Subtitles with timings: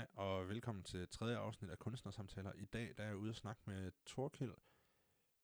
[0.00, 2.52] Hej og velkommen til tredje afsnit af Kunstnersamtaler.
[2.52, 4.54] I dag der er jeg ude og snakke med Torkild,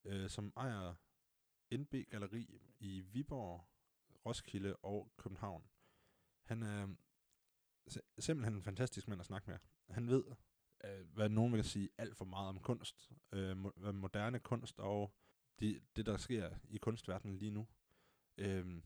[0.05, 0.95] øh, som ejer
[1.73, 3.67] NB Galeri i Viborg,
[4.25, 5.69] Roskilde og København.
[6.43, 6.87] Han er
[8.19, 9.59] simpelthen en fantastisk mand at snakke med.
[9.89, 10.25] Han ved,
[10.83, 13.57] øh, hvad nogen vil sige, alt for meget om kunst, øh,
[13.95, 15.13] moderne kunst og
[15.59, 17.67] de, det, der sker i kunstverdenen lige nu.
[18.37, 18.81] Øh,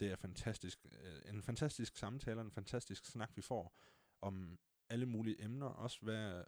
[0.00, 0.86] det er fantastisk.
[0.92, 3.78] Øh, en fantastisk samtale, en fantastisk snak, vi får
[4.20, 4.58] om
[4.92, 6.44] alle mulige emner, også hvad,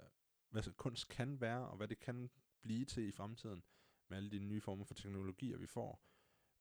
[0.50, 2.30] hvad kunst kan være, og hvad det kan
[2.62, 3.62] blive til i fremtiden,
[4.08, 6.02] med alle de nye former for teknologier, vi får.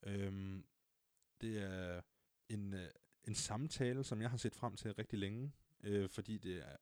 [0.02, 0.66] Øhm,
[1.40, 2.00] det er
[2.48, 2.90] en, øh,
[3.24, 6.76] en samtale, som jeg har set frem til rigtig længe, øh, fordi det er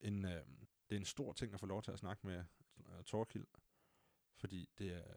[0.00, 0.46] en, øh,
[0.88, 2.44] det er en stor ting at få lov til at snakke med
[2.78, 3.46] øh, uh, Torkild,
[4.36, 5.14] fordi det er,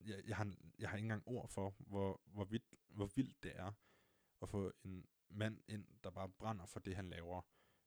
[0.00, 3.52] jeg, jeg, har, jeg har ikke engang ord for, hvor, hvor, vidt, hvor vildt det
[3.54, 3.72] er
[4.42, 7.42] at få en mand ind, der bare brænder for det, han laver,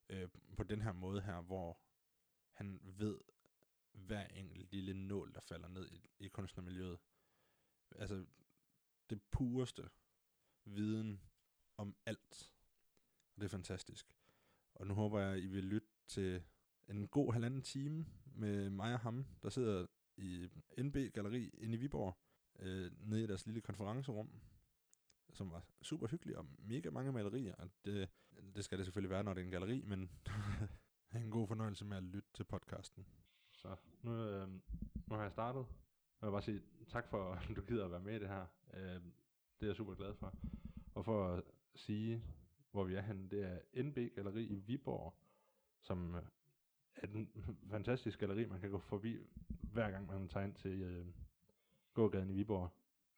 [0.08, 1.80] øh, på den her måde her, hvor
[2.52, 3.18] han ved
[3.92, 6.98] hver enkelt lille nål, der falder ned i, i kunstnermiljøet.
[7.96, 8.26] Altså,
[9.10, 9.88] det pureste
[10.64, 11.20] viden
[11.76, 12.52] om alt.
[13.34, 14.16] Og det er fantastisk.
[14.74, 16.42] Og nu håber jeg, I vil lytte til
[16.88, 19.86] en god halvanden time med mig og ham, der sidder
[20.16, 20.48] i
[20.78, 22.18] NB Galeri inde i Viborg,
[22.58, 24.40] øh, nede i deres lille konferencerum,
[25.34, 27.54] som var super hyggelig og mega mange malerier.
[27.54, 28.08] Og det,
[28.54, 30.10] det skal det selvfølgelig være, når det er en galleri, men
[31.14, 33.06] en god fornøjelse med at lytte til podcasten.
[33.52, 34.48] Så nu, øh,
[35.06, 35.66] nu har jeg startet.
[36.20, 38.46] Jeg vil bare sige tak for, at du gider at være med i det her.
[38.74, 39.00] Øh,
[39.60, 40.34] det er jeg super glad for.
[40.94, 42.24] Og for at sige,
[42.70, 45.14] hvor vi er henne, det er NB Galeri i Viborg,
[45.80, 46.14] som
[46.94, 47.30] er en
[47.70, 49.18] fantastisk galeri, man kan gå forbi
[49.72, 51.06] hver gang man tager ind til øh,
[51.94, 52.70] gågaden i Viborg.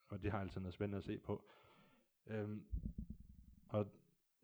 [0.08, 1.50] Og det har altid noget spændende at se på.
[2.26, 2.66] Øhm,
[3.68, 3.86] og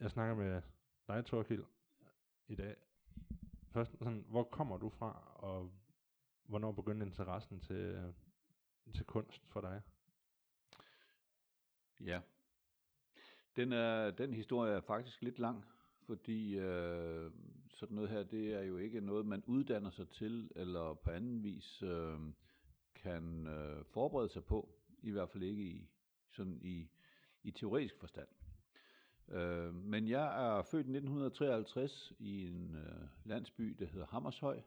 [0.00, 0.62] jeg snakker med
[1.08, 1.64] dig, Torkild,
[2.48, 2.77] i dag.
[3.69, 5.72] Først, sådan, hvor kommer du fra, og
[6.44, 8.12] hvornår begyndte interessen til, øh,
[8.94, 9.83] til kunst for dig?
[12.01, 12.20] Ja,
[13.57, 15.64] den, er, den historie er faktisk lidt lang,
[16.07, 17.33] fordi øh,
[17.68, 21.42] sådan noget her, det er jo ikke noget, man uddanner sig til, eller på anden
[21.42, 22.18] vis øh,
[22.95, 25.90] kan øh, forberede sig på, i hvert fald ikke i,
[26.30, 26.89] sådan i,
[27.45, 28.29] i teoretisk forstand.
[29.29, 34.61] Øh, men jeg er født i 1953 i en øh, landsby, der hedder Hammershøj,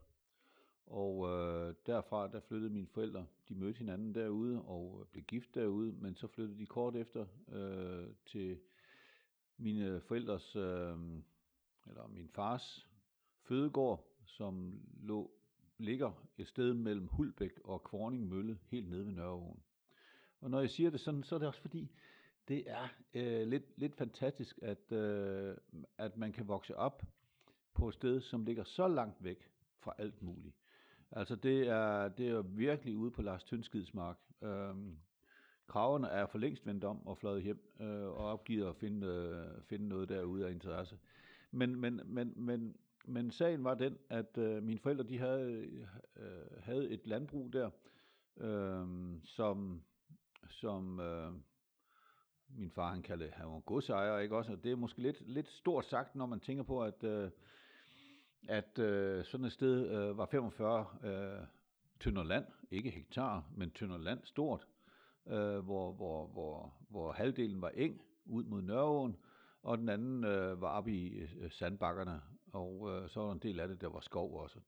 [0.87, 3.25] og øh, derfra der flyttede mine forældre.
[3.49, 8.07] De mødte hinanden derude og blev gift derude, men så flyttede de kort efter øh,
[8.25, 8.59] til
[9.57, 10.97] mine forældres, øh,
[11.87, 12.87] eller min fars
[13.41, 15.31] fødegård, som lå,
[15.77, 19.63] ligger et sted mellem Hulbæk og Kvorning Mølle, helt nede ved Nørreåen.
[20.41, 21.91] Og når jeg siger det sådan, så er det også fordi,
[22.47, 25.57] det er øh, lidt, lidt fantastisk, at, øh,
[25.97, 27.03] at man kan vokse op
[27.73, 30.55] på et sted, som ligger så langt væk fra alt muligt.
[31.11, 34.17] Altså det er, det er virkelig ude på Lars Tønskids mark.
[34.41, 34.97] Øhm,
[35.67, 39.63] kravene er for længst vendt om og fløjet hjem øh, og opgivet at finde, øh,
[39.63, 40.99] finde noget derude af interesse.
[41.51, 45.69] Men, men, men, men, men sagen var den, at øh, mine forældre de havde,
[46.15, 47.69] øh, havde et landbrug der,
[48.37, 48.87] øh,
[49.23, 49.83] som,
[50.49, 51.31] som øh,
[52.49, 54.51] min far han kaldte, han var godsejer, ikke også?
[54.51, 57.29] Og det er måske lidt, lidt stort sagt, når man tænker på, at, øh,
[58.47, 61.47] at øh, sådan et sted øh, var 45 øh,
[61.99, 64.67] tynder land, ikke hektar, men tynder land stort,
[65.27, 69.17] øh, hvor, hvor, hvor, hvor halvdelen var eng ud mod Nørreåen,
[69.63, 72.21] og den anden øh, var oppe i øh, sandbakkerne,
[72.53, 74.59] og øh, så var der en del af det, der var skov også.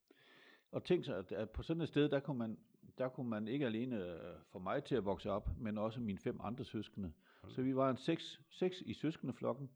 [0.71, 2.57] Og tænk sig, at, at på sådan et sted, der kunne man,
[2.97, 6.19] der kunne man ikke alene øh, få mig til at vokse op, men også mine
[6.19, 7.11] fem andre søskende.
[7.49, 9.69] Så vi var en seks, seks i søskendeflokken,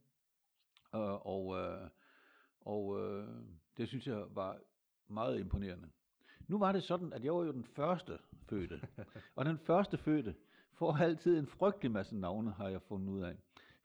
[0.95, 1.87] øh, og, øh,
[2.61, 3.27] og øh,
[3.77, 4.57] det synes jeg var
[5.07, 5.89] meget imponerende.
[6.47, 8.17] Nu var det sådan, at jeg var jo den første
[8.49, 8.81] fødte,
[9.35, 10.35] og den første fødte
[10.73, 13.35] får altid en frygtelig masse navne, har jeg fundet ud af.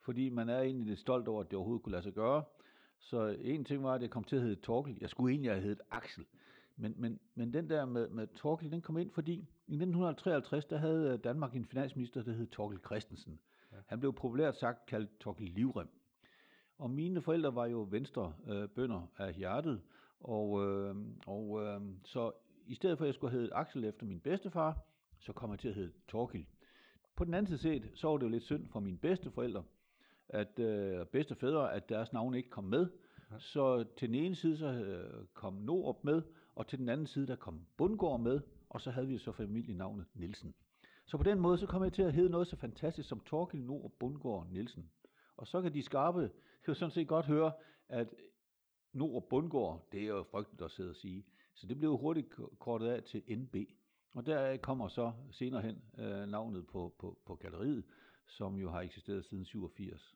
[0.01, 2.43] Fordi man er egentlig lidt stolt over, at det overhovedet kunne lade sig gøre.
[2.99, 4.97] Så en ting var, at jeg kom til at hedde Torkel.
[5.01, 6.25] Jeg skulle egentlig have heddet Axel.
[6.75, 9.33] Men, men, men den der med, med Torkel, den kom ind, fordi
[9.67, 13.39] i 1953, der havde Danmark en finansminister, der hed Torkel Christensen.
[13.71, 13.77] Ja.
[13.85, 15.87] Han blev populært sagt kaldt Torkel Livrem.
[16.77, 19.81] Og mine forældre var jo venstre øh, bønder af hjertet,
[20.19, 20.95] og, øh,
[21.27, 22.31] og øh, så
[22.65, 24.79] i stedet for at jeg skulle hedde Axel efter min bedstefar,
[25.19, 26.45] så kom jeg til at hedde Torkel.
[27.15, 29.63] På den anden side set, så var det jo lidt synd for mine bedsteforældre,
[30.29, 32.87] at øh, bedstefædre, at deres navn ikke kom med,
[33.39, 36.21] så til den ene side så øh, kom Norup med,
[36.55, 40.05] og til den anden side der kom Bundgaard med, og så havde vi så familienavnet
[40.13, 40.55] Nielsen.
[41.07, 43.63] Så på den måde så kom jeg til at hedde noget så fantastisk som Torkild
[43.63, 44.91] Norup Bundgaard Nielsen.
[45.37, 46.31] Og så kan de skarpe
[46.67, 47.51] jo sådan set godt høre,
[47.89, 48.13] at
[48.93, 51.25] Nord Bundgård, det er jo frygteligt at sidde og sige.
[51.53, 52.27] Så det blev hurtigt
[52.59, 53.55] kortet af til NB.
[54.13, 57.83] Og der kommer så senere hen øh, navnet på, på, på galleriet,
[58.27, 60.15] som jo har eksisteret siden 87.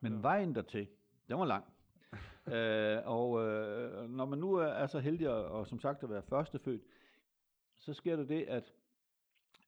[0.00, 0.20] Men ja.
[0.20, 0.88] vejen dertil,
[1.28, 1.64] den var lang.
[2.54, 6.10] øh, og øh, når man nu er, er så heldig at, og som sagt at
[6.10, 6.82] være førstefødt,
[7.76, 8.72] så sker der det, at,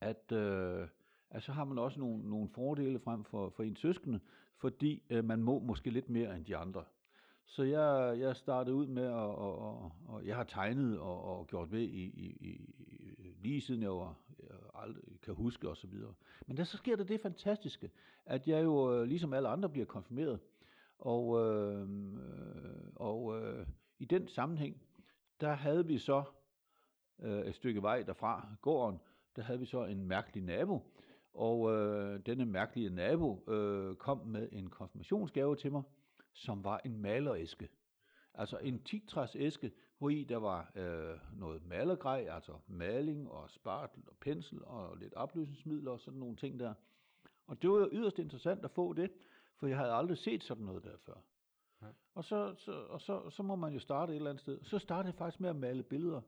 [0.03, 0.89] at, øh,
[1.31, 4.21] at så har man også nogle, nogle fordele frem for, for en søskende,
[4.57, 6.85] fordi øh, man må måske lidt mere end de andre.
[7.45, 11.47] Så jeg, jeg startede ud med, at og, og, og jeg har tegnet og, og
[11.47, 15.87] gjort ved i, i, i, lige siden jeg var jeg aldrig kan huske og så
[15.87, 16.15] videre.
[16.47, 17.91] Men der så sker der det fantastiske,
[18.27, 20.41] at jeg jo øh, ligesom alle andre bliver konfirmeret.
[20.99, 21.89] Og, øh,
[22.97, 23.67] og øh,
[23.99, 24.83] i den sammenhæng,
[25.41, 26.23] der havde vi så
[27.19, 29.01] øh, et stykke vej derfra, gården,
[29.37, 30.93] der havde vi så en mærkelig nabo.
[31.35, 35.83] Og øh, denne mærkelige nabo øh, kom med en konfirmationsgave til mig,
[36.33, 37.69] som var en maleræske.
[38.35, 44.03] Altså en tigtræs æske, hvor i der var øh, noget malergrej, altså maling og spartel
[44.07, 46.75] og pensel og lidt opløsningsmidler og sådan nogle ting der.
[47.47, 49.11] Og det var yderst interessant at få det,
[49.57, 51.25] for jeg havde aldrig set sådan noget der før.
[51.83, 51.87] Ja.
[52.15, 54.59] Og, så, så, og så, så må man jo starte et eller andet sted.
[54.63, 56.21] Så startede jeg faktisk med at male billeder.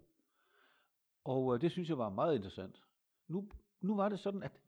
[1.24, 2.82] Og øh, det synes jeg var meget interessant.
[3.28, 3.48] Nu,
[3.80, 4.60] nu var det sådan, at,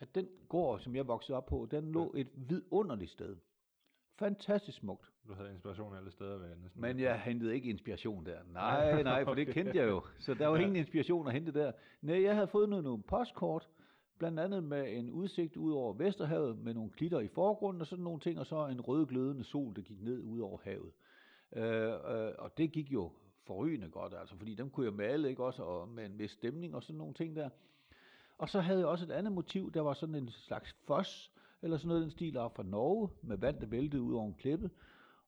[0.00, 3.36] at den gård, som jeg voksede op på, den lå et vidunderligt sted.
[4.18, 5.12] Fantastisk smukt.
[5.28, 6.80] Du havde inspiration alle steder ved næsten.
[6.80, 8.38] Men jeg hentede ikke inspiration der.
[8.52, 10.02] Nej, nej, for det kendte jeg jo.
[10.18, 11.72] Så der var ingen inspiration at hente der.
[12.02, 13.68] Nej, jeg havde fået noget, nogle postkort,
[14.18, 18.04] blandt andet med en udsigt ud over Vesterhavet, med nogle klitter i forgrunden og sådan
[18.04, 20.92] nogle ting, og så en rød glødende sol, der gik ned ud over havet.
[21.56, 23.12] Øh, øh, og det gik jo
[23.46, 26.74] forrygende godt, altså, fordi dem kunne jeg male, ikke også, og med en vis stemning
[26.74, 27.48] og sådan nogle ting der.
[28.38, 31.32] Og så havde jeg også et andet motiv, der var sådan en slags fos,
[31.62, 34.34] eller sådan noget den stil af fra Norge, med vand, der væltede ud over en
[34.34, 34.70] klippe.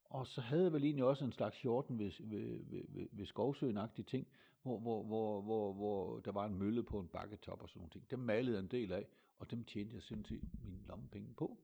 [0.03, 3.25] Og så havde jeg vel egentlig også en slags hjorten ved, ved, ved, ved, ved
[3.25, 4.27] skovsøen ting,
[4.63, 7.91] hvor, hvor, hvor, hvor, hvor der var en mølle på en bakketop og sådan nogle
[7.91, 8.11] ting.
[8.11, 9.07] Dem malede jeg en del af,
[9.39, 11.57] og dem tjente jeg sindssygt mine lommepenge på.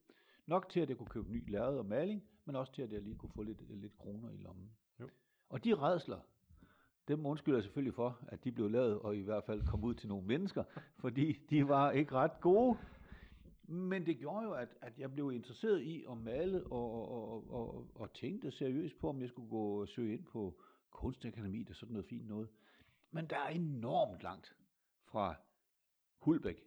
[0.46, 3.02] Nok til, at jeg kunne købe ny lærred og maling, men også til, at jeg
[3.02, 4.72] lige kunne få lidt, lidt kroner i lommen.
[5.00, 5.10] Jo.
[5.50, 6.20] Og de redsler,
[7.08, 9.94] dem undskylder jeg selvfølgelig for, at de blev lavet, og i hvert fald kom ud
[9.94, 10.64] til nogle mennesker,
[11.02, 12.78] fordi de var ikke ret gode.
[13.64, 17.88] Men det gjorde jo, at, at jeg blev interesseret i at male, og, og, og,
[17.96, 20.62] og tænkte seriøst på, om jeg skulle gå og søge ind på
[20.92, 22.50] kunstakademi, og sådan noget fint noget.
[23.12, 24.56] Men der er enormt langt
[25.06, 25.36] fra
[26.18, 26.64] Hulbæk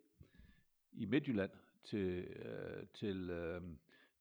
[0.93, 1.51] i Midtjylland
[1.85, 3.63] til, øh, til, øh,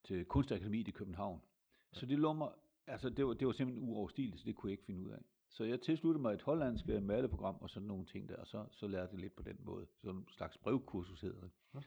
[0.03, 1.41] til Kunstakademiet i København.
[1.91, 2.49] Så det lå mig,
[2.87, 5.21] altså det var, det var simpelthen uoverstigeligt, så det kunne jeg ikke finde ud af.
[5.49, 8.65] Så jeg tilsluttede mig et hollandsk øh, maleprogram og sådan nogle ting der, og så,
[8.71, 9.87] så lærte jeg lidt på den måde.
[10.01, 11.51] Sådan en slags brevkursus hedder det.
[11.73, 11.79] Ja.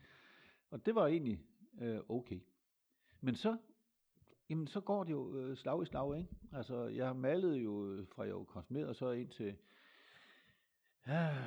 [0.70, 1.40] Og det var egentlig
[1.80, 2.40] øh, okay.
[3.20, 3.56] Men så,
[4.50, 6.30] jamen, så går det jo øh, slag i slag, ikke?
[6.52, 9.56] Altså, jeg malede jo øh, fra jeg var konfirmeret, og så ind til
[11.06, 11.38] ja,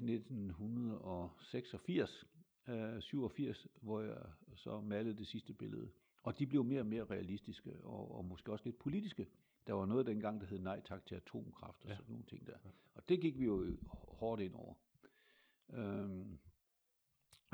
[0.00, 2.26] 1986,
[2.68, 4.16] øh, 87, hvor jeg
[4.54, 5.90] så malede det sidste billede.
[6.22, 9.26] Og de blev mere og mere realistiske, og, og måske også lidt politiske.
[9.66, 11.96] Der var noget dengang, der hed nej tak til atomkraft og ja.
[11.96, 12.56] sådan nogle ting der.
[12.94, 13.76] Og det gik vi jo
[14.08, 14.74] hårdt ind over.
[15.72, 16.38] Øhm,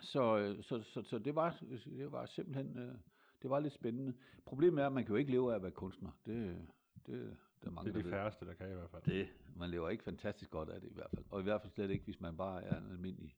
[0.02, 2.94] så, så, så, så det, var, det var simpelthen øh,
[3.42, 4.14] det var lidt spændende.
[4.44, 6.10] Problemet er, at man kan jo ikke leve af at være kunstner.
[6.26, 6.66] Det,
[7.06, 9.02] det, der mange, det er de færreste, der kan i hvert fald.
[9.02, 11.24] Det, man lever ikke fantastisk godt af det i hvert fald.
[11.30, 13.36] Og i hvert fald slet ikke, hvis man bare er en almindelig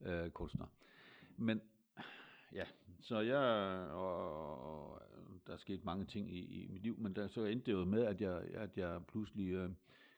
[0.00, 0.66] øh, kunstner.
[1.36, 1.60] Men
[2.54, 2.64] ja,
[3.00, 3.38] så jeg,
[3.90, 5.02] og, og
[5.46, 7.84] der er sket mange ting i, i mit liv, men der, så endte det jo
[7.84, 9.70] med, at jeg, at jeg pludselig øh,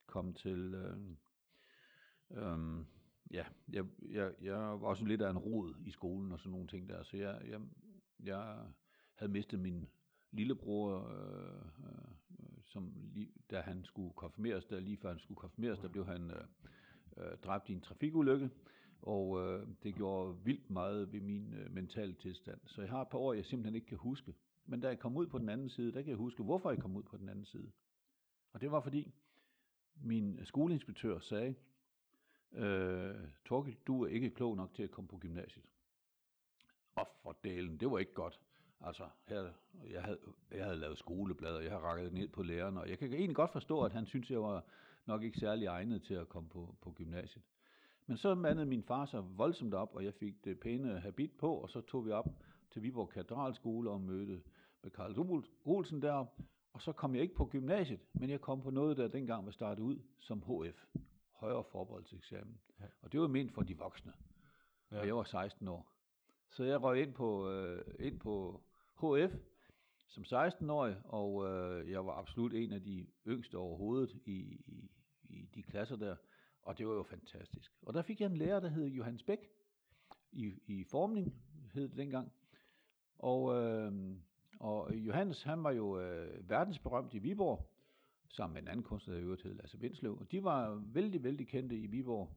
[0.07, 0.97] kom til, øh,
[2.31, 2.85] øh,
[3.31, 6.67] ja, jeg, jeg, jeg var også lidt af en rod i skolen og sådan nogle
[6.67, 7.61] ting der, så jeg, jeg,
[8.25, 8.57] jeg
[9.15, 9.89] havde mistet min
[10.31, 15.79] lillebror, øh, øh, som lige, da han skulle konfirmeres, der lige før han skulle konfirmeres,
[15.79, 16.45] der blev han øh,
[17.17, 18.51] øh, dræbt i en trafikulykke,
[19.07, 22.61] og øh, det gjorde vildt meget ved min øh, mentale tilstand.
[22.67, 24.35] Så jeg har et par år, jeg simpelthen ikke kan huske.
[24.67, 26.81] Men da jeg kom ud på den anden side, der kan jeg huske, hvorfor jeg
[26.81, 27.73] kom ud på den anden side.
[28.53, 29.15] Og det var fordi,
[30.03, 31.55] min skoleinspektør sagde,
[32.53, 35.65] øh, Torkel, du er ikke klog nok til at komme på gymnasiet.
[36.95, 38.41] Og for delen, det var ikke godt.
[38.81, 39.53] Altså, her,
[39.91, 40.19] jeg, havde,
[40.51, 43.53] jeg havde lavet skoleblader, jeg har rakket ned på læreren, og jeg kan egentlig godt
[43.53, 44.65] forstå, at han synes, jeg var
[45.07, 47.45] nok ikke særlig egnet til at komme på, på gymnasiet.
[48.07, 51.55] Men så mandede min far sig voldsomt op, og jeg fik det pæne habit på,
[51.55, 52.29] og så tog vi op
[52.71, 54.43] til Viborg Katedralskole og mødte
[54.83, 56.39] med Karl Olsen derop,
[56.73, 59.53] og så kom jeg ikke på gymnasiet, men jeg kom på noget, der dengang var
[59.53, 60.87] startet ud som HF,
[61.33, 62.61] højere forberedelseseksamen.
[62.81, 62.85] Ja.
[63.03, 64.13] Og det var ment for de voksne,
[64.91, 65.01] ja.
[65.01, 65.93] og jeg var 16 år.
[66.51, 68.63] Så jeg røg ind på, øh, ind på
[68.97, 69.35] HF,
[70.07, 74.91] som 16-årig, og øh, jeg var absolut en af de yngste overhovedet i, i,
[75.25, 76.17] i de klasser der,
[76.67, 77.73] og det var jo fantastisk.
[77.83, 79.51] Og der fik jeg en lærer, der hed Johannes Bæk,
[80.33, 81.35] i, i formning
[81.75, 82.33] hed det dengang.
[83.19, 83.93] Og, øh,
[84.61, 87.71] og Johannes, han var jo øh, verdensberømt i Viborg,
[88.29, 90.19] sammen med en anden kunstner, der i øvrigt hed Lasse Vindslev.
[90.19, 92.37] Og de var vældig, vældig kendte i Viborg.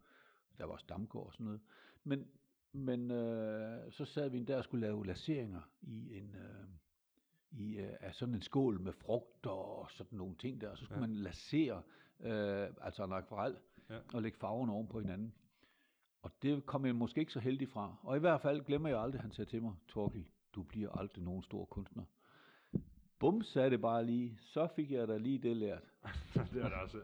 [0.57, 1.61] Der var Stamgård og sådan noget.
[2.03, 2.27] Men,
[2.71, 6.35] men øh, så sad vi der og skulle lave laseringer i en...
[6.35, 6.65] Øh,
[7.51, 10.85] i øh, af sådan en skål med frugter og sådan nogle ting der, og så
[10.85, 11.07] skulle ja.
[11.07, 11.81] man lasere,
[12.19, 13.55] øh, altså en akvarel,
[13.89, 13.99] ja.
[14.13, 15.33] og lægge farverne oven på hinanden.
[16.21, 17.95] Og det kom jeg måske ikke så heldig fra.
[18.03, 21.23] Og i hvert fald glemmer jeg aldrig, han sagde til mig, Torkel, du bliver aldrig
[21.23, 22.03] nogen stor kunstner.
[23.19, 24.37] Bum, sagde det bare lige.
[24.41, 25.83] Så fik jeg da lige det lært.
[26.53, 27.01] det var da også,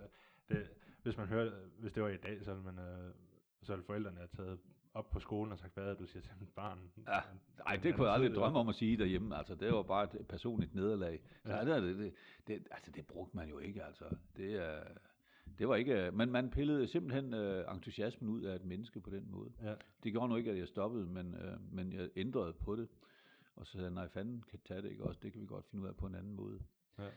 [0.50, 0.70] det,
[1.04, 3.14] hvis man hører, hvis det var i dag, så ville, man, øh,
[3.64, 4.60] så ville forældrene have taget
[4.94, 6.80] op på skolen og sagt, hvad er du siger til mit barn?
[7.08, 7.20] Ja,
[7.66, 9.38] nej, det kunne jeg aldrig drømme om at sige derhjemme.
[9.38, 11.22] Altså, det var bare et personligt nederlag.
[11.46, 11.66] Så ja.
[11.66, 12.14] det, det,
[12.48, 14.06] det, altså, det brugte man jo ikke, altså.
[14.38, 14.84] Det er...
[15.60, 19.32] Det var ikke, men man pillede simpelthen øh, entusiasmen ud af et menneske på den
[19.32, 19.52] måde.
[19.64, 19.74] Ja.
[20.04, 22.88] Det gjorde nu ikke, at jeg stoppede, men, øh, men jeg ændrede på det.
[23.56, 25.66] Og så sagde jeg, nej fanden kan tage det ikke også, det kan vi godt
[25.66, 26.60] finde ud af på en anden måde.
[27.00, 27.10] Ja.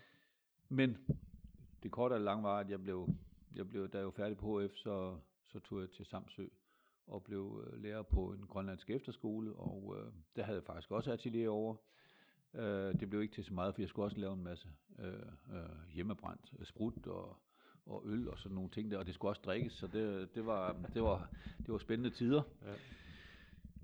[0.69, 0.97] Men
[1.83, 3.09] det korte og lange var, at jeg blev,
[3.55, 6.47] jeg blev, da jeg var færdig på HF, så, så tog jeg til Samsø
[7.07, 11.13] og blev øh, lærer på en grønlandsk efterskole, og øh, der havde jeg faktisk også
[11.13, 11.77] atelier over.
[12.55, 14.69] Øh, det blev ikke til så meget, for jeg skulle også lave en masse
[14.99, 15.13] øh,
[15.53, 17.37] øh, hjemmebrændt øh, sprut og
[17.89, 20.47] og øl og sådan nogle ting der, og det skulle også drikkes, så det, det,
[20.47, 21.29] var, det, var,
[21.59, 22.43] det var spændende tider.
[22.63, 22.73] Ja.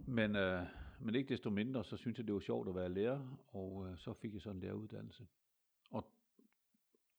[0.06, 0.62] Men, øh,
[1.00, 3.98] men ikke desto mindre, så synes jeg, det var sjovt at være lærer, og øh,
[3.98, 5.26] så fik jeg så en læreruddannelse.
[5.90, 6.06] Og,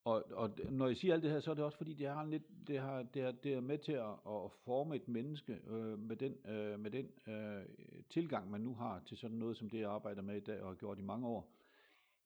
[0.03, 2.25] og, og når jeg siger alt det her, så er det også fordi, det, har
[2.25, 5.99] lidt, det, har, det, er, det er med til at, at forme et menneske øh,
[5.99, 7.65] med den, øh, med den øh,
[8.09, 10.67] tilgang, man nu har til sådan noget, som det jeg arbejder med i dag og
[10.67, 11.51] har gjort i mange år.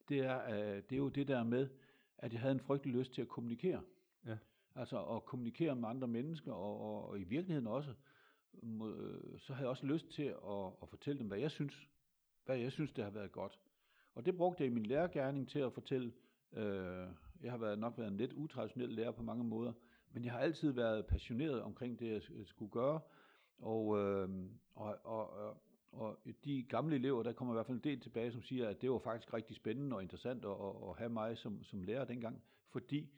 [0.09, 1.69] Det er, øh, det er jo det der med,
[2.17, 3.81] at jeg havde en frygtelig lyst til at kommunikere.
[4.25, 4.37] Ja.
[4.75, 7.93] Altså at kommunikere med andre mennesker, og, og, og i virkeligheden også,
[8.63, 11.87] øh, så havde jeg også lyst til at, at fortælle dem, hvad jeg synes,
[12.45, 13.59] hvad jeg synes, det har været godt.
[14.15, 16.13] Og det brugte jeg i min lærergærning til at fortælle.
[16.53, 17.07] Øh,
[17.41, 19.73] jeg har været, nok været en lidt utraditionel lærer på mange måder,
[20.11, 22.99] men jeg har altid været passioneret omkring det, jeg skulle gøre.
[23.57, 24.29] Og, øh,
[24.75, 25.57] og, og,
[25.91, 28.81] og de gamle elever, der kommer i hvert fald en del tilbage, som siger, at
[28.81, 30.51] det var faktisk rigtig spændende og interessant at,
[30.89, 33.09] at have mig som, som lærer dengang, fordi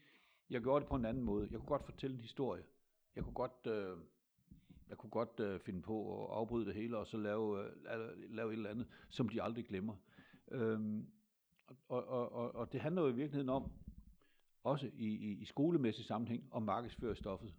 [0.52, 1.48] jeg gjorde det på en anden måde.
[1.52, 2.64] Jeg kunne godt fortælle en historie.
[3.16, 3.98] Jeg kunne godt, øh,
[4.90, 7.72] jeg kunne godt øh, finde på at afbryde det hele, og så lave, øh,
[8.30, 9.96] lave et eller andet, som de aldrig glemmer.
[10.52, 11.08] Øhm,
[11.88, 13.72] og, og, og, og det handler jo i virkeligheden om,
[14.64, 17.54] også i, i, i skolemæssig sammenhæng, om markedsføre stoffet.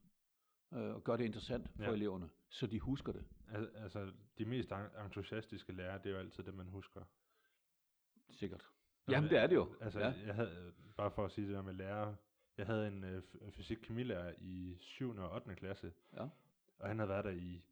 [0.72, 1.92] Øh, og gøre det interessant for ja.
[1.92, 3.25] eleverne, så de husker det.
[3.49, 4.72] Al- altså, de mest
[5.04, 7.00] entusiastiske lærere, det er jo altid det, man husker.
[8.30, 8.66] Sikkert.
[9.08, 9.75] Jamen, det er det jo.
[9.80, 10.12] Altså, ja.
[10.26, 12.14] jeg havde, bare for at sige det der med lærer,
[12.59, 15.16] jeg havde en øh, fysik-kemilærer i 7.
[15.16, 15.54] og 8.
[15.54, 16.28] klasse, ja.
[16.78, 17.62] og han havde været der i,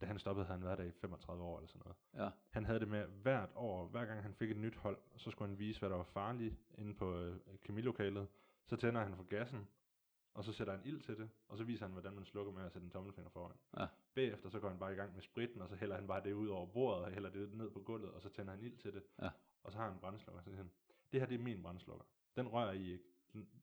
[0.00, 1.96] da han stoppede, havde han været der i 35 år eller sådan noget.
[2.14, 2.30] Ja.
[2.50, 5.48] Han havde det med hvert år, hver gang han fik et nyt hold, så skulle
[5.48, 8.28] han vise, hvad der var farligt inde på øh, kemilokalet.
[8.66, 9.68] Så tænder han for gassen,
[10.34, 12.64] og så sætter han ild til det, og så viser han, hvordan man slukker med
[12.64, 13.56] at sætte en tommelfinger foran.
[13.78, 13.86] Ja.
[14.14, 16.32] Bagefter så går han bare i gang med spritten, og så hælder han bare det
[16.32, 18.94] ud over bordet, og hælder det ned på gulvet, og så tænder han ild til
[18.94, 19.02] det.
[19.22, 19.30] Ja.
[19.62, 20.70] Og så har han en brændslukker, så siger han,
[21.12, 22.04] det her det er min brændslukker.
[22.36, 23.04] Den rører I ikke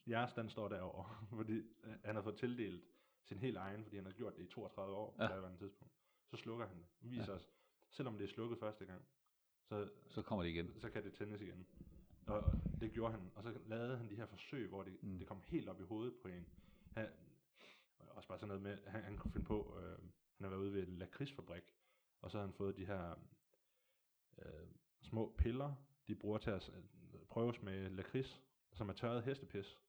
[0.08, 1.06] jeres den står derovre,
[1.40, 2.84] fordi øh, han har fået tildelt
[3.24, 5.28] sin helt egen, fordi han har gjort det i 32 år ja.
[5.28, 5.94] på et tidspunkt.
[6.30, 6.86] Så slukker han det.
[7.02, 7.38] Viser ja.
[7.38, 7.50] os,
[7.90, 9.02] selvom det er slukket første gang,
[9.64, 10.80] så, så kommer det igen.
[10.80, 11.68] Så kan det tændes igen.
[12.28, 13.32] Og det gjorde han.
[13.36, 15.18] Og så lavede han de her forsøg, hvor det, mm.
[15.18, 16.48] det kom helt op i hovedet på en.
[16.92, 17.10] Han,
[18.00, 19.98] også bare sådan noget med, han, han kunne finde på, øh,
[20.38, 21.64] han har været ude ved en lakridsfabrik,
[22.22, 23.16] og så har han fået de her
[24.38, 24.68] øh,
[25.02, 25.76] små piller,
[26.08, 28.42] de bruger til at øh, prøves med lakrids,
[28.74, 29.80] som er tørret hestepis.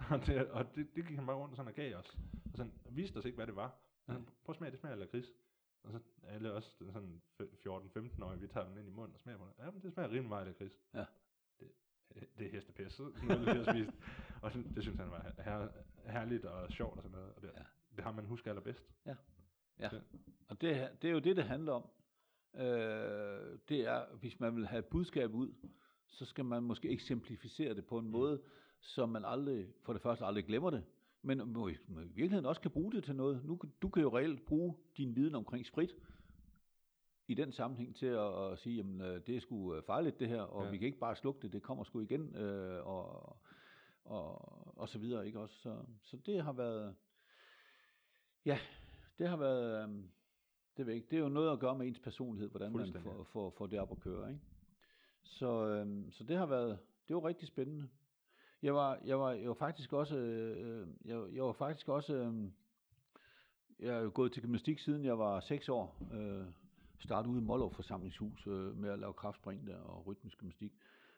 [0.10, 2.18] og det, og det, det gik han bare rundt og sådan og gav os.
[2.52, 3.78] Og sådan viste os ikke, hvad det var.
[4.06, 5.34] Og han, prøv at smage, det smager af lakrids.
[5.82, 9.38] Og så alle os sådan 14-15 år, vi tager den ind i munden og smager
[9.38, 9.64] på det.
[9.64, 10.80] Ja, men det smager rimelig meget af lakrids.
[10.94, 11.04] Ja.
[12.14, 13.90] Det, det er hestepis, noget vi har spist.
[14.42, 15.68] Og sådan, det synes han var her,
[16.06, 17.34] herligt og sjovt og sådan noget.
[17.34, 17.62] Og det, ja.
[17.96, 18.84] det har man husket allerbedst.
[19.06, 19.14] Ja.
[19.78, 19.88] ja.
[20.48, 21.90] Og det, det er jo det, det handler om.
[22.54, 25.54] Øh, det er, hvis man vil have budskab ud,
[26.10, 28.10] så skal man måske eksemplificere det på en mm.
[28.10, 28.40] måde,
[28.80, 30.84] så man aldrig, for det første aldrig glemmer det,
[31.22, 33.44] men må i, må i virkeligheden også kan bruge det til noget.
[33.44, 35.94] Nu, du kan jo reelt bruge din viden omkring sprit
[37.28, 40.28] i den sammenhæng til at, at sige, jamen øh, det er sgu øh, farligt det
[40.28, 40.70] her, og ja.
[40.70, 43.36] vi kan ikke bare slukke det, det kommer sgu igen, øh, og,
[44.04, 45.54] og, og så videre, ikke også?
[45.60, 46.94] Så, så det har været,
[48.44, 48.58] ja,
[49.18, 50.04] det har været, øh,
[50.76, 53.24] det, ved ikke, det er jo noget at gøre med ens personlighed, hvordan man får,
[53.24, 54.40] får, får det op at køre, ikke?
[55.30, 57.88] Så, øh, så det har været, det var rigtig spændende.
[58.62, 62.50] Jeg var, jeg var, jeg var faktisk også, øh, jeg, jeg var faktisk også, øh,
[63.78, 65.96] jeg er gået til gymnastik siden jeg var 6 år.
[66.12, 66.46] Øh,
[66.98, 70.72] startede ude i Mollov forsamlingshus øh, med at lave kraftspring der og rytmisk gymnastik.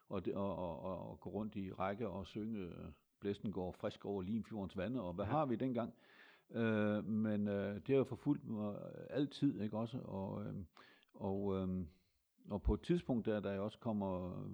[0.08, 2.84] Og, det, og, og, og, og gå rundt i række og synge øh,
[3.20, 5.30] Blæsten går frisk over Limfjordens vande, og hvad ja.
[5.30, 5.94] har vi dengang?
[6.50, 8.76] Øh, men øh, det har jo forfulgt mig
[9.10, 9.98] altid, ikke også?
[9.98, 10.54] Og, øh,
[11.14, 11.84] og, øh,
[12.50, 14.50] og på et tidspunkt der, da jeg også kommer øh,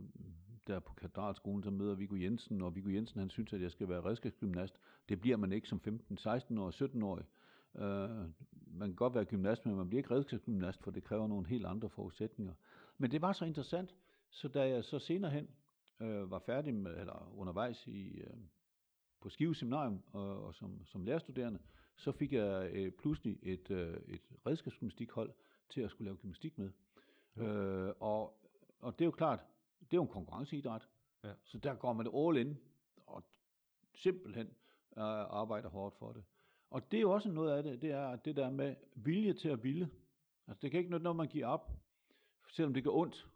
[0.66, 3.88] der på katedralskolen, så møder Viggo Jensen, og Viggo Jensen han synes, at jeg skal
[3.88, 4.74] være redskabsgymnast.
[5.08, 7.20] Det bliver man ikke som 15, 16 år, 17 år.
[7.74, 7.82] Uh,
[8.66, 11.66] man kan godt være gymnast, men man bliver ikke redskabsgymnast, for det kræver nogle helt
[11.66, 12.54] andre forudsætninger.
[12.98, 13.94] Men det var så interessant,
[14.30, 15.48] så da jeg så senere hen
[16.00, 18.36] øh, var færdig med, eller undervejs i, øh,
[19.20, 21.58] på Skive Seminarium og, og som, som lærerstuderende,
[21.96, 25.32] så fik jeg øh, pludselig et, øh, et redskabsgymnastikhold
[25.68, 26.70] til at skulle lave gymnastik med.
[27.40, 28.40] Øh, og,
[28.80, 29.40] og det er jo klart,
[29.80, 30.88] det er jo en konkurrenceidræt,
[31.24, 31.32] ja.
[31.44, 32.58] så der går man det all in,
[33.06, 33.24] og
[33.94, 34.46] simpelthen
[34.96, 35.02] øh,
[35.40, 36.24] arbejder hårdt for det.
[36.70, 39.48] Og det er jo også noget af det, det er det der med vilje til
[39.48, 39.90] at ville.
[40.46, 41.70] Altså det kan ikke noget, man giver op,
[42.50, 43.28] selvom det gør ondt,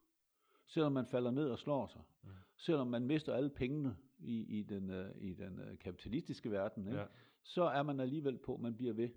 [0.67, 2.31] selvom man falder ned og slår sig, ja.
[2.57, 6.99] selvom man mister alle pengene i, i den, uh, i den uh, kapitalistiske verden, ikke?
[6.99, 7.07] Ja.
[7.43, 9.09] så er man alligevel på, man bliver ved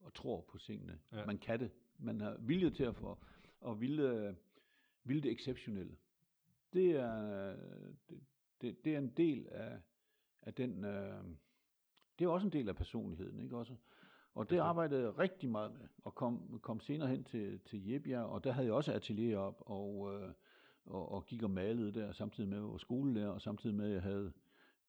[0.00, 0.98] og tror på tingene.
[1.12, 1.26] Ja.
[1.26, 1.70] Man kan det.
[1.98, 3.18] Man har vilje til at få,
[3.66, 3.80] og
[5.04, 5.96] ville det exceptionelle.
[6.72, 7.56] Det er,
[8.08, 8.20] det,
[8.60, 9.78] det, det er en del af,
[10.42, 11.24] af den, uh,
[12.18, 13.74] det er også en del af personligheden, ikke også?
[14.34, 18.24] Og det arbejdede jeg rigtig meget med, og kom, kom senere hen til, til Jebjerg,
[18.24, 20.32] og der havde jeg også atelier op, og, øh,
[20.86, 23.86] og, og gik og malede der, samtidig med at jeg var skolelærer, og samtidig med
[23.86, 24.32] at jeg havde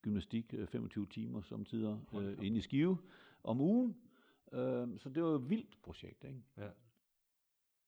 [0.02, 2.98] gymnastik 25 øh, timer samtidig øh, inde i Skive
[3.44, 3.98] om ugen.
[4.52, 6.44] Øh, så det var et vildt projekt, ikke?
[6.58, 6.70] Ja.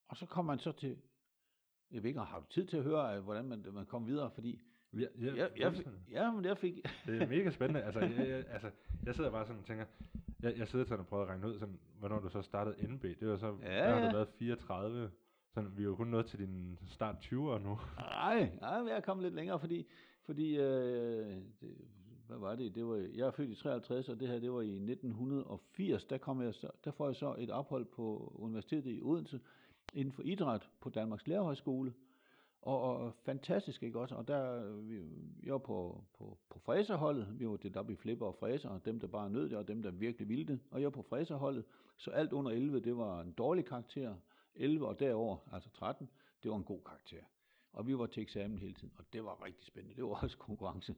[0.09, 0.97] Og så kom man så til,
[1.91, 4.31] jeg ved ikke, har du tid til at høre, øh, hvordan man, man kom videre,
[4.31, 4.61] fordi
[4.93, 6.73] Ja, ja, jeg, jeg, ja, men jeg fik...
[7.07, 7.81] det er mega spændende.
[7.81, 8.71] Altså, jeg, jeg, altså,
[9.05, 9.85] jeg sidder bare sådan og tænker,
[10.43, 13.03] jeg, jeg sidder sådan og prøver at regne ud, sådan, hvornår du så startede NB.
[13.03, 15.12] Det var så, ja, der har du været 34.
[15.53, 17.79] Sådan, vi er jo kun nået til din start 20'er nu.
[17.97, 19.88] Nej, nej, jeg er kommet lidt længere, fordi,
[20.25, 21.75] fordi øh, det,
[22.27, 22.75] hvad var det?
[22.75, 26.05] det var, jeg er født i 53, og det her det var i 1980.
[26.05, 29.39] Der, kom jeg så, der får jeg så et ophold på Universitetet i Odense
[29.93, 31.93] inden for idræt på Danmarks Lærerhøjskole.
[32.62, 34.15] Og, og fantastisk, ikke også?
[34.15, 35.02] Og der, øh, vi,
[35.43, 38.86] jeg var på, på, på fræserholdet, vi var det der blev flipper og fræser, og
[38.86, 40.60] dem der bare nød det, og dem der virkelig ville det.
[40.71, 41.65] Og jeg var på fræserholdet,
[41.97, 44.15] så alt under 11, det var en dårlig karakter.
[44.56, 46.10] 11 og derover, altså 13,
[46.43, 47.23] det var en god karakter.
[47.73, 49.95] Og vi var til eksamen hele tiden, og det var rigtig spændende.
[49.95, 50.95] Det var også konkurrence.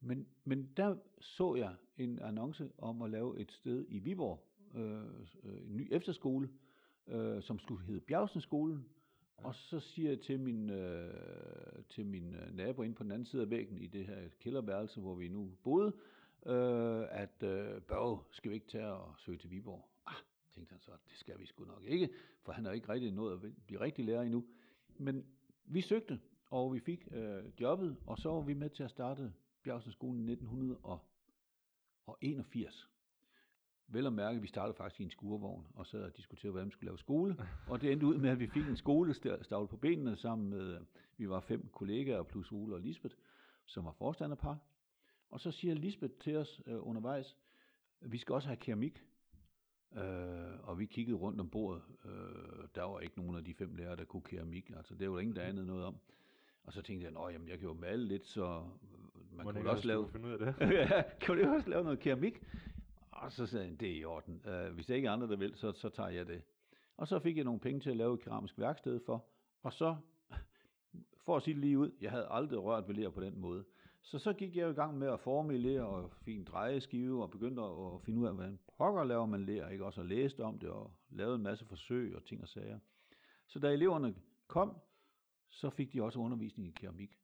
[0.00, 5.04] Men, men der så jeg en annonce om at lave et sted i Viborg, øh,
[5.42, 6.48] øh en ny efterskole,
[7.06, 8.86] øh, som skulle hedde Bjergsenskolen,
[9.36, 11.14] og så siger jeg til min, øh,
[11.88, 15.00] til min øh, nabo inde på den anden side af væggen i det her kælderværelse,
[15.00, 15.92] hvor vi nu boede,
[16.46, 19.88] øh, at øh, Børge, skal vi ikke tage og søge til Viborg?
[20.06, 20.14] Ah,
[20.54, 22.08] tænkte han så, det skal vi sgu nok ikke,
[22.42, 24.44] for han har ikke rigtig nået at blive rigtig lærer endnu.
[24.98, 25.26] Men
[25.64, 29.32] vi søgte, og vi fik øh, jobbet, og så var vi med til at starte
[29.62, 32.88] Bjergsenskolen i 1981.
[33.92, 36.66] Vel at mærke, at vi startede faktisk i en skurvogn, og så og diskuterede, hvordan
[36.66, 37.36] vi skulle lave skole.
[37.66, 40.80] Og det endte ud med, at vi fik en skolestavl på benene sammen med,
[41.16, 43.16] vi var fem kollegaer, plus Ole og Lisbeth,
[43.66, 44.58] som var forstanderpar.
[45.30, 47.36] Og så siger Lisbeth til os øh, undervejs,
[48.00, 49.04] vi skal også have keramik.
[49.96, 50.02] Øh,
[50.62, 51.82] og vi kiggede rundt om bordet.
[52.04, 52.10] Øh,
[52.74, 54.70] der var ikke nogen af de fem lærere, der kunne keramik.
[54.76, 55.96] Altså, det var der ingen, der anede noget om.
[56.64, 58.64] Og så tænkte jeg, at jeg kan jo male lidt, så
[59.32, 60.08] man Må kunne også lave...
[60.08, 60.54] Finde ud af det?
[60.78, 62.42] ja, kan du også lave noget keramik?
[63.20, 64.42] Og så sagde han, det er i orden.
[64.46, 66.42] Uh, hvis der ikke er andre, der vil, så, så tager jeg det.
[66.96, 69.26] Og så fik jeg nogle penge til at lave et keramisk værksted for.
[69.62, 69.96] Og så,
[71.24, 73.64] for at sige det lige ud, jeg havde aldrig rørt ved ler på den måde.
[74.02, 77.30] Så så gik jeg i gang med at forme ler og fik en drejeskive og
[77.30, 79.84] begyndte at finde ud af, hvordan pokker laver man ler, ikke?
[79.84, 82.78] Også og læste om det og lavede en masse forsøg og ting og sager.
[83.46, 84.14] Så da eleverne
[84.46, 84.76] kom,
[85.50, 87.18] så fik de også undervisning i keramik.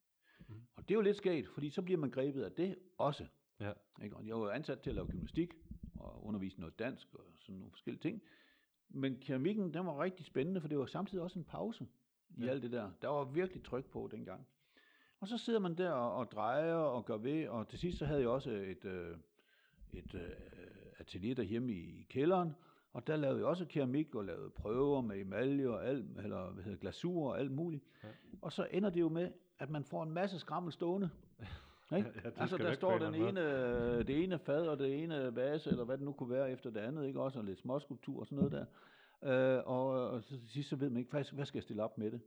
[0.49, 0.55] Mm.
[0.77, 3.27] Og det er jo lidt skægt, fordi så bliver man grebet af det også.
[3.61, 3.73] Ja.
[4.03, 4.17] Ikke?
[4.17, 5.55] Og jeg var ansat til at lave gymnastik,
[6.01, 8.23] og undervise noget dansk og sådan nogle forskellige ting.
[8.89, 11.87] Men keramikken, den var rigtig spændende, for det var samtidig også en pause
[12.37, 12.51] i ja.
[12.51, 12.91] alt det der.
[13.03, 14.47] Der var virkelig tryk på dengang.
[15.21, 18.07] Og så sidder man der og, og drejer og gør ved, og til sidst så
[18.07, 19.17] havde jeg også et, øh,
[19.93, 20.31] et øh,
[20.99, 22.53] atelier derhjemme i, i kælderen,
[22.93, 26.65] og der lavede jeg også keramik og lavede prøver med emalje og alt, eller hvad
[26.65, 27.85] hedder, glasur og alt muligt.
[28.05, 28.09] Ja.
[28.43, 31.11] Og så ender det jo med, at man får en masse skrammel stående.
[31.96, 32.12] Ikke?
[32.25, 33.40] Ja, altså der står den ene,
[33.99, 36.81] det ene fad og det ene vase, eller hvad det nu kunne være efter det
[36.81, 37.20] andet, ikke?
[37.20, 38.66] også og lidt småskulptur og sådan noget der.
[39.59, 41.83] Øh, og, og så til sidst så ved man ikke, hvad, hvad skal jeg stille
[41.83, 42.20] op med det?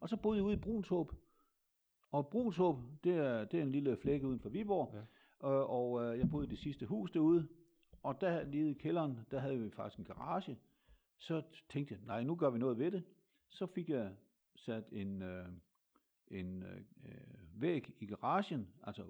[0.00, 1.12] Og så boede jeg ude i Brunshåb,
[2.10, 4.94] Og Brunshåb, det er, det er en lille flække uden for Viborg,
[5.42, 5.48] Ja.
[5.48, 7.48] øh, og øh, jeg boede i det sidste hus derude,
[8.02, 10.58] og der lige i kælderen, der havde vi faktisk en garage.
[11.18, 13.02] Så tænkte jeg, nej, nu gør vi noget ved det.
[13.50, 14.10] Så fik jeg
[14.56, 15.46] sat en, øh,
[16.28, 19.04] en øh, øh, væg i garagen, altså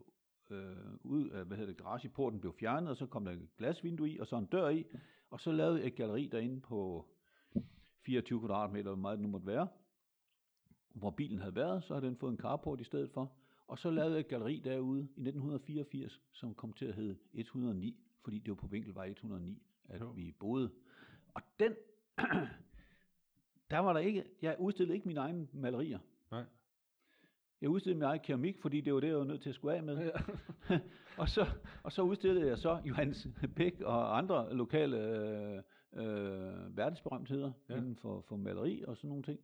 [0.50, 4.10] øh, ud af, hvad hedder det, garageporten blev fjernet, og så kom der et glasvindue
[4.10, 4.84] i, og så en dør i,
[5.30, 7.06] og så lavede et galleri derinde på
[8.04, 9.68] 24 kvadratmeter, hvor meget det nu måtte være,
[10.94, 13.32] hvor bilen havde været, så havde den fået en carport i stedet for,
[13.66, 18.00] og så lavede jeg et galleri derude i 1984, som kom til at hedde 109,
[18.24, 20.06] fordi det var på Vinkelvej 109, at Jo.
[20.10, 20.70] vi boede.
[21.34, 21.72] Og den,
[23.70, 25.98] der var der ikke, jeg udstillede ikke mine egne malerier.
[26.30, 26.44] Nej.
[27.64, 29.76] Jeg udstillede min egen keramik, fordi det var det, jeg var nødt til at skulle
[29.76, 30.10] af med.
[30.70, 30.78] Ja.
[31.22, 31.46] og, så,
[31.82, 37.76] og så udstillede jeg så Johannes Bæk og andre lokale øh, øh, verdensberømtheder Ja.
[37.76, 39.40] inden for, for maleri og sådan nogle ting.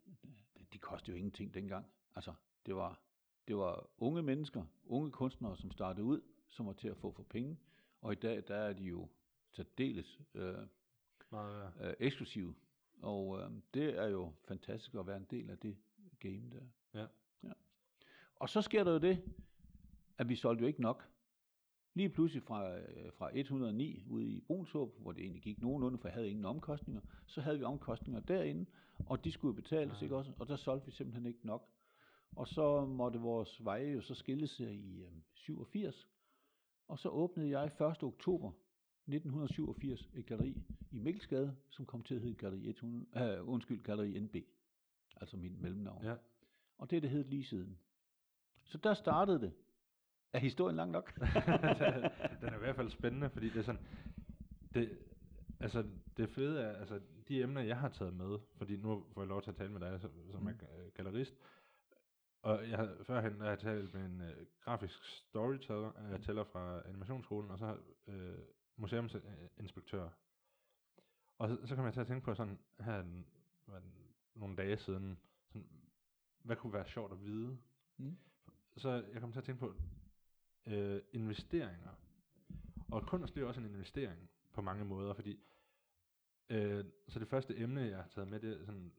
[0.74, 1.86] det kostede jo ingenting dengang.
[2.16, 2.34] Altså,
[2.66, 3.02] det var,
[3.48, 7.24] det var unge mennesker, unge kunstnere, som startede ud, som var til at få for
[7.24, 7.58] penge.
[8.02, 9.08] Og i dag, der er de jo
[9.52, 10.58] særdeles øh,
[11.32, 11.90] Meget, ja.
[11.90, 12.56] øh, eksklusive.
[13.02, 15.78] Og øh, det er jo fantastisk at være en del af det
[16.20, 16.62] game der.
[16.94, 17.08] Ja.
[17.44, 17.54] ja.
[18.36, 19.24] Og så sker der jo det,
[20.18, 21.10] at vi solgte jo ikke nok.
[21.94, 26.08] Lige pludselig fra, øh, fra 109 ude i Brunshåb, hvor det egentlig gik nogenlunde, for
[26.08, 28.66] jeg havde ingen omkostninger, så havde vi omkostninger derinde,
[29.06, 30.04] og de skulle betales, Ah.
[30.04, 30.32] ikke også?
[30.40, 31.70] Og der solgte vi simpelthen ikke nok.
[32.36, 36.10] Og så måtte vores veje jo så skille sig i øh, 87,
[36.88, 38.04] og så åbnede jeg 1.
[38.04, 38.52] oktober
[39.08, 44.20] 1987 et galleri i Mikkelsgade, som kom til at hedde Galleri 100, øh, undskyld, Galleri
[44.20, 44.36] NB,
[45.16, 46.04] altså min mellemnavn.
[46.04, 46.16] ja.
[46.78, 47.80] Og det det hed lige siden.
[48.66, 49.52] Så der startede det.
[50.34, 51.14] Er historien lang nok?
[52.42, 53.82] den er i hvert fald spændende, fordi det er sådan,
[54.74, 54.98] det,
[55.60, 55.86] altså
[56.18, 59.42] det fede er, altså de emner, jeg har taget med, fordi nu får jeg lov
[59.42, 60.60] til at tale med dig, som, som er Mm.
[60.80, 61.36] øh, gallerist,
[62.42, 66.82] og jeg har, førhen har jeg talt med en øh, grafisk storyteller øh, tæller fra
[66.88, 68.38] animationsskolen, og så øh,
[68.76, 70.10] museumsinspektør.
[71.38, 73.26] Og så, så kom jeg til at tænke på sådan, her en,
[73.66, 73.82] hvad,
[74.36, 75.68] nogle dage siden, sådan,
[76.44, 77.58] hvad kunne være sjovt at vide?
[77.98, 78.18] Mm.
[78.78, 79.76] Så jeg kom til at tænke på
[80.70, 81.92] øh, investeringer.
[82.92, 85.40] Og kunst det er også en investering på mange måder, fordi
[86.50, 88.92] øh, så det første emne, jeg har taget med, det er sådan,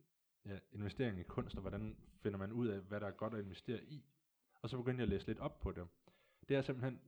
[0.46, 3.44] ja, investering i kunst, og hvordan finder man ud af, hvad der er godt at
[3.44, 4.04] investere i.
[4.62, 5.88] Og så begyndte jeg at læse lidt op på det.
[6.48, 7.00] Det er simpelthen,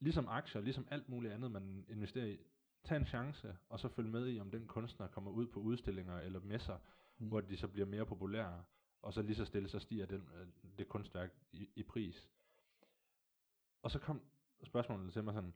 [0.00, 2.38] ligesom aktier, ligesom alt muligt andet, man investerer i,
[2.84, 6.18] tag en chance, og så følg med i, om den kunstner kommer ud på udstillinger
[6.18, 6.78] eller messer,
[7.20, 7.24] Mm.
[7.24, 7.28] mm.
[7.28, 8.64] hvor de så bliver mere populære,
[9.02, 10.46] og så lige så stille, så stiger den, øh,
[10.78, 12.28] det kunstværk i, i pris.
[13.82, 14.22] Og så kom
[14.62, 15.54] spørgsmålet til mig sådan,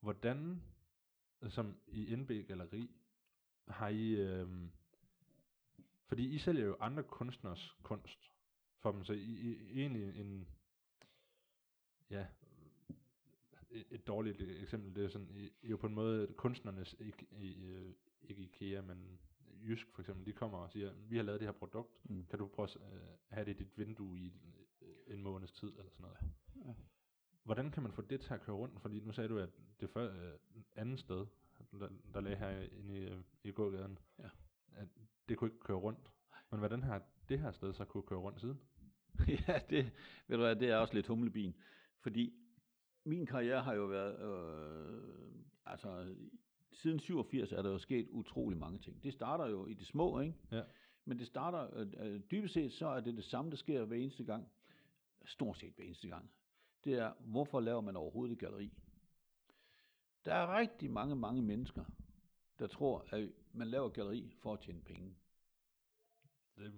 [0.00, 0.62] hvordan,
[1.48, 2.90] som i NB Galeri,
[3.68, 4.48] har I, øh,
[6.06, 8.32] fordi I sælger jo andre kunstners kunst
[8.78, 10.48] for dem, så I, I, egentlig en,
[12.10, 12.26] ja,
[13.70, 17.26] et, dårligt eksempel, det er sådan, I, I er jo på en måde kunstnernes, ikke,
[17.30, 19.20] i, øh, ikke IKEA, men
[19.62, 22.26] Jysk for eksempel, de kommer og siger, vi har lavet det her produkt, Mm.
[22.26, 24.32] kan du prøve at øh, have det i dit vindue i
[24.80, 26.18] øh, en måneds tid, eller sådan noget.
[26.66, 26.74] Ja.
[27.48, 28.80] Hvordan kan man få det til at køre rundt?
[28.80, 29.48] Fordi nu sagde du, at
[29.80, 30.38] det før, øh,
[30.76, 31.26] andet sted,
[31.80, 34.28] der, der lagde her inde i, øh, i gågaden, Ja.
[34.76, 34.88] at
[35.28, 35.98] det kunne ikke køre rundt.
[36.50, 38.60] Men hvordan har det her sted så kunne køre rundt siden?
[39.48, 39.84] ja, det,
[40.26, 41.54] ved du hvad, det er også lidt humlebien.
[42.00, 42.34] Fordi
[43.04, 45.34] min karriere har jo været, øh,
[45.66, 46.14] altså
[46.72, 49.02] siden 87 er der jo sket utrolig mange ting.
[49.04, 50.34] Det starter jo i det små, ikke?
[50.52, 50.62] Ja.
[51.04, 53.96] Men det starter, øh, øh, dybest set så er det det samme, der sker hver
[53.96, 54.48] eneste gang.
[55.24, 56.30] stort set hver eneste gang,
[56.84, 58.72] det er, hvorfor laver man overhovedet et galleri?
[60.24, 61.84] Der er rigtig mange, mange mennesker,
[62.58, 65.14] der tror, at man laver et galleri for at tjene penge.
[66.56, 66.70] Det er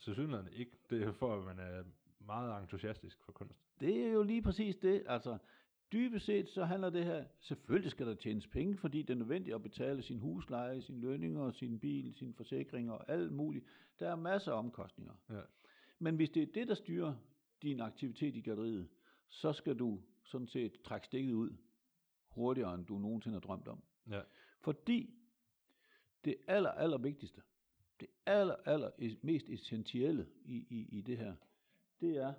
[0.00, 0.72] til synligheden ikke.
[0.90, 1.84] Det er for, at man er
[2.20, 3.56] meget entusiastisk for kunst.
[3.80, 5.02] Det er jo lige præcis det.
[5.06, 5.38] Altså,
[5.92, 9.54] dybest set så handler det her, selvfølgelig skal der tjenes penge, fordi det er nødvendigt
[9.54, 13.64] at betale sin husleje, sin lønninger, sin bil, sin forsikringer og alt muligt.
[13.98, 15.14] Der er masser af omkostninger.
[15.30, 15.40] Ja.
[15.98, 17.14] Men hvis det er det, der styrer
[17.62, 18.88] din aktivitet i galleriet,
[19.30, 21.56] så skal du sådan set trække stikket ud
[22.28, 23.82] hurtigere, end du nogensinde har drømt om.
[24.10, 24.20] Ja.
[24.60, 25.14] Fordi
[26.24, 27.42] det aller, aller vigtigste,
[28.00, 31.34] det aller, aller es- mest essentielle i, i, i det her,
[32.00, 32.34] det er,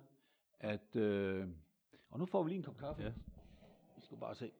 [0.60, 0.96] at...
[0.96, 1.48] Øh,
[2.10, 3.02] og nu får vi lige en kop kaffe.
[3.02, 3.12] Ja.
[3.96, 4.50] Vi skal bare se.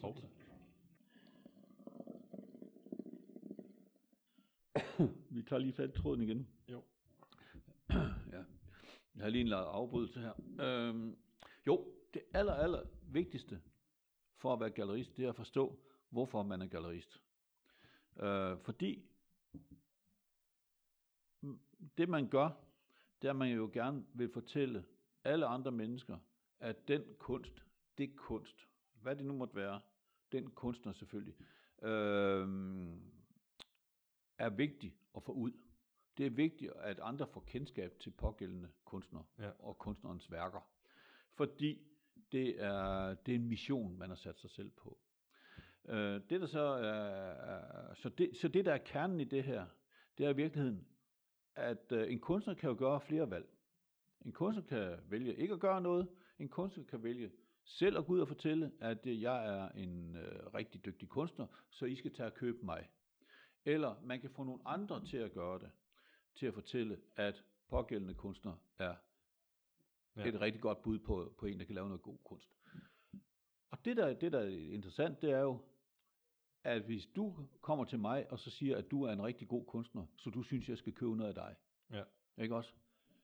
[0.00, 0.16] Hov.
[5.30, 6.48] Vi tager lige fat i tråden igen.
[6.68, 6.82] Jo.
[9.18, 10.32] Jeg har lige en afbrydelse her.
[10.60, 11.16] Øhm,
[11.66, 13.60] jo, det aller, aller vigtigste
[14.36, 15.78] for at være gallerist, det er at forstå,
[16.10, 17.22] hvorfor man er gallerist.
[18.16, 19.04] Øh, fordi
[21.98, 22.50] det man gør,
[23.22, 24.84] det er, at man jo gerne vil fortælle
[25.24, 26.18] alle andre mennesker,
[26.60, 27.64] at den kunst,
[27.98, 28.68] det kunst,
[29.02, 29.80] hvad det nu måtte være,
[30.32, 31.34] den kunstner selvfølgelig,
[31.82, 32.48] øh,
[34.38, 35.52] er vigtig at få ud.
[36.18, 39.50] Det er vigtigt, at andre får kendskab til pågældende kunstner Ja.
[39.58, 40.60] og kunstnerens værker.
[41.34, 41.82] Fordi
[42.32, 44.98] det er, det er en mission, man har sat sig selv på.
[45.88, 49.44] Øh, det der så er, er så, det, så det der er kernen i det
[49.44, 49.66] her,
[50.18, 50.86] det er i virkeligheden,
[51.54, 53.48] at øh, en kunstner kan jo gøre flere valg.
[54.24, 56.08] En kunstner kan vælge ikke at gøre noget.
[56.38, 57.32] En kunstner kan vælge
[57.64, 61.46] selv at gå ud og fortælle, at øh, jeg er en øh, rigtig dygtig kunstner,
[61.70, 62.88] så I skal tage og købe mig.
[63.64, 65.70] Eller man kan få nogle andre til at gøre det,
[66.38, 68.94] til at fortælle, at pågældende kunstner er
[70.16, 70.28] Ja.
[70.28, 72.50] et rigtig godt bud på, på en, der kan lave noget god kunst.
[73.70, 75.60] Og det der, det, der er interessant, det er jo,
[76.64, 79.64] at hvis du kommer til mig, og så siger, at du er en rigtig god
[79.66, 81.56] kunstner, så du synes, jeg skal købe noget af dig.
[81.90, 82.02] Ja.
[82.42, 82.72] Ikke også?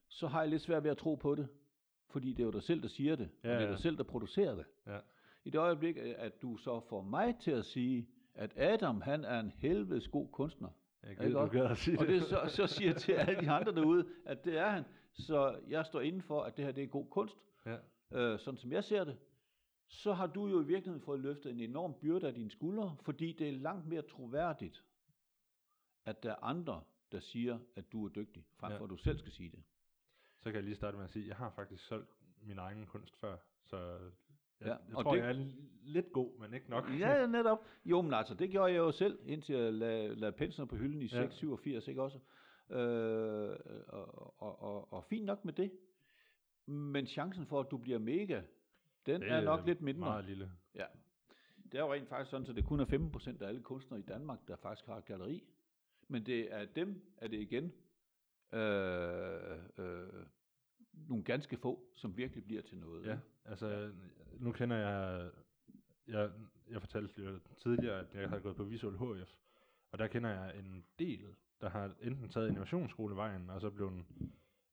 [0.09, 1.48] Så har jeg lidt svært ved at tro på det,
[2.09, 3.70] fordi det er jo dig selv, der siger det, Ja, og det er ja.
[3.70, 4.64] dig selv, der producerer det.
[4.87, 5.00] Ja.
[5.44, 9.40] I det øjeblik, at du så får mig til at sige, at Adam, han er
[9.40, 10.68] en helvedes god kunstner,
[11.06, 11.52] Jeg gider, du også?
[11.52, 14.58] gad at sige og det så, så siger til alle de andre derude, at det
[14.58, 17.36] er han, så jeg står inden for, at det her det er god kunst,
[17.66, 17.76] Ja.
[18.12, 19.18] øh, sådan som jeg ser det,
[19.88, 23.32] så har du jo i virkeligheden fået løftet en enorm byrde af dine skuldre, fordi
[23.32, 24.84] det er langt mere troværdigt,
[26.04, 28.78] at der er andre, der siger, at du er dygtig, frem Ja.
[28.78, 29.62] for at du selv skal sige det.
[30.40, 32.10] Så kan jeg lige starte med at sige, at jeg har faktisk solgt
[32.42, 33.98] min egen kunst før, så
[34.64, 35.46] jeg, Ja, jeg og tror, det- jeg er
[35.85, 36.85] lidt god, men ikke nok.
[36.98, 37.59] Ja, netop.
[37.85, 41.03] Jo, men altså, det gjorde jeg jo selv, indtil jeg lagde, lagde pensler på hylden
[41.03, 41.09] i Ja.
[41.09, 42.18] 687, ikke også?
[42.70, 43.57] Øh,
[43.88, 45.72] og, og, og, og fint nok med det.
[46.66, 48.42] Men chancen for, at du bliver mega,
[49.07, 50.00] den Det er nok lidt mindre.
[50.00, 50.50] Meget lille.
[50.74, 50.85] Ja.
[51.72, 54.03] Det er jo rent faktisk sådan, at det kun er 15% af alle kunstnere i
[54.03, 55.44] Danmark, der faktisk har et galleri.
[56.09, 57.72] Men det er dem, er det igen
[58.53, 60.27] øh, øh,
[61.09, 63.07] nogle ganske få, som virkelig bliver til noget.
[63.07, 63.92] Ja, altså
[64.38, 65.30] nu kender jeg,
[66.09, 66.30] jeg,
[66.70, 69.35] jeg fortalte jo tidligere, at jeg havde gået på Visual HF,
[69.90, 74.04] og der kender jeg en del, der har enten taget innovationsskolevejen, og så blevet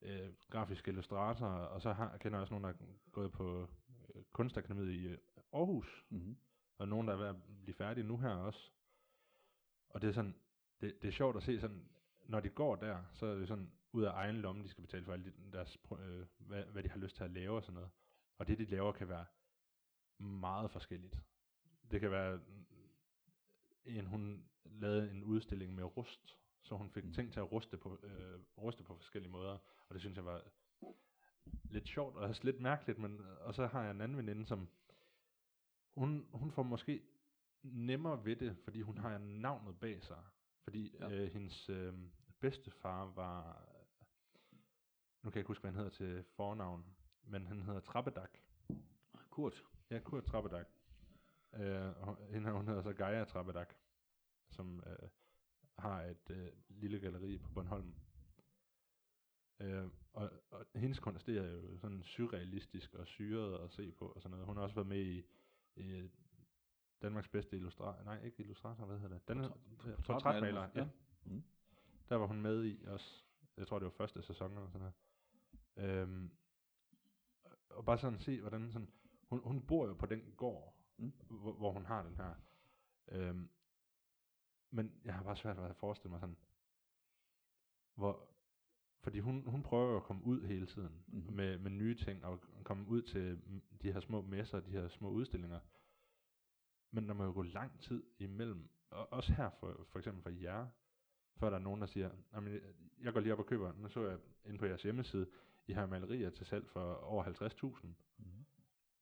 [0.01, 3.67] øh, grafisk illustrator, og så har, kender jeg også nogen, der er gået på
[4.15, 5.17] øh, Kunstakademiet i øh,
[5.53, 6.37] Aarhus, Mm-hmm.
[6.77, 8.71] og nogen, der er ved at blive færdige nu her også.
[9.89, 10.35] Og det er sådan,
[10.81, 11.89] det, det er sjovt at se sådan,
[12.27, 15.05] når de går der, så er det sådan, ud af egen lomme, de skal betale
[15.05, 17.73] for alle de, deres, øh, hvad, hvad de har lyst til at lave og sådan
[17.73, 17.89] noget.
[18.37, 19.25] Og det, de laver, kan være
[20.17, 21.17] meget forskelligt.
[21.91, 22.65] Det kan være, mm,
[23.85, 27.13] en hun lavede en udstilling med rust, så hun fik Mm.
[27.13, 30.43] ting til at ruste på, øh, ruste på forskellige måder, og det synes jeg var
[31.63, 34.69] lidt sjovt og også lidt mærkeligt, men og så har jeg en anden veninde, som
[35.95, 37.01] hun, hun får måske
[37.63, 40.23] nemmere ved det, fordi hun har navnet bag sig.
[40.63, 41.11] Fordi ja.
[41.11, 41.93] øh, hendes øh,
[42.39, 43.65] bedstefar var,
[45.23, 46.85] nu kan jeg ikke huske, hvad han hedder til fornavn,
[47.23, 48.37] men han hedder Trappedak.
[49.29, 49.63] Kurt.
[49.89, 50.67] Ja, Kurt Trappedak.
[51.53, 53.73] Øh, og hende her, hun hedder så Gaia Trappedak,
[54.49, 55.09] som øh,
[55.77, 57.95] har et øh, lille galleri på Bornholm.
[59.59, 64.07] Øh, og, og hendes kunst, det er jo sådan surrealistisk og syret at se på
[64.07, 64.45] og sådan noget.
[64.45, 65.25] Hun har også været med i,
[65.75, 66.09] i
[67.01, 69.27] Danmarks bedste illustrator, nej ikke illustrator, hvad hedder det?
[69.27, 70.79] Den, Portræt- portrætmaler, ja.
[70.81, 70.87] ja.
[71.23, 71.43] Mm.
[72.09, 73.23] Der var hun med i også.
[73.57, 74.93] Jeg tror, det var første sæson eller sådan noget.
[75.77, 76.31] Øhm,
[77.69, 78.91] og bare sådan se, hvordan sådan,
[79.29, 81.11] hun, hun bor jo på den gård, Mm.
[81.29, 82.33] hvor, hvor hun har den her.
[83.07, 83.49] Øhm,
[84.71, 86.37] men jeg har bare svært ved at forestille mig sådan,
[87.95, 88.29] hvor,
[88.99, 91.33] fordi hun, hun prøver at komme ud hele tiden Mhm.
[91.33, 94.87] med, med nye ting, og komme ud til mm, de her små messer, de her
[94.87, 95.59] små udstillinger.
[96.91, 100.29] Men der må jo gå lang tid imellem, og også her for, for eksempel for
[100.29, 100.67] jer,
[101.35, 103.89] før der er nogen, der siger, "Jamen, jeg- jeg går lige op og køber, nu
[103.89, 105.31] så jeg inde på jeres hjemmeside,
[105.71, 107.87] I har malerier til salg for over 50.000.
[108.17, 108.45] Mhm.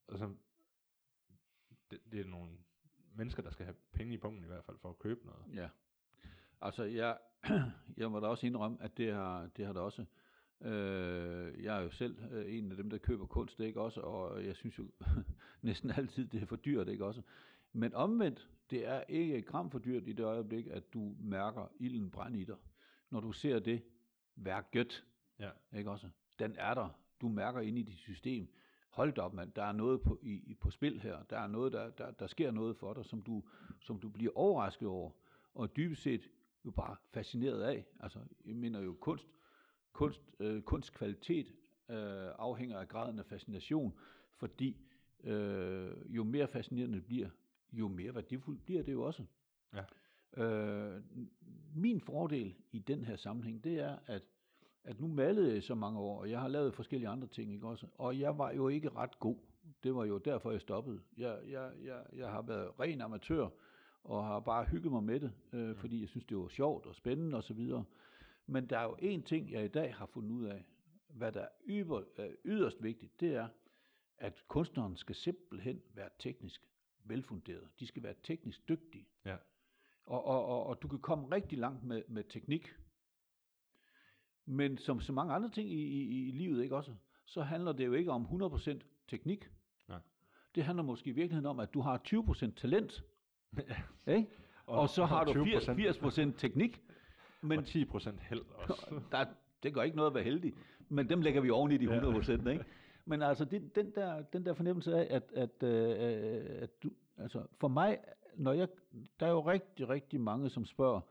[0.07, 0.33] Altså,
[1.91, 2.51] det, det er nogle
[3.15, 5.55] mennesker, der skal have penge i punkten i hvert fald, for at købe noget.
[5.55, 5.69] Ja.
[6.61, 7.17] Altså, jeg,
[7.97, 10.05] jeg må da også indrømme, at det har, det har der også.
[10.61, 14.01] Øh, jeg er jo selv øh, en af dem, der køber kunst, ikke også?
[14.01, 14.91] Og jeg synes jo
[15.61, 17.21] næsten altid, det er for dyrt, ikke også?
[17.73, 21.71] Men omvendt, det er ikke et gram for dyrt i det øjeblik, at du mærker
[21.79, 22.57] ilden brænde i dig.
[23.09, 23.83] Når du ser det,
[24.35, 25.05] vær gødt,
[25.39, 25.49] Ja.
[25.73, 26.09] ikke også?
[26.39, 26.89] Den er der.
[27.21, 28.47] Du mærker ind i dit system.
[28.89, 29.51] Hold da op, mand.
[29.51, 31.23] Der er noget på, i, i- på spil her.
[31.23, 33.43] Der er noget, der, der, der sker noget for dig, som du,
[33.79, 35.11] som du bliver overrasket over.
[35.53, 36.29] Og dybest set
[36.65, 37.85] jo bare fascineret af.
[37.99, 39.27] Altså, jeg mener jo kunst,
[39.93, 41.47] kunst, øh, kunstkvalitet
[41.89, 43.97] øh, afhænger af graden af fascination,
[44.31, 44.77] fordi
[45.23, 47.29] øh, jo mere fascinerende det bliver,
[47.73, 49.23] jo mere værdifuldt bliver det jo også.
[49.73, 49.83] Ja.
[50.43, 51.03] Øh,
[51.75, 54.23] min fordel i den her sammenhæng, det er, at,
[54.89, 57.67] at nu malede jeg så mange år, og jeg har lavet forskellige andre ting, ikke
[57.67, 57.87] også?
[57.97, 59.37] Og jeg var jo ikke ret god.
[59.83, 61.01] Det var jo derfor, jeg stoppede.
[61.17, 63.49] Jeg, jeg, jeg, jeg har været ren amatør,
[64.03, 66.95] og har bare hygget mig med det, øh, fordi jeg synes, det var sjovt og
[66.95, 67.71] spændende osv.
[68.47, 70.65] Men der er jo en ting, jeg i dag har fundet ud af,
[71.07, 73.47] hvad der er yber, øh, yderst vigtigt, det er,
[74.17, 76.67] at kunstneren skal simpelthen være teknisk
[77.03, 77.67] velfunderet.
[77.79, 79.07] De skal være teknisk dygtige.
[79.25, 79.35] Ja.
[80.05, 82.75] Og, og, og, og du kan komme rigtig langt med, med teknik.
[84.51, 86.91] Men som så mange andre ting i, i, i livet, ikke også,
[87.25, 89.49] så handler det jo ikke om 100% teknik.
[89.87, 89.99] Nej.
[90.55, 93.03] Det handler måske i virkeligheden om, at du har 20% talent,
[94.07, 94.13] ja.
[94.13, 94.29] ikke?
[94.65, 96.81] Og, og så har du 80%, 20% 80% teknik.
[97.41, 99.01] Men, og 10% held også.
[99.11, 99.25] der,
[99.63, 100.53] det gør ikke noget at være heldig,
[100.89, 101.99] men dem lægger vi oven i de Ja.
[101.99, 102.65] 100%, ikke?
[103.05, 107.45] Men altså, det, den, der, den der fornemmelse af, at, at, øh, at du, altså
[107.59, 107.97] for mig,
[108.35, 108.67] når jeg,
[109.19, 111.01] der er jo rigtig, rigtig mange, som spørger,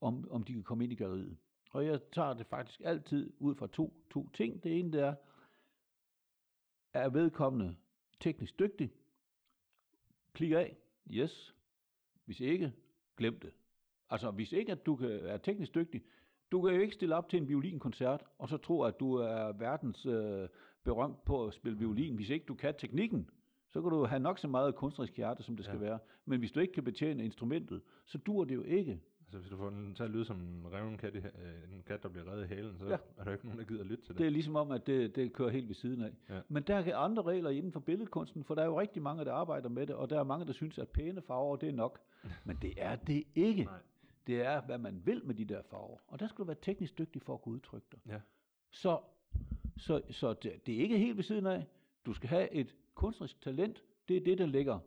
[0.00, 1.36] om, om de kan komme ind i galleriet.
[1.72, 4.62] Og jeg tager det faktisk altid ud fra to, to ting.
[4.64, 5.14] Det ene det er,
[6.92, 7.76] er vedkommende
[8.20, 8.92] teknisk dygtig?
[10.32, 10.76] Klik af.
[11.10, 11.54] Yes.
[12.24, 12.72] Hvis ikke,
[13.16, 13.52] glem det.
[14.10, 16.02] Altså, hvis ikke, at du kan, er teknisk dygtig,
[16.52, 19.52] du kan jo ikke stille op til en violinkoncert, og så tro, at du er
[19.52, 20.48] verdens øh,
[20.84, 22.14] berømt på at spille violin.
[22.16, 23.30] Hvis ikke du kan teknikken,
[23.70, 25.84] så kan du have nok så meget kunstnerisk hjerte, som det skal Ja.
[25.84, 25.98] være.
[26.24, 29.00] Men hvis du ikke kan betjene instrumentet, så dur det jo ikke.
[29.34, 31.24] Altså, hvis du får den til at lyde som en reven kat, i, øh,
[31.74, 32.96] en kat, der bliver reddet i halen, så Ja.
[33.16, 34.18] er der ikke nogen, der gider lytte til det.
[34.18, 36.10] Det er ligesom om, at det, det kører helt ved siden af.
[36.28, 36.40] Ja.
[36.48, 39.32] Men der er andre regler inden for billedkunsten, for der er jo rigtig mange, der
[39.32, 42.00] arbejder med det, og der er mange, der synes, at pæne farver, det er nok.
[42.46, 43.64] Men det er det ikke.
[43.64, 43.78] Nej.
[44.26, 45.98] Det er, hvad man vil med de der farver.
[46.06, 48.00] Og der skal du være teknisk dygtig for at kunne udtrykke dig.
[48.08, 48.20] Ja.
[48.70, 48.98] Så,
[49.76, 51.66] så, så det, det er ikke helt ved siden af.
[52.06, 53.82] Du skal have et kunstnerisk talent.
[54.08, 54.78] Det er det, der ligger,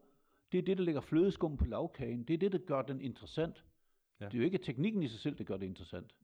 [0.51, 2.23] det er det, der ligger flødeskum på lavkagen.
[2.23, 3.63] Det er det, der gør den interessant.
[4.19, 4.25] Ja.
[4.25, 6.15] Det er jo ikke teknikken i sig selv, der gør det interessant.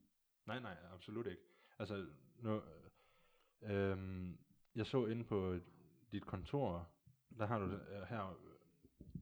[0.46, 1.42] Nej, nej, absolut ikke.
[1.78, 2.06] Altså,
[2.38, 2.62] nu,
[3.62, 4.28] øh,
[4.74, 5.58] jeg så inde på
[6.12, 6.88] dit kontor,
[7.38, 8.52] der har du det, øh, her, øh,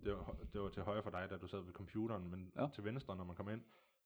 [0.05, 2.69] det var, det var til højre for dig, da du sad ved computeren, men Ja.
[2.75, 3.63] til venstre, når man kommer ind,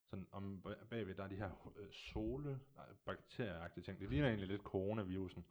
[0.07, 2.61] sådan om ba- bagved, der er de her øh, sole,
[3.05, 4.01] bakterieagtige ting.
[4.01, 5.45] Det ligner egentlig lidt coronavirusen.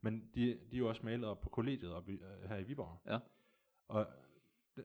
[0.00, 2.62] Men de, de er jo også malet op på kollegiet op i, øh, her i
[2.62, 3.00] Viborg.
[3.06, 3.18] Ja.
[3.88, 4.06] Og
[4.76, 4.84] det,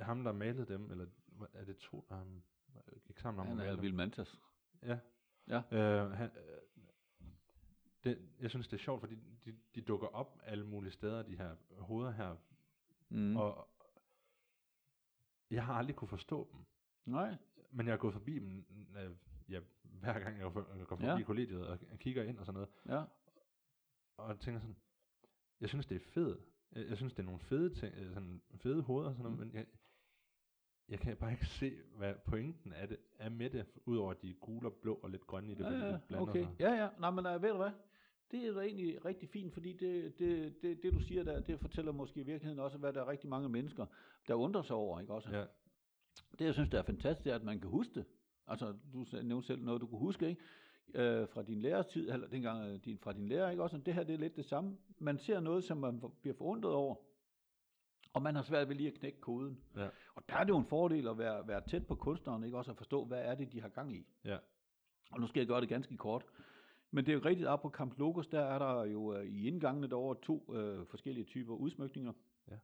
[0.00, 1.06] ham, der malede dem, eller
[1.52, 2.42] er det to, um,
[3.06, 3.82] gik sammen om Han er male dem?
[3.82, 4.40] Vild Mantas.
[4.82, 4.98] Ja.
[5.48, 5.62] Ja.
[5.72, 6.58] Øh, han, øh,
[8.04, 9.14] det, jeg synes, det er sjovt, fordi
[9.44, 12.36] de, de dukker op alle mulige steder, de her hoveder her.
[13.08, 13.36] Mm.
[13.36, 13.68] Og
[15.50, 16.60] jeg har aldrig kunne forstå dem.
[17.14, 17.36] Nej.
[17.70, 19.10] Men jeg har gået forbi dem, øh,
[19.48, 21.22] ja, hver gang jeg går, for, går forbi Ja.
[21.22, 22.68] kollegiet og kigger ind og sådan noget.
[22.98, 23.04] Ja.
[24.16, 24.76] Og tænker sådan,
[25.60, 26.40] jeg synes, det er fedt.
[26.72, 29.38] Jeg, jeg synes, det er nogle fede, ting, øh, sådan fede hoveder og sådan noget,
[29.38, 29.46] Mm.
[29.46, 29.66] men jeg,
[30.88, 34.68] jeg kan bare ikke se, hvad pointen er, det, er med det, udover de gule
[34.68, 36.42] og blå og lidt grønne i det, Ja, ja, de blander okay.
[36.42, 36.56] sig.
[36.60, 36.88] Ja, ja.
[36.98, 37.70] Nej, men uh, ved du hvad?
[38.30, 41.60] Det er da egentlig rigtig fint, fordi det, det, det, det du siger der, det
[41.60, 43.86] fortæller måske i virkeligheden også, hvad der er rigtig mange mennesker,
[44.28, 45.30] der undrer sig over, ikke også?
[45.30, 45.44] Ja,
[46.38, 48.04] Det, jeg synes, der er fantastisk, det er, at man kan huske det.
[48.46, 50.42] Altså, du nævnte selv noget, du kunne huske, ikke?
[50.94, 53.78] Øh, fra din lærertid, eller dengang øh, din, fra din lærer, ikke også?
[53.78, 54.76] Det her, det er lidt det samme.
[54.98, 56.94] Man ser noget, som man bliver forundret over,
[58.18, 59.58] og man har svært ved lige at knække koden.
[59.76, 59.88] Ja.
[60.14, 62.70] Og der er det jo en fordel at være, være tæt på kunstneren, ikke også?
[62.70, 64.06] At forstå, hvad er det, de har gang i.
[64.24, 64.38] ja,
[65.10, 66.24] Og nu skal jeg gøre det ganske kort.
[66.90, 69.46] Men det er jo rigtigt, op på Camp Logos, der er der jo øh, i
[69.46, 72.12] indgangene derovre to øh, forskellige typer udsmykninger.
[72.50, 72.56] Ja.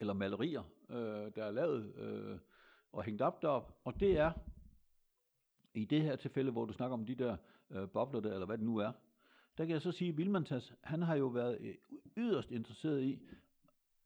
[0.00, 0.96] Eller malerier, øh,
[1.34, 2.38] der er lavet øh,
[2.92, 3.80] og hængt op derop.
[3.84, 4.32] Og det er,
[5.74, 7.36] i det her tilfælde, hvor du snakker om de der
[7.70, 8.92] øh, bobler der, eller hvad det nu er,
[9.58, 11.74] der kan jeg så sige, at Vilmantas, han har jo været øh,
[12.16, 13.22] yderst interesseret i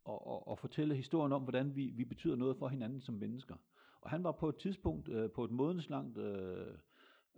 [0.05, 3.55] og, og, og fortælle historien om, hvordan vi, vi betyder noget for hinanden som mennesker.
[4.01, 6.67] Og han var på et tidspunkt øh, på et månedslangt øh,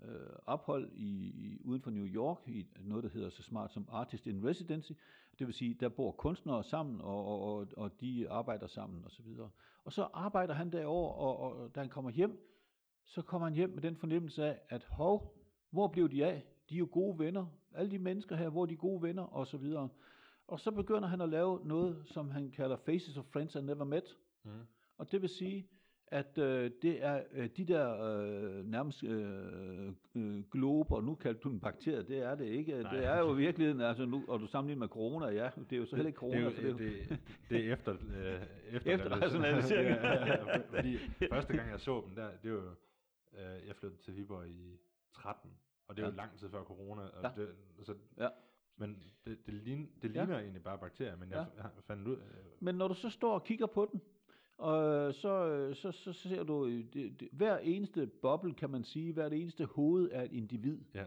[0.02, 3.88] øh, ophold i, i, uden for New York, i noget, der hedder så smart som
[3.90, 4.92] Artist in Residency.
[5.38, 9.26] Det vil sige, der bor kunstnere sammen, og, og, og, og de arbejder sammen osv.
[9.38, 9.50] Og,
[9.84, 12.50] og så arbejder han derovre, og, og da han kommer hjem,
[13.04, 15.36] så kommer han hjem med den fornemmelse af, at hov,
[15.70, 16.46] hvor blev de af?
[16.70, 17.46] De er jo gode venner.
[17.72, 19.88] Alle de mennesker her, hvor er de gode venner, og så videre.
[20.46, 23.84] Og så begynder han at lave noget, som han kalder Faces of Friends I Never
[23.84, 24.16] Met.
[24.44, 24.50] Mm.
[24.98, 25.68] Og det vil sige,
[26.06, 31.50] at øh, det er øh, de der øh, nærmest øh, øh, glober, nu kalder du
[31.50, 32.82] en bakterie, det er det ikke.
[32.82, 32.94] Nej.
[32.94, 35.86] Det er jo virkeligheden, altså nu, og du sammenligner med corona, ja, det er jo
[35.86, 36.36] så heller ikke corona.
[36.50, 37.16] det, er jo, det, er jo-
[37.50, 38.42] det, er efter, øh,
[38.76, 39.88] efter, Efter rationalisering.
[40.04, 40.96] ja, ja, fordi
[41.32, 42.70] første gang jeg så dem der, det var jo,
[43.32, 44.78] øh, jeg flyttede til Viborg i
[45.14, 45.50] 13,
[45.88, 46.16] og det er jo Ja.
[46.16, 47.02] lang tid før corona.
[47.02, 47.30] Og Ja.
[47.42, 47.48] det,
[47.82, 48.28] så, Ja.
[48.76, 50.20] Men det, det, lign, det Ja.
[50.24, 52.22] ligner egentlig bare bakterier, men jeg, jeg fandt ud øh,
[52.60, 54.00] Men når du så står og kigger på den,
[54.58, 58.84] og så, øh, så, så ser du, øh, det, det, hver eneste boble, kan man
[58.84, 60.78] sige, hvert eneste hoved er et individ.
[60.94, 61.04] ja,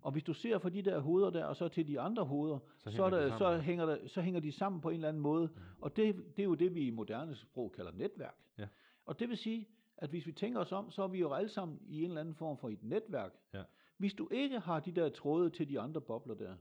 [0.00, 2.58] Og hvis du ser fra de der hoveder der, og så til de andre hoveder,
[2.78, 4.88] Så så, så, er hænger de der, så, hænger der, så hænger de sammen på
[4.88, 5.46] en eller anden måde.
[5.54, 5.60] Mm.
[5.80, 8.36] Og det, det er jo det, vi i moderne sprog kalder netværk.
[8.58, 8.66] Ja.
[9.06, 11.48] Og det vil sige, at hvis vi tænker os om, så er vi jo alle
[11.48, 13.32] sammen i en eller anden form for et netværk.
[13.54, 13.62] Ja.
[13.96, 16.54] Hvis du ikke har de der tråde til de andre bobler der,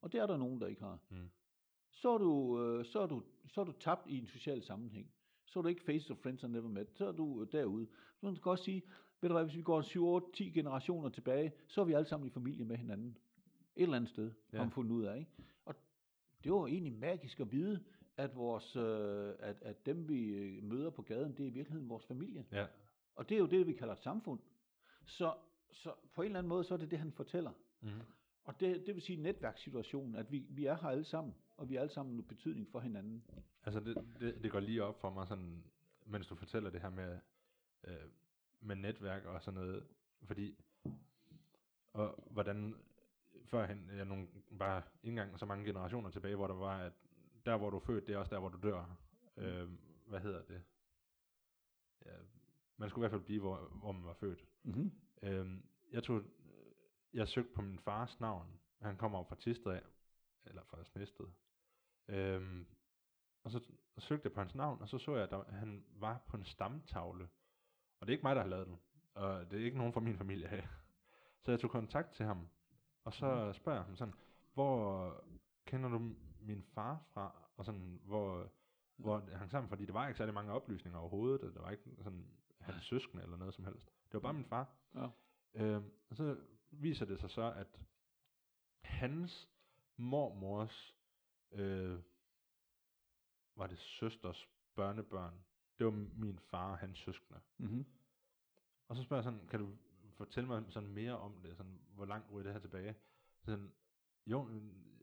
[0.00, 1.30] og det er der nogen, der ikke har, Mm.
[1.90, 5.10] så, er du, øh, så, er du, så er du tabt i en social sammenhæng.
[5.46, 6.90] Så er du ikke face of friends I never met.
[6.92, 7.86] Så er du øh, derude.
[7.86, 8.82] Så man kan godt sige,
[9.20, 12.06] ved du hvad, hvis vi går 7, 8, 10 generationer tilbage, så er vi alle
[12.08, 13.16] sammen i familie med hinanden.
[13.76, 14.56] Et eller andet sted, Ja.
[14.58, 15.18] har man fundet ud af.
[15.18, 15.30] Ikke?
[15.64, 15.74] Og
[16.44, 17.84] det var egentlig magisk at vide,
[18.16, 22.04] at, vores, øh, at, at dem, vi møder på gaden, det er i virkeligheden vores
[22.06, 22.46] familie.
[22.52, 22.66] ja,
[23.14, 24.40] Og det er jo det, vi kalder et samfund.
[25.04, 25.34] Så,
[25.72, 27.52] så på en eller anden måde, så er det det, han fortæller.
[27.80, 27.88] mm.
[28.46, 31.74] Og det, det vil sige netværkssituationen, at vi, vi er her alle sammen, og vi
[31.74, 33.24] har alle sammen en betydning for hinanden.
[33.64, 35.64] Altså det, det, det går lige op for mig sådan,
[36.04, 37.18] mens du fortæller det her med,
[37.84, 38.10] øh,
[38.60, 39.86] med netværk og sådan noget,
[40.22, 40.56] fordi,
[41.92, 42.74] og hvordan,
[43.44, 44.28] førhen, ja, nogle,
[44.58, 46.92] bare ikke engang så mange generationer tilbage, hvor der var, at
[47.46, 48.98] der hvor du er født, det er også der hvor du dør.
[49.36, 49.68] Øh,
[50.06, 50.62] hvad hedder det?
[52.06, 52.12] Ja,
[52.76, 54.44] man skulle i hvert fald blive, hvor, hvor man var født.
[54.62, 54.92] Mm-hmm.
[55.22, 56.22] Øhm, jeg tog,
[57.16, 58.60] jeg søgte på min fars navn.
[58.82, 59.82] Han kommer op fra Tisted af,
[60.44, 61.26] eller fra Snested.
[62.08, 62.66] Øhm,
[63.44, 63.60] og så
[63.98, 66.44] søgte jeg på hans navn, og så så jeg, at der, han var på en
[66.44, 67.28] stamtavle.
[68.00, 68.80] Og det er ikke mig, der har lavet den.
[69.14, 70.68] Og det er ikke nogen fra min familie af.
[71.42, 72.48] Så jeg tog kontakt til ham,
[73.04, 74.14] og så spørger jeg ham sådan,
[74.54, 75.24] hvor
[75.66, 75.98] kender du
[76.40, 77.50] min far fra?
[77.56, 78.52] Og sådan, hvor,
[78.96, 81.70] hvor det hang sammen, fordi der var ikke særlig mange oplysninger overhovedet, og der var
[81.70, 82.26] ikke sådan
[82.60, 83.86] hans søskende eller noget som helst.
[83.86, 84.68] Det var bare min far.
[84.94, 85.08] Ja.
[85.54, 86.36] Øhm, og så
[86.70, 87.80] viser det sig så, at
[88.82, 89.48] hans
[89.96, 90.94] mormors,
[91.52, 91.98] øh,
[93.56, 95.34] var det søsters børnebørn,
[95.78, 97.40] det var min far og hans søskende.
[97.58, 97.86] Mm-hmm.
[98.88, 99.76] Og så spørger jeg sådan, kan du
[100.12, 102.94] fortælle mig sådan mere om det, sådan, hvor langt ryger det her tilbage?
[103.44, 103.72] Sådan,
[104.26, 104.50] jo,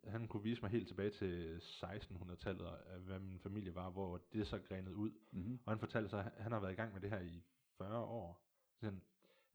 [0.08, 4.48] han kunne vise mig helt tilbage til 1600-tallet, af hvad min familie var, hvor det
[4.48, 5.12] så grenede ud.
[5.32, 5.60] Mm-hmm.
[5.66, 7.44] Og han fortalte så, at han har været i gang med det her i
[7.78, 8.46] 40 år.
[8.80, 9.02] Sådan,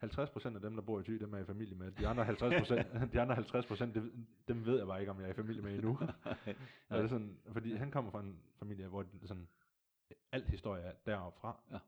[0.05, 1.91] 50% af dem, der bor i Thy, dem er i familie med.
[1.93, 4.13] De andre 50%, de andre 50% det,
[4.49, 5.99] dem ved jeg bare ikke, om jeg er i familie med endnu.
[6.89, 9.49] og det er sådan, fordi han kommer fra en familie, hvor det sådan,
[10.33, 11.61] alt historie er deroppe fra.
[11.73, 11.79] Ja.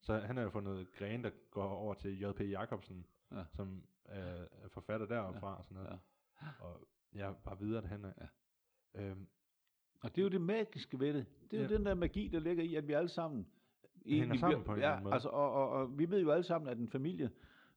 [0.00, 2.40] Så han har jo fundet grene, der går over til J.P.
[2.40, 3.44] Jacobsen, Ja.
[3.54, 5.42] som er er forfatter deroppe Ja.
[5.42, 5.98] fra og sådan noget.
[6.42, 6.46] Ja.
[6.60, 6.80] Og
[7.14, 8.12] ja, bare videre derhen af.
[8.94, 9.00] Ja.
[9.02, 9.26] Øhm,
[10.00, 11.26] Og det er jo det magiske ved det.
[11.50, 11.74] Det er jo Ja.
[11.76, 13.46] den der magi, der ligger i, at vi alle sammen...
[14.06, 15.14] egentlig sammen bliver- på en ja, måde.
[15.14, 17.30] Altså, og, og, og vi ved jo alle sammen, at en familie,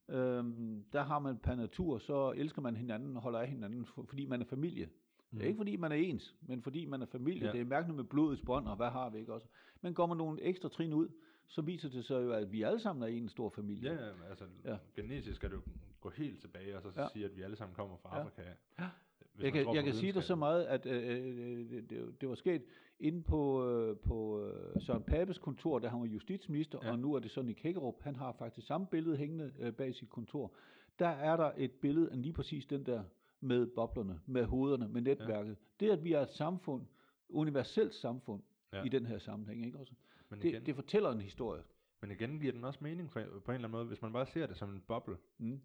[0.09, 4.03] øhm, der har man per natur, så elsker man hinanden og holder af hinanden, for,
[4.03, 4.85] fordi man er familie.
[4.85, 5.37] Mm.
[5.37, 7.45] Det er ikke fordi, man er ens, men fordi man er familie.
[7.45, 7.51] Ja.
[7.51, 9.47] Det er mærkeligt med blodets bånd, og hvad har vi ikke også.
[9.81, 11.07] Men går man nogle ekstra trin ud,
[11.47, 13.91] så viser det sig jo, at vi alle sammen er en stor familie.
[13.91, 14.77] Ja, altså Ja.
[14.95, 15.61] genetisk skal du
[16.01, 17.07] gå helt tilbage, og så ja.
[17.13, 18.21] sige, at vi alle sammen kommer fra Ja.
[18.23, 18.41] Afrika.
[18.79, 18.85] Ja.
[19.33, 22.29] Hvis jeg kan, jeg kan sige dig så meget, at øh, øh, det, det, det
[22.29, 22.63] var sket
[22.99, 26.91] inde på, øh, på øh, Søren Papes kontor, da han var justitsminister, ja.
[26.91, 28.01] Og nu er det så Nick Hækkerup.
[28.01, 30.53] Han har faktisk samme billede hængende øh, bag sit kontor.
[30.99, 33.03] Der er der et billede af lige præcis den der
[33.41, 35.49] med boblerne, med hovederne, med netværket.
[35.51, 35.85] Ja.
[35.85, 36.85] Det, at vi er et samfund,
[37.29, 38.41] universelt samfund
[38.73, 38.77] ja.
[38.77, 38.83] Ja.
[38.83, 39.93] i den her sammenhæng, ikke også?
[40.29, 41.63] Men igen, Det, det fortæller en historie.
[42.01, 43.85] men igen giver den også mening på, på en eller anden måde.
[43.85, 45.61] Hvis man bare ser det som en boble, Mm.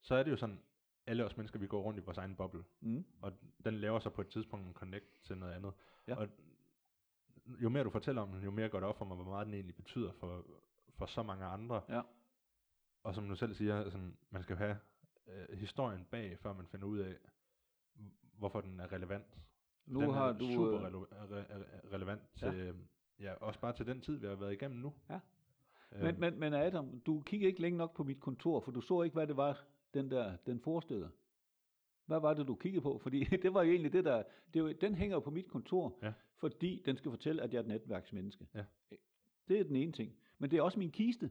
[0.00, 0.58] så er det jo sådan,
[1.06, 2.64] alle os mennesker, vi går rundt i vores egen boble.
[2.80, 3.04] Mm.
[3.20, 3.32] Og
[3.64, 5.72] den laver så på et tidspunkt en connect til noget andet.
[6.08, 6.14] Ja.
[6.16, 6.28] Og
[7.46, 9.46] jo mere du fortæller om den, jo mere går det op for mig, hvor meget
[9.46, 10.46] den egentlig betyder for,
[10.94, 11.82] for så mange andre.
[11.88, 12.02] Ja.
[13.02, 14.76] Og som du selv siger, sådan, man skal have
[15.26, 17.16] øh, historien bag, før man finder ud af,
[18.38, 19.38] hvorfor den er relevant.
[19.86, 20.44] Nu den har er du...
[20.52, 22.50] super øh, rele- re- re- relevant Ja.
[22.50, 22.74] til,
[23.20, 23.32] ja.
[23.34, 24.94] også bare til den tid, vi har været igennem nu.
[25.10, 25.20] Ja.
[25.92, 28.80] Øh, Men, men, men Adam, du kiggede ikke længe nok på mit kontor, for du
[28.80, 29.64] så ikke, hvad det var,
[29.96, 31.10] den der, den forestillede.
[32.06, 32.98] Hvad var det, du kiggede på?
[32.98, 34.22] Fordi det var jo egentlig det, der...
[34.54, 36.12] Det var, den hænger jo på mit kontor, Ja.
[36.36, 38.46] fordi den skal fortælle, at jeg er et netværksmenneske.
[38.54, 38.64] Ja.
[39.48, 40.12] Det er den ene ting.
[40.38, 41.30] Men det er også min kiste.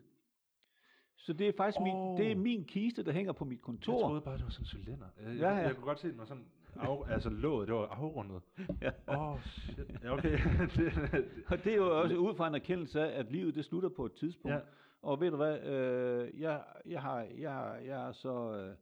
[1.15, 2.17] Så det er faktisk min, Åh.
[2.17, 3.99] det er min kiste, der hænger på mit jeg kontor.
[4.01, 5.07] troede bare, det var sådan en cylinder.
[5.17, 5.67] Jeg, Ja, jeg, ja.
[5.67, 6.45] jeg kunne godt se, den var sådan...
[6.79, 8.41] Af, altså låget, det var afrundet.
[8.81, 8.89] Ja.
[9.07, 9.79] Åh, oh, shit.
[10.03, 10.37] Ja, okay.
[10.75, 13.89] det, Og det er jo også ud fra en erkendelse af, at livet det slutter
[13.89, 14.55] på et tidspunkt.
[14.55, 14.61] ja.
[15.01, 18.75] Og ved du hvad, øh, jeg, jeg, har, jeg, jeg er så, øh,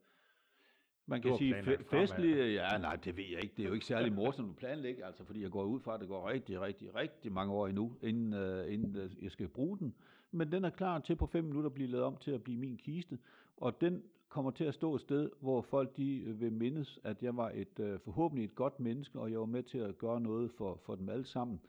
[1.05, 1.77] man kan sige, fe- fremad.
[2.07, 2.53] festlig.
[2.53, 3.53] Ja, nej, det ved jeg ikke.
[3.57, 5.99] Det er jo ikke særlig morsomt at planlægge, altså, fordi jeg går ud fra, at
[5.99, 9.77] det går rigtig, rigtig, rigtig mange år endnu, inden, øh, inden øh, jeg skal bruge
[9.79, 9.95] den.
[10.31, 12.57] Men den er klar til på fem minutter at blive lavet om til at blive
[12.59, 13.19] min kiste.
[13.57, 14.03] Og den
[14.33, 17.49] kommer til at stå et sted, hvor folk de øh, vil mindes, at jeg var
[17.49, 20.79] et øh, forhåbentlig et godt menneske, og jeg var med til at gøre noget for,
[20.85, 21.61] for dem alle sammen.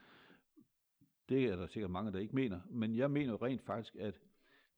[1.29, 4.21] Det er der sikkert mange, der ikke mener, men jeg mener rent faktisk, at,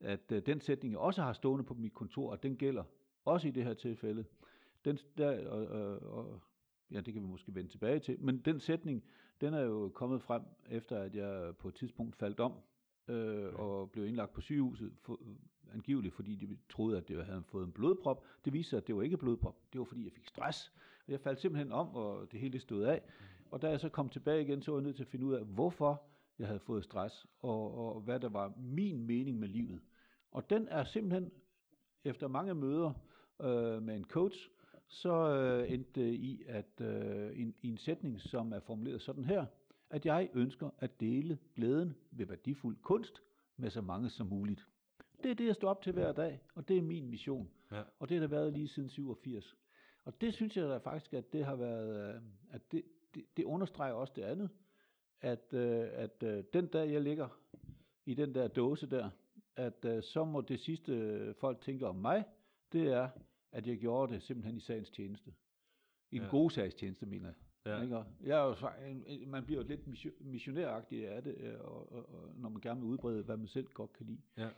[0.00, 2.84] at øh, den sætning, jeg også har stående på mit kontor, at den gælder
[3.24, 4.24] også i det her tilfælde.
[4.84, 6.40] Den, der, og, og, og,
[6.90, 9.04] ja, det kan vi måske vende tilbage til, men den sætning,
[9.40, 12.52] den er jo kommet frem, efter at jeg på et tidspunkt faldt om,
[13.08, 15.20] øh, og blev indlagt på sygehuset, for,
[15.74, 18.24] angiveligt fordi de troede, at det havde fået en blodprop.
[18.44, 19.56] Det viste sig, at det var ikke blodprop.
[19.72, 20.72] Det var fordi, jeg fik stress.
[21.06, 23.02] Og jeg faldt simpelthen om, og det hele stod af.
[23.50, 25.34] Og da jeg så kom tilbage igen, så var jeg nødt til at finde ud
[25.34, 26.02] af, hvorfor
[26.38, 29.80] jeg havde fået stress, og, og hvad der var min mening med livet.
[30.30, 31.30] Og den er simpelthen,
[32.04, 32.92] efter mange møder
[33.40, 34.48] øh, med en coach,
[34.86, 39.46] så øh, endte det i, at øh, en, en sætning, som er formuleret sådan her,
[39.90, 43.22] at jeg ønsker at dele glæden ved værdifuld kunst
[43.56, 44.66] med så mange som muligt.
[45.22, 47.50] Det er det, jeg står op til hver dag, og det er min mission.
[47.72, 47.82] Ja.
[47.98, 49.56] Og det har det været lige siden 87.
[50.04, 52.82] Og det synes jeg da faktisk, at det har været, øh, at det,
[53.14, 54.50] det, det understreger også det andet,
[55.20, 57.28] at, øh, at øh, den dag, jeg ligger
[58.06, 59.10] i den der dåse der,
[59.56, 62.24] at så må det sidste folk tænker om mig,
[62.72, 63.08] det er,
[63.52, 65.34] at jeg gjorde det simpelthen i sagens tjeneste.
[66.10, 66.30] I den Ja.
[66.30, 67.34] gode sags tjeneste, mener jeg.
[67.66, 67.82] Ja.
[67.82, 68.02] Ikke?
[68.24, 68.54] Jeg er jo,
[68.90, 72.60] en- en- man bliver jo lidt mission- missionæragtig af det, og, og, og, når man
[72.60, 74.20] gerne vil udbrede, hvad man selv godt kan lide.
[74.36, 74.48] Ja.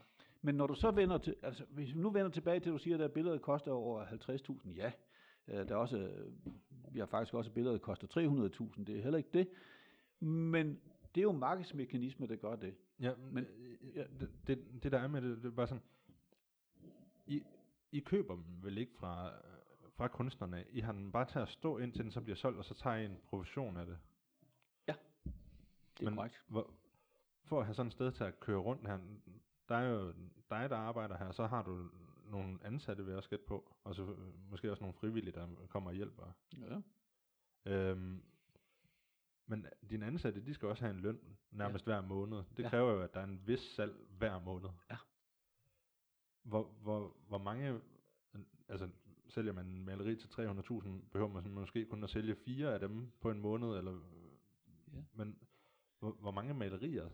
[0.42, 2.78] Men når du så vender til, altså hvis vi nu vender tilbage til, at du
[2.78, 4.92] siger, at billedet koster over 50.000, ja.
[5.48, 6.32] Øh, Der er også, øh,
[6.94, 8.06] vi har faktisk også billeder, der koster
[8.76, 9.48] 300.000, det er heller ikke det.
[10.20, 10.80] Men
[11.14, 12.74] det er jo markedsmekanismer, der gør det.
[13.00, 13.46] Ja, Men- men
[13.94, 15.82] ja, det, det, det der er med det, det er bare sådan,
[17.26, 17.42] I,
[17.92, 20.64] I køber dem vel ikke fra, øh, fra kunstnerne.
[20.70, 22.96] I har den bare til at stå indtil den så bliver solgt, og så tager
[22.96, 23.98] I en provision af det.
[25.98, 26.42] Det er Men korrekt.
[26.48, 26.70] Hvor,
[27.44, 28.98] for at have sådan et sted til at køre rundt her,
[29.70, 30.12] der er jo
[30.50, 31.88] dig, der arbejder her, så har du
[32.24, 34.16] nogle ansatte, jeg også gætte på, og så
[34.50, 36.32] måske også nogle frivillige, der kommer og hjælper.
[36.58, 36.80] Ja.
[37.72, 38.22] Øhm,
[39.46, 42.42] men dine ansatte, de skal også have en løn nærmest hver måned.
[42.56, 42.68] Det Ja.
[42.68, 44.68] kræver jo, at der er en vis salg hver måned.
[44.90, 44.96] Ja.
[46.42, 47.80] Hvor, hvor, hvor mange,
[48.68, 48.88] altså
[49.28, 52.80] sælger man en maleri til 300.000, behøver man sådan måske kun at sælge fire af
[52.80, 54.00] dem på en måned, eller,
[54.92, 55.02] Ja.
[55.14, 55.38] men
[55.98, 57.10] hvor, hvor mange malerier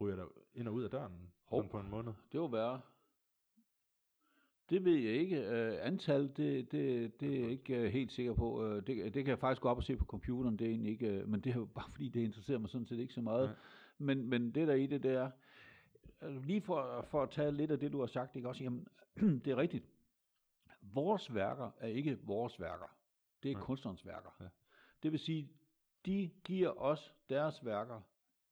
[0.00, 1.68] ryger der ind og ud af døren Hov.
[1.68, 2.12] på en måned?
[2.32, 2.80] Det var værre.
[4.70, 5.38] Det ved jeg ikke.
[5.38, 8.64] Uh, antal, det, det, det er jeg ikke uh, helt sikker på.
[8.64, 10.92] Uh, det, det kan jeg faktisk gå op og se på computeren, det er egentlig
[10.92, 13.20] ikke, uh, men det er jo bare fordi, det interesserer mig sådan set ikke så
[13.20, 13.56] meget.
[13.98, 15.30] Men, men det der i det, det er,
[16.20, 18.88] altså lige for, for at tage lidt af det, du har sagt, ikke også, jamen,
[19.44, 19.84] det er rigtigt.
[20.82, 22.96] Vores værker er ikke vores værker.
[23.42, 23.64] Det er Nej.
[23.64, 24.30] kunstnerens værker.
[24.40, 24.46] Ja.
[25.02, 25.50] Det vil sige,
[26.06, 28.00] de giver os deres værker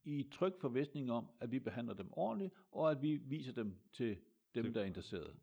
[0.05, 4.16] i tryg forvisning om, at vi behandler dem ordentligt, og at vi viser dem til
[4.55, 5.34] dem, Til- der er interesseret.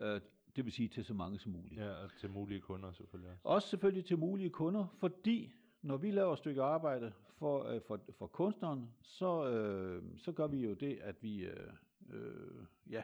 [0.00, 0.20] Øh,
[0.56, 1.80] det vil sige til så mange som muligt.
[1.80, 3.40] Ja, og til mulige kunder selvfølgelig også.
[3.44, 8.00] Også selvfølgelig til mulige kunder, fordi når vi laver et stykke arbejde for, øh, for,
[8.18, 11.72] for kunstneren, så, øh, så gør vi jo det, at vi, øh,
[12.10, 13.02] øh, ja,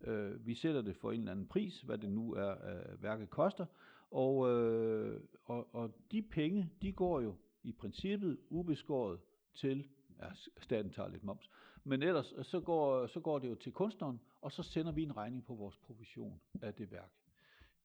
[0.00, 3.30] øh, vi sætter det for en eller anden pris, hvad det nu er, øh, værket
[3.30, 3.66] koster,
[4.10, 9.20] og, øh, og, og de penge, de går jo i princippet ubeskåret
[9.54, 9.88] til,
[10.20, 10.28] ja,
[10.62, 11.50] staten tager lidt moms,
[11.84, 15.02] men ellers øh, så går, så går det jo til kunstneren, og så sender vi
[15.02, 17.12] en regning på vores provision af det værk.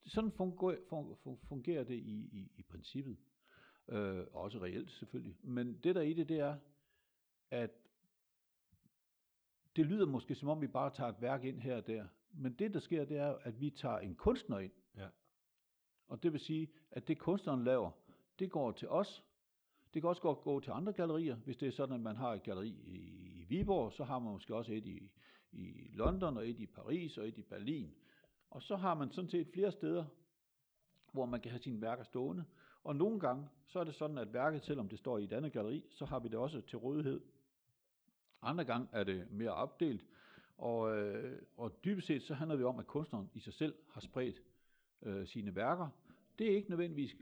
[0.06, 3.18] Sådan fungerer, fun- fun- fungerer det i, i, i princippet.
[3.88, 5.38] Øh, også reelt selvfølgelig.
[5.42, 6.58] Men det der i det, det er,
[7.52, 7.72] at
[9.76, 12.08] det lyder måske som om, vi bare tager et værk ind her og der.
[12.32, 14.72] Men det, der sker, det er, at vi tager en kunstner ind.
[14.98, 15.08] Ja.
[16.08, 17.92] Og det vil sige, at det kunstneren laver,
[18.40, 19.24] det går til os.
[19.94, 21.36] Det kan også godt gå til andre gallerier.
[21.36, 24.56] Hvis det er sådan, at man har et galleri i Viborg, så har man måske
[24.56, 25.12] også et i,
[25.52, 27.94] i London, og et i Paris, og et i Berlin.
[28.50, 30.06] Og så har man sådan set flere steder,
[31.12, 32.46] hvor man kan have sine værker stående.
[32.84, 35.52] Og nogle gange, så er det sådan, at værket, selvom det står i et andet
[35.52, 37.22] galleri, så har vi det også til rådighed.
[38.42, 40.06] Andre gange er det mere opdelt,
[40.58, 44.02] og, øh, og dybest set så handler det om, at kunstneren i sig selv har
[44.02, 44.42] spredt
[45.02, 45.88] øh, sine værker.
[46.39, 47.16] Det er ikke nødvendigvis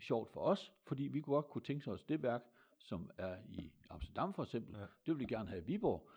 [0.00, 2.42] sjovt for os, fordi vi kunne godt kunne tænke os det værk,
[2.78, 4.80] som er i Amsterdam for eksempel, Ja.
[4.80, 6.08] det vil vi gerne have i Viborg.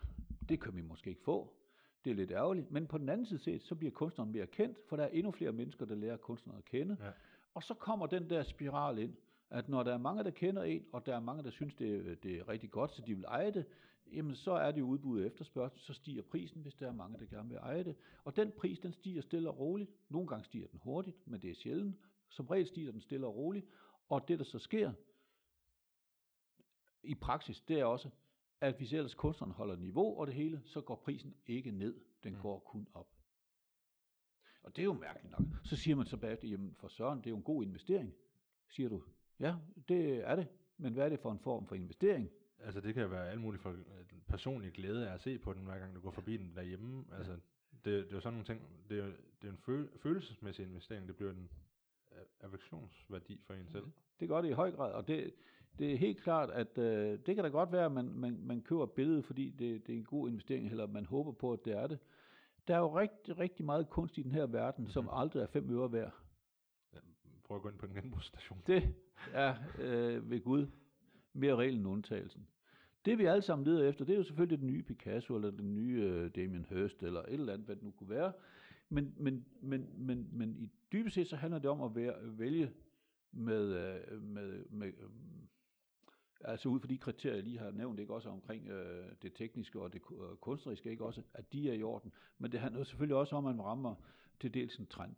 [0.49, 1.53] Det kan vi måske ikke få.
[2.05, 2.71] Det er lidt ærgerligt.
[2.71, 5.31] Men på den anden side set, så bliver kunstneren mere kendt, for der er endnu
[5.31, 6.97] flere mennesker, der lærer kunstneren at kende.
[6.99, 7.11] Ja.
[7.53, 9.15] Og så kommer den der spiral ind,
[9.49, 12.11] at når der er mange, der kender en, og der er mange, der synes, det
[12.11, 13.65] er, det er rigtig godt, så de vil eje det,
[14.13, 17.25] jamen så er det udbud og efterspørgsel, så stiger prisen, hvis der er mange, der
[17.25, 17.95] gerne vil eje det.
[18.23, 19.91] Og den pris, den stiger stille og roligt.
[20.09, 21.95] Nogle gange stiger den hurtigt, men det er sjældent.
[22.29, 23.65] Som regel stiger den stille og roligt.
[24.09, 24.93] Og det, der så sker
[27.03, 28.09] i praksis, det er også,
[28.61, 32.01] at hvis ellers kunstneren holder niveau og det hele, så går prisen ikke ned.
[32.23, 32.41] Den Mm.
[32.41, 33.15] går kun op.
[34.63, 35.47] Og det er jo mærkeligt nok.
[35.63, 38.13] Så siger man så bagefter, jamen for Søren, det er jo en god investering.
[38.69, 39.03] Siger du,
[39.39, 39.55] ja,
[39.87, 40.47] det er det.
[40.77, 42.29] Men hvad er det for en form for investering?
[42.59, 45.63] Altså det kan være alt muligt for øh, personlig glæde af at se på den,
[45.63, 47.05] hver gang du går forbi den derhjemme.
[47.11, 47.31] Altså
[47.71, 49.11] det, det er jo sådan nogle ting, det er
[49.41, 51.49] det er en føl, følelsesmæssig investering, det bliver en øh,
[52.41, 53.85] affektionsværdi for en selv.
[54.19, 55.33] Det gør det i høj grad, og det,
[55.79, 58.61] det er helt klart, at øh, det kan da godt være, at man, man, man
[58.61, 61.65] køber et billede, fordi det, det er en god investering, eller man håber på, at
[61.65, 61.99] det er det.
[62.67, 65.13] Der er jo rigtig, rigtig meget kunst i den her verden, som Mhm.
[65.13, 66.13] aldrig er fem øre værd.
[67.43, 68.61] Prøv at gå ind på en genbrugsstation.
[68.67, 68.93] Det
[69.33, 70.67] er øh, ved Gud
[71.33, 72.47] mere reglen end undtagelsen.
[73.05, 75.75] Det vi alle sammen leder efter, det er jo selvfølgelig den nye Picasso, eller den
[75.75, 78.33] nye øh, Damien Hirst, eller et eller andet, hvad det nu kunne være.
[78.89, 82.71] Men, men, men, men, men i dybest set, så handler det om at være, vælge
[83.31, 83.73] med,
[84.11, 85.09] øh, med, med øh,
[86.41, 89.81] altså ud fra de kriterier, jeg lige har nævnt, ikke også omkring øh, det tekniske
[89.81, 92.13] og det øh, kunstneriske, ikke også, at de er i orden.
[92.37, 93.95] Men det handler selvfølgelig også om, at man rammer
[94.39, 95.15] til dels en trend.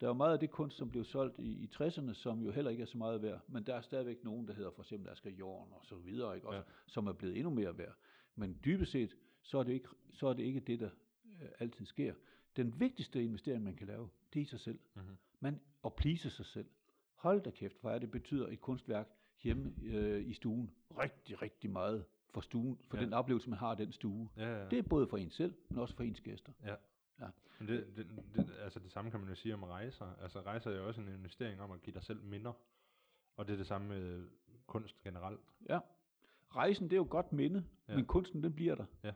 [0.00, 2.50] Der er jo meget af det kunst, som blev solgt i, i 60'erne, som jo
[2.50, 5.08] heller ikke er så meget værd, men der er stadigvæk nogen, der hedder for eksempel
[5.10, 6.62] Asger Jorn og så videre, ikke også, Ja.
[6.86, 7.94] som er blevet endnu mere værd.
[8.36, 10.90] Men dybest set, så er det ikke, så er det, ikke det, der
[11.42, 12.14] øh, altid sker.
[12.56, 14.78] Den vigtigste investering, man kan lave, det er i sig selv.
[14.94, 15.16] Mhm.
[15.40, 16.66] Man, at please sig selv.
[17.14, 19.08] Hold da kæft, hvor er det betyder et kunstværk
[19.42, 23.02] hjemme øh, i stuen rigtig, rigtig meget for stuen, for Ja.
[23.04, 24.28] den oplevelse, man har af den stue.
[24.36, 24.68] Ja, ja.
[24.68, 26.52] Det er både for en selv, men også for ens gæster.
[26.64, 26.74] Ja.
[27.20, 27.26] Ja.
[27.58, 30.16] Men det, det, det, altså det samme kan man jo sige om rejser.
[30.22, 32.52] Altså rejser er jo også en investering om at give dig selv minder.
[33.36, 34.28] Og det er det samme med
[34.66, 35.40] kunst generelt.
[35.68, 35.78] Ja.
[36.50, 37.92] Rejsen, det er jo godt minde, Ja.
[37.92, 37.96] ja.
[37.98, 39.12] men kunsten, den bliver der ja,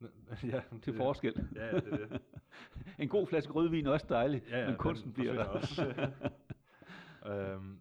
[0.82, 1.48] til forskel.
[1.54, 2.20] Ja, ja, det er det.
[2.98, 5.44] en god flaske rødvin er også dejlig, Ja, ja, men kunsten bliver der.
[5.44, 6.10] også.
[7.30, 7.80] øhm,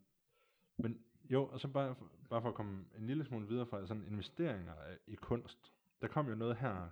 [0.78, 1.96] men jo, og så bare,
[2.30, 4.74] bare for at komme en lille smule videre fra sådan investeringer
[5.08, 5.74] i kunst.
[6.02, 6.90] Der kom jo noget her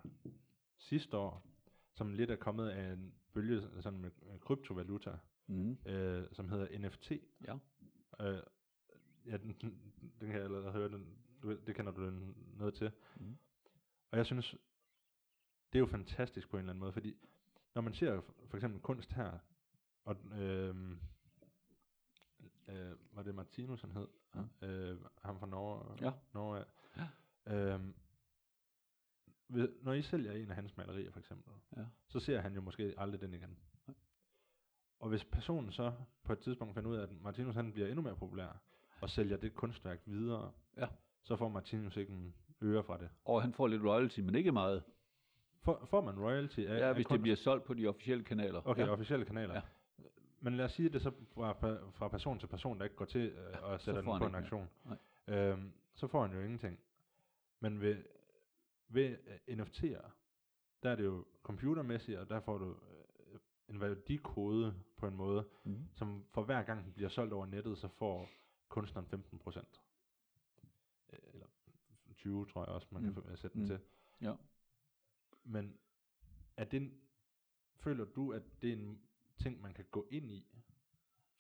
[0.78, 1.44] sidste år,
[1.94, 5.12] som lidt er kommet af en bølge sådan med kryptovaluta,
[5.48, 5.78] mm.
[5.86, 7.12] øh, som hedder NFT.
[7.48, 7.54] Ja.
[8.22, 8.40] Øh,
[9.26, 9.80] ja, den, den,
[10.20, 11.08] kan jeg allerede høre, den,
[11.44, 12.92] du, det kender du den noget til.
[13.16, 13.38] Mm.
[14.12, 14.56] Og jeg synes,
[15.74, 17.16] det er jo fantastisk på en eller anden måde, fordi
[17.76, 19.38] når man ser for, eksempel kunst her,
[20.04, 20.76] og øh,
[22.68, 24.08] øh, var det Martinus han hed,
[24.62, 24.68] Ja.
[24.68, 26.12] øh, ham fra Norge, Ja.
[26.34, 26.64] Norge
[26.98, 27.08] ja.
[27.76, 27.82] øh,
[29.50, 31.86] ved, når I sælger en af hans malerier for eksempel, Ja.
[32.08, 33.58] så ser han jo måske aldrig den igen.
[33.88, 33.96] Nej.
[35.00, 35.94] Og hvis personen så
[36.24, 38.62] på et tidspunkt finder ud af, at Martinus han bliver endnu mere populær,
[39.02, 40.88] og sælger det kunstværk videre, Ja.
[41.24, 43.10] så får Martinus ikke en øre fra det.
[43.26, 44.84] Og han får lidt royalty, men ikke meget.
[45.62, 47.22] Får, får man royalty af, Ja, af hvis det kunst?
[47.22, 48.62] bliver solgt på de officielle kanaler.
[48.68, 48.92] Okay, ja.
[48.92, 49.54] officielle kanaler.
[49.54, 49.62] Ja.
[50.40, 51.54] Men lad os sige, at det så fra,
[51.92, 54.36] fra person til person, der ikke går til øh, og sætter får den på en
[54.36, 54.70] aktion.
[55.28, 56.80] Øhm, så får han jo ingenting.
[57.60, 58.04] Men ved,
[58.88, 59.18] ved
[59.50, 60.10] NFT'er,
[60.84, 63.40] der er det jo computermæssigt, og der får du øh,
[63.70, 65.88] en værdikode på en måde, Mm.
[65.94, 68.30] som for hver gang den bliver solgt over nettet, så får
[68.70, 69.82] kunstneren 15 procent.
[71.10, 71.46] Eller
[72.16, 73.14] 20, tror jeg også, man Mm.
[73.14, 73.68] kan få- sætte den Mm.
[73.68, 73.80] til.
[74.22, 74.34] Ja.
[75.48, 75.74] Men
[76.58, 76.92] er det,
[77.80, 79.00] føler du, at det er en
[79.38, 80.46] ting, man kan gå ind i?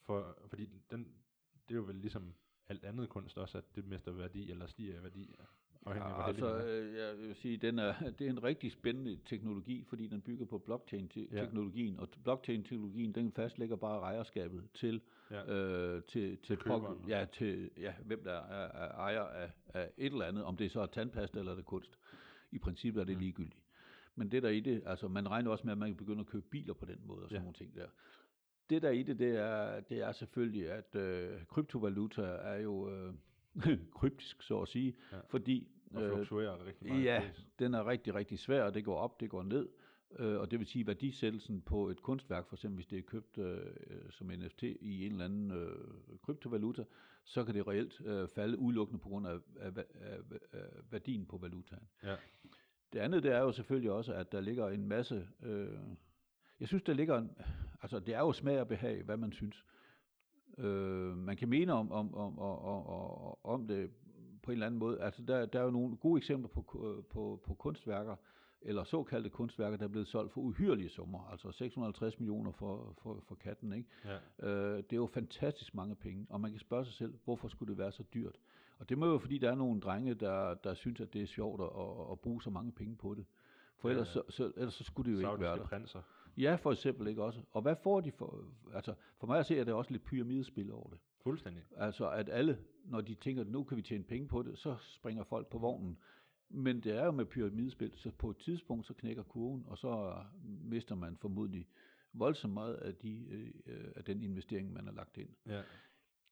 [0.01, 0.99] For, fordi den,
[1.67, 2.33] det er jo vel ligesom
[2.69, 5.35] alt andet kunst også, at det mister værdi eller stiger i værdi.
[5.85, 6.65] Ja, altså, er.
[6.81, 10.45] øh, jeg vil sige, den er, det er en rigtig spændende teknologi, fordi den bygger
[10.45, 15.01] på blockchain-teknologien, og blockchain-teknologien, den fastlægger bare ejerskabet til,
[15.31, 15.45] Ja.
[15.55, 16.97] øh, til, til, køberen.
[17.03, 20.57] pok- ja, til ja, hvem der er, er ejer af, af et eller andet, om
[20.57, 21.99] det så er tandpasta eller er det kunst.
[22.51, 23.19] I princippet er det Mm.
[23.21, 23.63] ligegyldigt.
[24.17, 26.25] Men det der i det, altså man regner også med, at man kan begynde at
[26.25, 27.41] købe biler på den måde og sådan Ja.
[27.41, 27.87] nogle ting der.
[28.69, 33.13] Det der i det, det er, det er selvfølgelig, at øh, kryptovaluta er jo øh,
[33.99, 35.19] kryptisk, så at sige, Ja.
[35.29, 37.03] fordi Og øh, fluktuerer rigtig meget.
[37.03, 37.47] ja, pris.
[37.59, 39.69] den er rigtig, rigtig svær, og det går op, det går ned.
[40.19, 43.37] Øh, og det vil sige, værdisættelsen på et kunstværk, for eksempel hvis det er købt
[43.37, 43.59] øh,
[44.09, 45.75] som NFT i en eller anden øh,
[46.21, 46.83] kryptovaluta,
[47.23, 50.19] så kan det reelt øh, falde udelukkende på grund af, af, af,
[50.51, 51.87] af værdien på valutaen.
[52.03, 52.15] Ja.
[52.93, 55.27] Det andet, det er jo selvfølgelig også, at der ligger en masse...
[55.43, 55.77] Øh,
[56.59, 57.17] jeg synes, der ligger...
[57.17, 57.31] En,
[57.81, 59.65] altså, det er jo smag og behag, hvad man synes.
[60.57, 63.91] Øh, man kan mene om, om, om, om, om, om det
[64.43, 65.01] på en eller anden måde.
[65.01, 66.61] Altså, der, der er jo nogle gode eksempler på,
[67.09, 68.15] på, på kunstværker,
[68.61, 73.23] eller såkaldte kunstværker, der er blevet solgt for uhyrelige summer, altså 650 millioner for, for,
[73.27, 73.73] for katten.
[73.73, 73.89] Ikke?
[74.05, 74.49] Ja.
[74.49, 77.69] Øh, det er jo fantastisk mange penge, og man kan spørge sig selv, hvorfor skulle
[77.69, 78.35] det være så dyrt?
[78.79, 81.25] Og det må jo fordi, der er nogle drenge, der, der synes, at det er
[81.25, 83.25] sjovt at, at bruge så mange penge på det.
[83.77, 84.31] For ellers, ja, ja.
[84.31, 85.65] Så, så, ellers så skulle det jo ikke være der.
[85.65, 86.01] prinser.
[86.37, 87.41] Ja, for eksempel ikke også.
[87.51, 88.45] Og hvad får de for?
[88.73, 90.99] Altså, for mig at se, er det også lidt pyramidespil over det.
[91.23, 91.63] Fuldstændig.
[91.75, 94.75] Altså, at alle, når de tænker, at nu kan vi tjene penge på det, så
[94.79, 95.97] springer folk på vognen.
[96.49, 100.15] Men det er jo med pyramidespil, så på et tidspunkt, så knækker kurven, og så
[100.43, 101.67] mister man formodentlig
[102.13, 103.25] voldsomt meget af, de,
[103.65, 105.29] øh, af den investering, man har lagt ind.
[105.47, 105.61] Ja.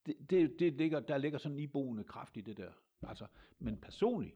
[0.06, 2.72] Det, det, det ligger, der ligger sådan en iboende kraft i det der.
[3.04, 3.26] Altså,
[3.60, 4.36] men personligt,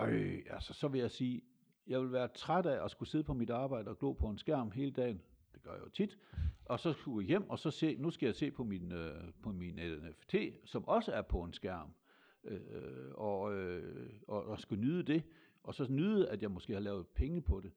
[0.00, 1.42] øh, altså, så vil jeg sige,
[1.86, 4.38] jeg vil være træt af at skulle sidde på mit arbejde og glo på en
[4.38, 5.22] skærm hele dagen.
[5.54, 6.18] Det gør jeg jo tit.
[6.64, 9.32] Og så skulle jeg hjem, og så se, nu skal jeg se på min, øh,
[9.42, 10.34] på min NFT,
[10.64, 11.94] som også er på en skærm.
[12.44, 12.60] Øh,
[13.14, 15.22] og, øh, og, og skulle nyde det.
[15.62, 17.72] Og så nyde, at jeg måske har lavet penge på det.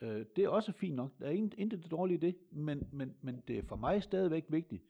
[0.00, 1.12] Øh, det er også fint nok.
[1.18, 4.44] Der er intet, intet dårligt i det, men, men, men det er for mig stadigvæk
[4.48, 4.82] vigtigt,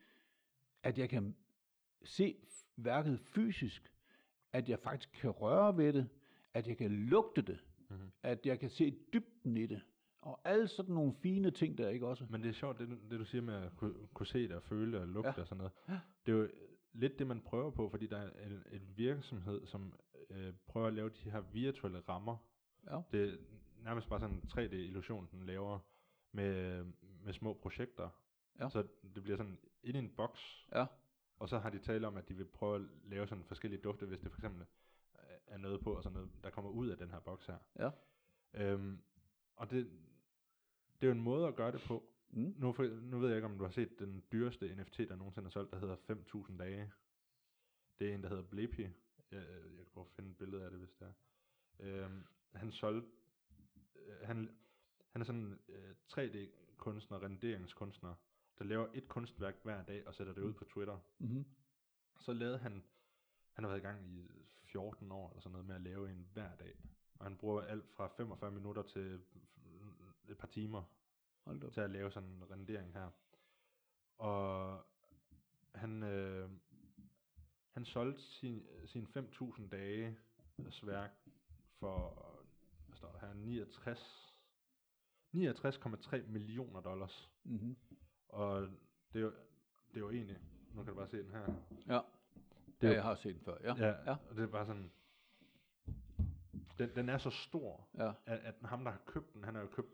[0.82, 1.34] at jeg kan
[2.04, 2.36] se
[2.76, 3.92] værket fysisk,
[4.52, 6.08] at jeg faktisk kan røre ved det,
[6.54, 7.58] at jeg kan lugte det,
[7.90, 8.10] mm-hmm.
[8.22, 9.82] at jeg kan se dybden i det,
[10.20, 12.26] og alle sådan nogle fine ting der, ikke også?
[12.30, 14.62] Men det er sjovt, det, det du siger med at kunne, kunne se det og
[14.62, 15.40] føle og lugte Ja.
[15.40, 15.72] og sådan noget.
[16.26, 16.48] Det er jo
[16.92, 19.92] lidt det, man prøver på, fordi der er en, en virksomhed, som
[20.30, 22.36] øh, prøver at lave de her virtuelle rammer.
[22.90, 23.00] Ja.
[23.12, 23.36] Det er
[23.82, 25.78] nærmest bare sådan en 3D-illusion, den laver
[26.32, 26.84] med,
[27.24, 28.08] med små projekter.
[28.60, 28.68] Ja.
[28.68, 30.86] Så det bliver sådan ind i en boks, Ja.
[31.36, 34.06] Og så har de talt om, at de vil prøve at lave sådan forskellige dufte,
[34.06, 34.66] hvis det for eksempel
[35.46, 37.58] er noget på, og sådan noget, der kommer ud af den her boks her.
[37.78, 37.90] Ja.
[38.54, 39.02] Øhm,
[39.56, 39.90] og det,
[41.00, 42.08] det er jo en måde at gøre det på.
[42.30, 42.54] Mm.
[42.58, 45.46] Nu, for, nu ved jeg ikke, om du har set den dyreste NFT, der nogensinde
[45.46, 45.96] er solgt, der hedder
[46.50, 46.92] 5.000 dage.
[47.98, 48.82] Det er en, der hedder Blippi.
[48.82, 48.92] Jeg,
[49.76, 51.12] jeg kan prøve at finde et billede af det, hvis det er.
[51.78, 52.24] Øhm,
[52.54, 53.08] han solgte...
[53.96, 54.56] Øh, han,
[55.10, 58.14] han er sådan øh, 3D-kunstner, renderingskunstner,
[58.58, 60.98] der laver et kunstværk hver dag og sætter det ud på Twitter.
[61.18, 61.44] Mm-hmm.
[62.20, 62.84] Så lavede han...
[63.52, 64.30] Han har været i gang i
[64.62, 66.78] 14 år eller sådan noget med at lave en hver dag.
[67.14, 69.20] Og han bruger alt fra 45 minutter til
[70.28, 70.82] et par timer
[71.44, 71.72] Hold op.
[71.72, 73.10] til at lave sådan en rendering her.
[74.18, 74.82] Og
[75.74, 76.50] han, øh,
[77.72, 80.18] han solgte sin, sin 5.000 dage
[80.82, 81.10] værk
[81.78, 82.10] for,
[82.86, 84.34] hvad står der her, 69,
[85.34, 87.30] 69,3 millioner dollars.
[87.44, 87.76] Mm-hmm.
[88.36, 88.62] Og
[89.12, 89.30] det er, jo,
[89.88, 90.36] det er jo egentlig,
[90.74, 91.40] nu kan du bare se den her.
[91.88, 92.00] Ja.
[92.80, 93.56] Det ja, er jo- jeg har set den før.
[93.62, 93.74] Ja.
[93.74, 94.16] Ja, Ja.
[94.30, 94.90] og det er bare sådan,
[96.78, 98.12] den, den er så stor, Ja.
[98.26, 99.88] at, at ham, der har købt den, han har jo købt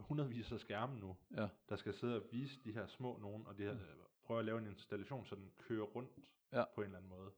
[0.00, 1.48] hundredvis af skærme nu, Ja.
[1.68, 3.76] der skal sidde og vise de her små nogen, og de her,
[4.24, 6.10] prøve at lave en installation, så den kører rundt
[6.52, 6.64] Ja.
[6.74, 7.30] på en eller anden måde.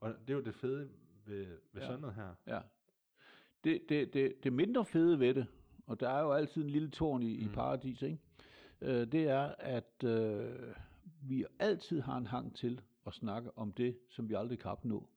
[0.00, 0.90] Og det er jo det fede
[1.24, 1.86] ved, ved Ja.
[1.86, 2.34] sådan noget her.
[2.46, 2.60] Ja.
[3.64, 5.46] Det, det, det, det mindre fede ved det,
[5.86, 7.42] og der er jo altid en lille tårn i, mm.
[7.42, 7.52] i Mm.
[7.54, 8.18] paradis, ikke?
[8.82, 10.50] Øh, det er, at øh,
[11.22, 15.08] vi altid har en hang til at snakke om det, som vi aldrig kan opnå.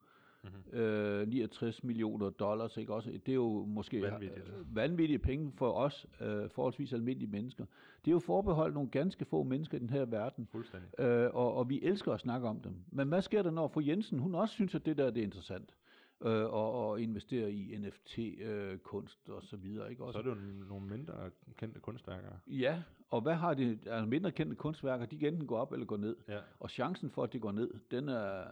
[0.44, 0.80] Mhm.
[0.80, 3.12] Øh, 69 millioner dollars, ikke også?
[3.12, 4.52] Det er jo måske Vanvittigt.
[4.74, 7.66] vanvittige penge for os, øh, forholdsvis almindelige mennesker.
[8.06, 11.00] Det er jo forbeholdt nogle ganske få mennesker i den her verden, Fuldstændig.
[11.00, 12.74] øh, og, og vi elsker at snakke om dem.
[12.92, 15.24] Men hvad sker der, når fru Jensen, hun også synes, at det der det er
[15.26, 15.70] interessant?
[16.26, 20.20] Øh, og, og investere i NFT-kunst og så videre, ikke Så også?
[20.20, 20.36] er det jo
[20.70, 21.14] nogle mindre
[21.58, 22.30] kendte kunstværker.
[22.48, 25.86] Ja, og hvad har de, altså mindre kendte kunstværker, de kan enten gå op eller
[25.86, 26.16] gå ned.
[26.28, 28.44] Ja, Og chancen for, at det går ned, den er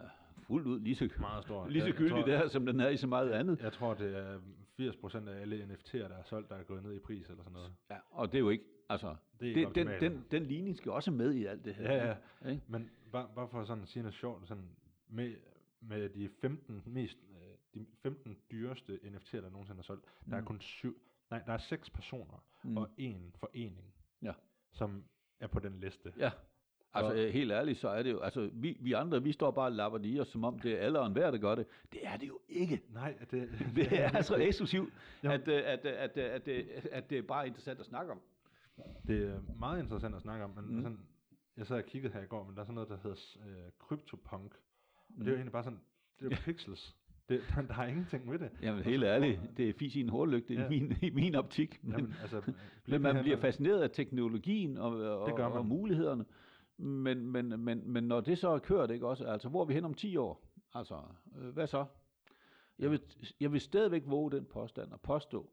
[0.42, 1.66] fuldt ud lige så, meget stor.
[1.68, 3.60] lige så jeg gyldig tror- der, som den er i så meget andet.
[3.62, 4.38] Jeg tror, det er
[4.80, 7.52] 80% af alle NFT'er, der er solgt, der er gået ned i pris eller sådan
[7.52, 7.72] noget.
[7.90, 10.92] Ja, og det er jo ikke, altså, Det er det, den, den, den ligning skal
[10.92, 11.92] også med i alt det her.
[11.94, 12.14] Ja,
[12.44, 12.48] ja.
[12.50, 12.62] Ikke?
[12.68, 14.64] Men bare, bare for sådan at sige noget sjovt, sådan
[15.08, 15.34] med,
[15.80, 17.33] med de 15 mest, øh,
[17.74, 20.30] de 15 dyreste NFT'er, der nogensinde er solgt, mm.
[20.30, 20.46] der er Mm.
[20.46, 20.98] kun syv,
[21.30, 22.70] nej, der er seks personer Mm.
[22.70, 22.76] mm.
[22.76, 24.32] og en forening, Ja.
[24.72, 25.04] som
[25.40, 26.12] er på den liste.
[26.18, 26.30] Ja,
[26.92, 29.66] altså Og- helt ærligt, så er det jo, altså vi, vi andre, vi står bare
[29.66, 31.66] og lapper det i os, som om det er alle og enhver, der gør det.
[31.92, 32.82] Det er det jo ikke.
[32.88, 34.92] Nej, det, Det er så eksklusivt,
[35.24, 35.30] Jo.
[35.30, 38.12] at, øh, at, øh, at, øh, at, det, at det er bare interessant at snakke
[38.12, 38.20] om.
[39.06, 40.70] det er meget interessant at snakke om, men Mm.
[40.74, 40.82] mm.
[40.82, 40.98] sådan,
[41.56, 43.16] jeg sad og kiggede her i går, men der er sådan noget, der hedder
[43.46, 45.26] øh, CryptoPunk, og det er Mm.
[45.26, 45.80] jo egentlig bare sådan,
[46.20, 46.96] det er jo pixels.
[47.28, 48.50] Det, der, der er ingenting ved det.
[48.62, 50.66] Jamen helt ærligt, det er fis i en hårlygte Ja.
[50.66, 51.84] i, min, i min optik.
[51.84, 52.42] Men, Jamen, altså,
[52.88, 55.58] men man bliver fascineret af teknologien og, og, Det gør man.
[55.58, 56.24] og mulighederne.
[56.76, 59.24] Men, men, men, men når det så er kørt, ikke også?
[59.24, 60.46] Altså, hvor er vi hen om 10 år?
[60.74, 61.00] Altså,
[61.38, 61.84] øh, hvad så?
[62.78, 63.00] Jeg vil,
[63.40, 65.50] jeg vil stadigvæk våge den påstand og påstå,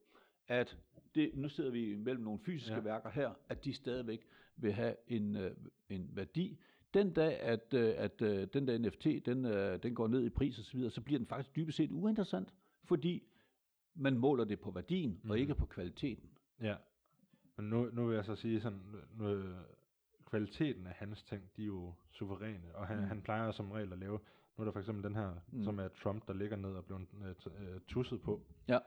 [0.48, 0.78] at
[1.16, 2.82] det, nu sidder vi mellem nogle fysiske ja.
[2.82, 4.26] værker her, at de stadigvæk
[4.58, 5.52] vil have en, øh,
[5.90, 6.60] en værdi.
[6.94, 10.30] Den dag, at, øh, at øh, den der NFT, den, øh, den går ned i
[10.30, 13.24] pris og så videre, så bliver den faktisk dybest set uinteressant, fordi
[13.96, 15.20] man måler det på værdien, mm.
[15.24, 15.32] Mhm.
[15.32, 16.30] og ikke på kvaliteten.
[16.62, 16.76] Ja.
[17.58, 18.80] Men nu, nu vil jeg så sige sådan,
[19.18, 19.44] nu,
[20.26, 23.02] kvaliteten af hans ting, de er jo suveræne, og han, Mm.
[23.04, 23.08] mm.
[23.08, 24.20] han plejer som regel at lave,
[24.58, 25.58] nu er der for eksempel den her, Mm.
[25.58, 25.64] mm.
[25.64, 27.00] som er Trump, der ligger ned og bliver
[27.60, 28.80] øh, tusset på, Ja.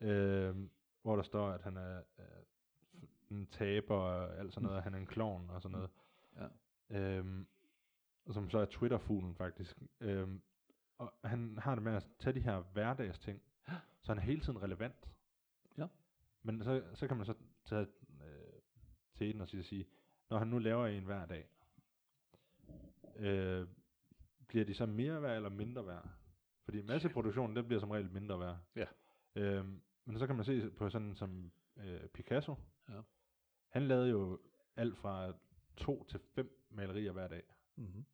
[0.00, 0.56] øh,
[1.02, 2.24] hvor der står, at han er øh,
[3.30, 5.90] en taber og alt sådan noget, og han er en klovn og sådan noget.
[6.36, 6.46] Ja.
[6.90, 7.46] Øhm,
[8.30, 9.82] som så er Twitter-fuglen faktisk.
[10.00, 10.42] Øhm,
[10.98, 13.42] og han har det med at tage de her hverdagsting,
[14.00, 15.10] så han er hele tiden relevant.
[15.78, 15.86] Ja.
[16.42, 17.86] Men så, så kan man så tage
[18.22, 18.60] øh,
[19.14, 19.86] til den og sige,
[20.30, 21.48] når han nu laver en hver dag,
[23.16, 23.68] øh,
[24.46, 26.08] bliver de så mere værd eller mindre værd?
[26.64, 28.58] Fordi masseproduktionen, den bliver som regel mindre værd.
[28.76, 28.86] Ja.
[29.34, 32.54] Øhm, men så kan man se på sådan som øh, Picasso.
[32.88, 33.00] Ja.
[33.68, 34.40] Han lavede jo
[34.76, 35.32] alt fra
[35.76, 37.42] to til fem malerier hver dag.
[37.76, 38.04] Mm-hmm.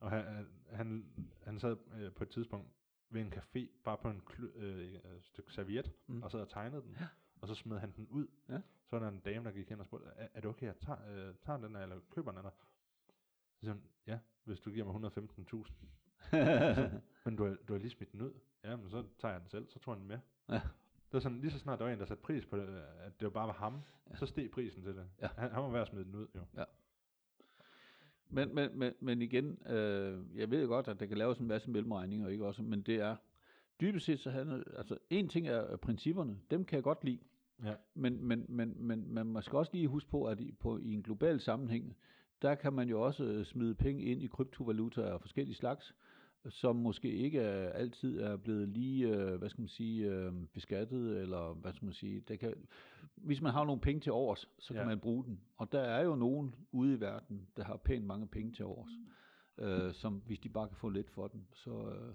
[0.00, 1.06] Og han, han,
[1.44, 2.68] han sad øh, på et tidspunkt
[3.10, 6.22] ved en café, bare på en kly, øh, et stykke serviet, Mm.
[6.22, 6.96] og sad og tegnede den.
[7.00, 7.06] Ja.
[7.40, 8.26] Og så smed han den ud.
[8.48, 8.60] Ja.
[8.86, 10.76] Så var der en dame, der gik hen og spurgte, er, er det okay, jeg
[10.80, 12.50] tager, øh, tager den her, eller køber den her?
[12.50, 15.72] Så siger hun, ja, hvis du giver mig 115.000.
[17.24, 18.32] Men du har, du har lige smidt den ud.
[18.64, 20.18] Ja, men så tager jeg den selv, så tog han den med.
[20.48, 20.54] Ja.
[20.54, 23.06] Det var sådan, lige så snart der var en, der satte pris på det, øh,
[23.06, 23.80] at det var bare var ham,
[24.10, 24.16] ja.
[24.16, 25.08] så steg prisen til det.
[25.22, 25.28] Ja.
[25.38, 26.44] Han, han var ved at smide den ud, jo.
[28.30, 31.70] Men, men, men, men igen, øh, jeg ved godt, at der kan laves en masse
[31.70, 33.16] mellemregninger, ikke også, men det er,
[33.80, 37.18] dybest set så handler, altså en ting er øh, principperne, dem kan jeg godt lide,
[37.64, 37.74] Ja.
[37.94, 40.92] men, men, men, men man må skal også lige huske på, at i, på, i
[40.92, 41.96] en global sammenhæng,
[42.42, 45.94] der kan man jo også øh, smide penge ind i kryptovaluta af forskellige slags,
[46.48, 51.54] som måske ikke altid er blevet lige, øh, hvad skal man sige, øh, beskattet, eller
[51.54, 52.54] hvad skal man sige, det kan,
[53.14, 54.88] hvis man har nogle penge til overs, så kan Ja.
[54.88, 55.40] man bruge den.
[55.56, 58.90] Og der er jo nogen ude i verden, der har pænt mange penge til overs,
[59.58, 62.14] øh, som hvis de bare kan få lidt for den, så øh,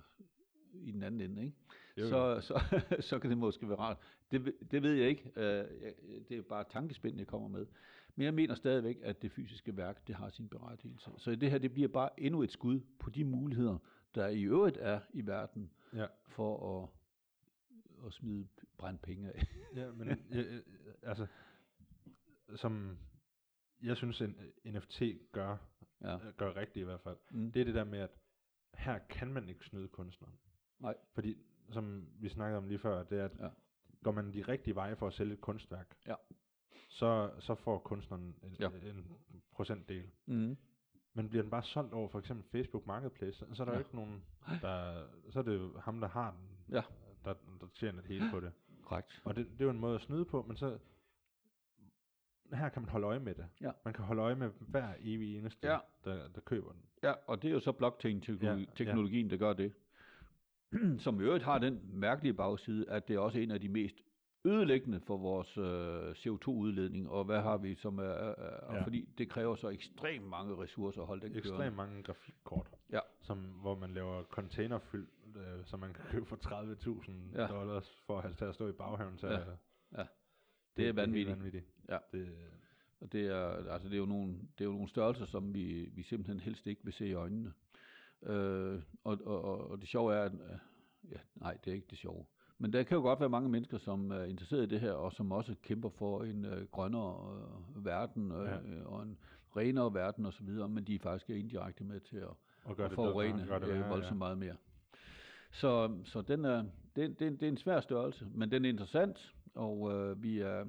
[0.73, 1.55] i den anden ende, ikke?
[1.97, 3.97] Jo, så, så, så kan det måske være rart.
[4.32, 5.32] Det, ved- det ved jeg ikke.
[5.36, 5.65] Øh,
[6.30, 7.65] det er bare tankespind, jeg kommer med.
[8.15, 11.09] Men jeg mener stadigvæk, at det fysiske værk, det har sin berettigelse.
[11.17, 13.78] Så det her, det bliver bare endnu et skud på de muligheder,
[14.16, 16.07] der i øvrigt er i verden, Ja.
[16.28, 16.89] for at,
[18.05, 18.47] at smide
[18.78, 19.43] brænde penge af.
[19.76, 20.61] Ja, men jeg,
[21.03, 21.28] altså,
[22.55, 22.97] som
[23.82, 24.36] jeg synes, en
[24.66, 25.01] NFT
[25.32, 25.57] gør,
[26.01, 26.18] Ja.
[26.38, 27.51] gør rigtigt i hvert fald, Mm.
[27.51, 28.11] det er det der med, at
[28.74, 30.36] her kan man ikke snyde kunstneren.
[30.80, 30.95] Nej.
[31.13, 31.38] Fordi,
[31.72, 33.49] som vi snakkede om lige før, det er, at Ja.
[34.03, 36.16] går man de rigtige veje for at sælge et kunstværk, Ja.
[36.89, 38.70] så, så får kunstneren en, ja.
[38.70, 39.18] en
[39.51, 40.11] procentdel.
[40.26, 40.57] Mm.
[41.18, 43.78] Men bliver den bare solgt over for eksempel Facebook Marketplace, så, så er der Ja.
[43.78, 44.24] jo ikke nogen,
[44.61, 46.82] der, så er det jo ham, der har den, Ja.
[47.26, 48.51] der, der tjener det hele på det.
[48.84, 49.22] Korrekt.
[49.26, 50.78] Og det, det er jo en måde at snyde på, men så
[52.53, 53.45] her kan man holde øje med det.
[53.61, 53.72] Ja.
[53.86, 55.78] Man kan holde øje med hver evig eneste, Ja.
[56.03, 56.82] der, der køber den.
[57.03, 59.74] Ja, og det er jo så blockchain-teknologien, der gør det.
[60.99, 63.95] Som i øvrigt har den mærkelige bagside, at det er også en af de mest
[64.45, 67.09] ødelæggende for vores øh, CO2-udledning.
[67.09, 68.35] Og hvad har vi som er, er,
[68.69, 68.83] er Ja.
[68.83, 71.49] fordi det kræver så ekstremt mange ressourcer at holde den kørende.
[71.49, 72.99] Ekstremt mange grafikkort, Ja.
[73.21, 77.47] som, hvor man laver containerfyld, øh, som man kan købe for 30.000 Ja.
[77.47, 79.39] dollars for at have til at stå i baghaven til Ja.
[79.97, 80.05] Ja.
[80.77, 81.37] Det er helt vanvittigt.
[81.37, 81.65] vanvittigt.
[81.89, 81.97] Ja.
[82.11, 82.35] Det,
[83.01, 85.89] Og det er, altså det er jo nogle, det er jo nogle størrelser, som vi,
[85.93, 87.53] vi simpelthen helst ikke vil se i øjnene.
[88.23, 90.57] Øh, og, og, og, og det sjove er, at, øh,
[91.11, 92.25] ja, nej, det er ikke det sjove.
[92.57, 95.13] Men der kan jo godt være mange mennesker, som er interesseret i det her, og
[95.13, 97.37] som også kæmper for en øh, grønnere
[97.75, 98.85] øh, verden, øh, Ja.
[98.85, 99.17] og en
[99.57, 102.27] renere verden osv., men de er faktisk indirekte med til at,
[102.63, 104.55] og at det forurene gør det øh, voldsomt meget mere.
[105.51, 106.63] Så, så den er,
[106.95, 110.65] det, det, det er en svær størrelse, men den er interessant, og øh, vi er,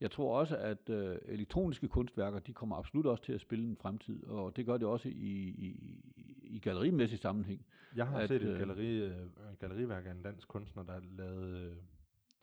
[0.00, 3.76] jeg tror også, at øh, elektroniske kunstværker, de kommer absolut også til at spille en
[3.76, 6.00] fremtid, og det gør det også i, i,
[6.48, 7.66] i gallerimæssig sammenhæng.
[7.96, 9.26] Jeg har at, set et øh, galleri, øh,
[9.58, 11.76] galleriværk af en dansk kunstner, der lavede øh,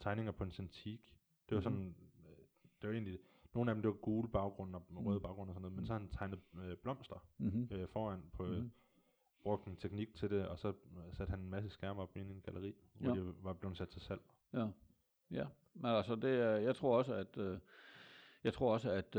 [0.00, 1.14] tegninger på en centik.
[1.48, 1.62] Det var Mhm.
[1.62, 2.36] sådan, øh,
[2.82, 3.18] det var egentlig,
[3.54, 5.22] nogle af dem det var gule baggrunde og røde Mhm.
[5.22, 7.68] baggrunde og sådan noget, men så har han tegnet øh, blomster Mm-hmm.
[7.72, 8.70] øh, foran på, mm Mhm.
[9.42, 12.30] brugt en teknik til det, og så øh, satte han en masse skærme op inde
[12.30, 13.20] i en galleri, hvor Ja.
[13.20, 14.20] de var blevet sat til salg.
[14.52, 14.68] Ja,
[15.30, 15.46] ja.
[15.74, 17.60] Men altså, det er, jeg tror også, at,
[18.44, 19.16] jeg tror også, at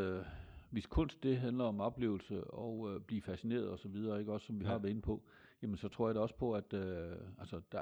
[0.69, 4.45] hvis kunst det handler om oplevelse og øh, blive fascineret og så videre, ikke også,
[4.45, 4.71] som vi Ja.
[4.71, 5.21] har været inde på,
[5.61, 7.81] jamen så tror jeg da også på, at øh, altså, der,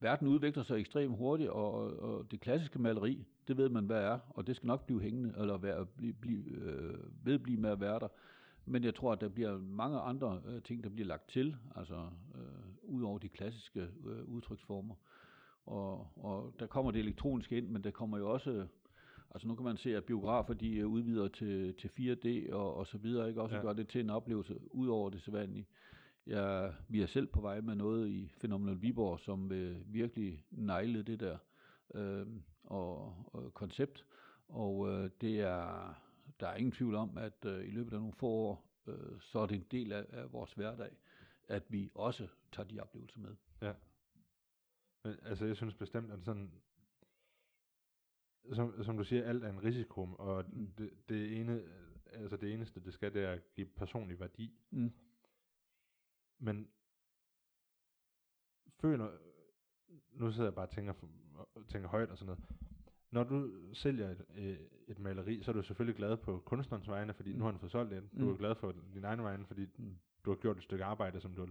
[0.00, 4.18] verden udvikler sig ekstremt hurtigt, og, og det klassiske maleri, det ved man, hvad er,
[4.28, 6.94] og det skal nok blive hængende, eller være, blive, blive, øh,
[7.26, 8.08] vedblive med at være der.
[8.64, 11.94] Men jeg tror, at der bliver mange andre øh, ting, der bliver lagt til, altså
[12.34, 12.42] øh,
[12.82, 14.94] ud over de klassiske øh, udtryksformer.
[15.66, 18.66] Og, og der kommer det elektroniske ind, men der kommer jo også,
[19.30, 22.86] altså nu kan man se, at biografer de øh, udvider til, til 4D og, og
[22.86, 23.42] så videre, ikke?
[23.42, 23.62] Også ja.
[23.62, 25.66] gør det til en oplevelse ud over det sædvanlige.
[26.26, 31.02] Jeg, vi er selv på vej med noget i Phenomenal Viborg, som øh, virkelig nejlede
[31.04, 31.38] det der
[31.94, 32.26] øh,
[32.64, 34.04] og, og koncept.
[34.48, 35.94] Og øh, det er,
[36.40, 39.38] der er ingen tvivl om, at øh, i løbet af nogle få år, øh, så
[39.38, 40.90] er det en del af, af vores hverdag,
[41.48, 43.36] at vi også tager de oplevelser med.
[43.62, 43.72] Ja.
[45.04, 46.52] Men, altså, jeg synes bestemt, at sådan,
[48.52, 50.66] som, som du siger, alt er en risiko, og mm.
[50.78, 51.62] det, det, ene,
[52.12, 54.58] altså det eneste, det skal, det er at give personlig værdi.
[54.70, 54.92] Mm.
[56.38, 56.68] Men
[58.80, 59.10] føler,
[60.10, 60.92] nu sidder jeg bare og tænker,
[61.68, 62.44] tænker højt og sådan noget,
[63.10, 64.58] når du sælger et, øh,
[64.88, 67.38] et maleri, så er du selvfølgelig glad på kunstnerens vegne, fordi mm.
[67.38, 68.02] nu har han fået solgt det.
[68.12, 68.32] Du mm.
[68.32, 69.98] er glad for din egen vegne, fordi mm.
[70.24, 71.48] du har gjort et stykke arbejde, som du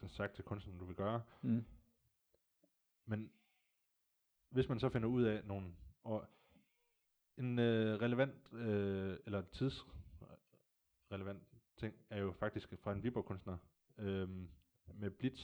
[0.00, 1.22] har sagt til kunstneren, du vil gøre.
[1.42, 1.64] Mm.
[3.06, 3.30] Men
[4.50, 5.72] hvis man så finder ud af nogle,
[6.06, 6.28] og
[7.38, 13.58] en øh, relevant, øh, eller tidsrelevant øh, ting, er jo faktisk fra en Viborg-kunstner,
[13.98, 14.28] øh,
[14.94, 15.42] med blitz,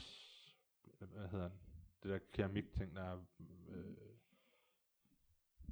[1.01, 1.59] øh, hvad hedder han,
[2.03, 3.25] det der keramik ting, der er,
[3.69, 3.97] øh,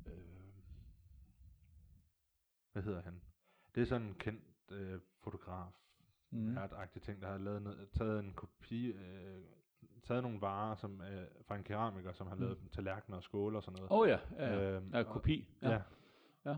[0.07, 0.55] øh,
[2.73, 3.23] hvad hedder han?
[3.75, 5.73] Det er sådan en kendt øh, fotograf,
[6.31, 6.59] mm.
[6.59, 9.45] agtig ting, der har lavet noget, taget en kopi, øh,
[10.03, 12.41] taget nogle varer som, øh, fra en keramiker, som har mm.
[12.41, 13.91] lavet tallerkener og skåle og sådan noget.
[13.91, 14.77] Åh oh, ja, ja, ja.
[14.77, 15.49] Øh, ja kopi.
[15.63, 15.71] Ja.
[15.71, 15.81] ja.
[16.45, 16.57] ja.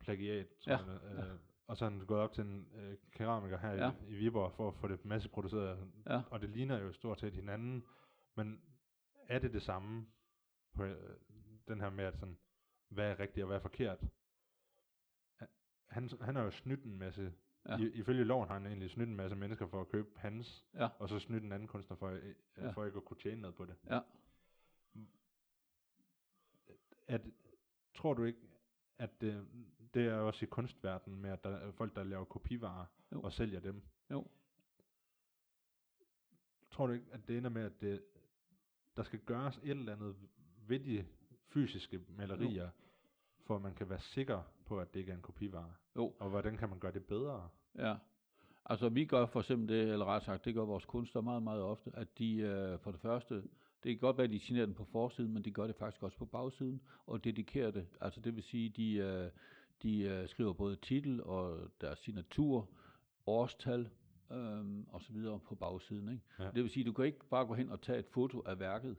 [0.00, 0.46] Plagiat.
[0.66, 0.78] Ja.
[0.86, 1.24] Man, øh, ja.
[1.66, 3.90] Og så er han gået op til en øh, keramiker her ja.
[3.90, 5.90] i, i Viborg for at få det masseproduceret.
[6.06, 6.22] Ja.
[6.30, 7.84] Og det ligner jo stort set hinanden.
[8.34, 8.60] Men
[9.28, 10.06] er det det samme
[10.74, 11.16] på øh,
[11.68, 12.38] den her med, at sådan,
[12.88, 13.98] hvad er rigtigt og hvad er forkert?
[15.88, 17.32] Han, han har jo snydt en masse
[17.68, 17.76] Ja.
[17.76, 20.88] I, ifølge loven har han egentlig snydt en masse mennesker for at købe hans, ja.
[20.98, 22.70] og så snydt en anden kunstner for, øh, ja.
[22.70, 23.76] for ikke at kunne tjene noget på det.
[23.90, 24.00] Ja.
[27.06, 27.20] At,
[27.94, 28.40] tror du ikke,
[28.98, 29.46] at det,
[29.94, 33.20] det er også i kunstverdenen med, at der er folk, der laver kopivarer jo.
[33.20, 33.82] og sælger dem?
[34.10, 34.26] Jo.
[36.70, 38.04] Tror du ikke, at det ender med, at det,
[38.96, 40.16] der skal gøres et eller andet
[40.66, 41.06] ved de
[41.46, 42.70] fysiske malerier, jo.
[43.42, 45.72] for at man kan være sikker på, at det ikke er en kopivare?
[45.96, 46.12] Jo.
[46.18, 47.48] Og hvordan kan man gøre det bedre?
[47.78, 47.94] Ja.
[48.66, 51.62] Altså vi gør for eksempel det, eller ret sagt, det gør vores kunstnere meget, meget
[51.62, 53.34] ofte, at de øh, for det første,
[53.82, 56.02] det kan godt være, at de signerer den på forsiden, men de gør det faktisk
[56.02, 57.86] også på bagsiden, og dedikerer det.
[58.00, 59.30] Altså det vil sige, de, øh,
[59.82, 62.68] de øh, skriver både titel og deres signatur,
[63.26, 63.90] årstal,
[64.30, 66.08] øhm, og så videre på bagsiden.
[66.08, 66.22] Ikke?
[66.38, 66.44] Ja.
[66.44, 68.96] Det vil sige, du kan ikke bare gå hen og tage et foto af værket,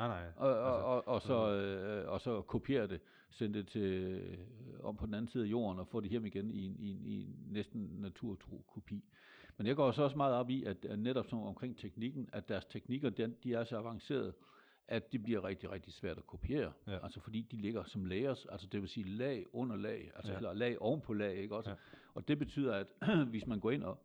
[0.00, 0.32] Nej, nej.
[0.36, 4.38] Og, og, altså, og, og, så, øh, og så kopiere det, sende det til, øh,
[4.82, 6.90] om på den anden side af jorden og få det hjem igen i en, i
[6.90, 9.04] en, i en næsten naturtro kopi.
[9.56, 12.48] Men jeg går så også meget op i, at, at netop sådan omkring teknikken, at
[12.48, 14.32] deres teknikker, den, de er så avancerede,
[14.88, 16.72] at det bliver rigtig, rigtig svært at kopiere.
[16.86, 16.98] Ja.
[17.02, 20.38] Altså fordi de ligger som layers, altså det vil sige lag under lag, altså ja.
[20.38, 21.70] eller lag oven på lag, ikke også?
[21.70, 21.76] Ja.
[22.14, 22.92] Og det betyder, at
[23.30, 23.98] hvis man går ind og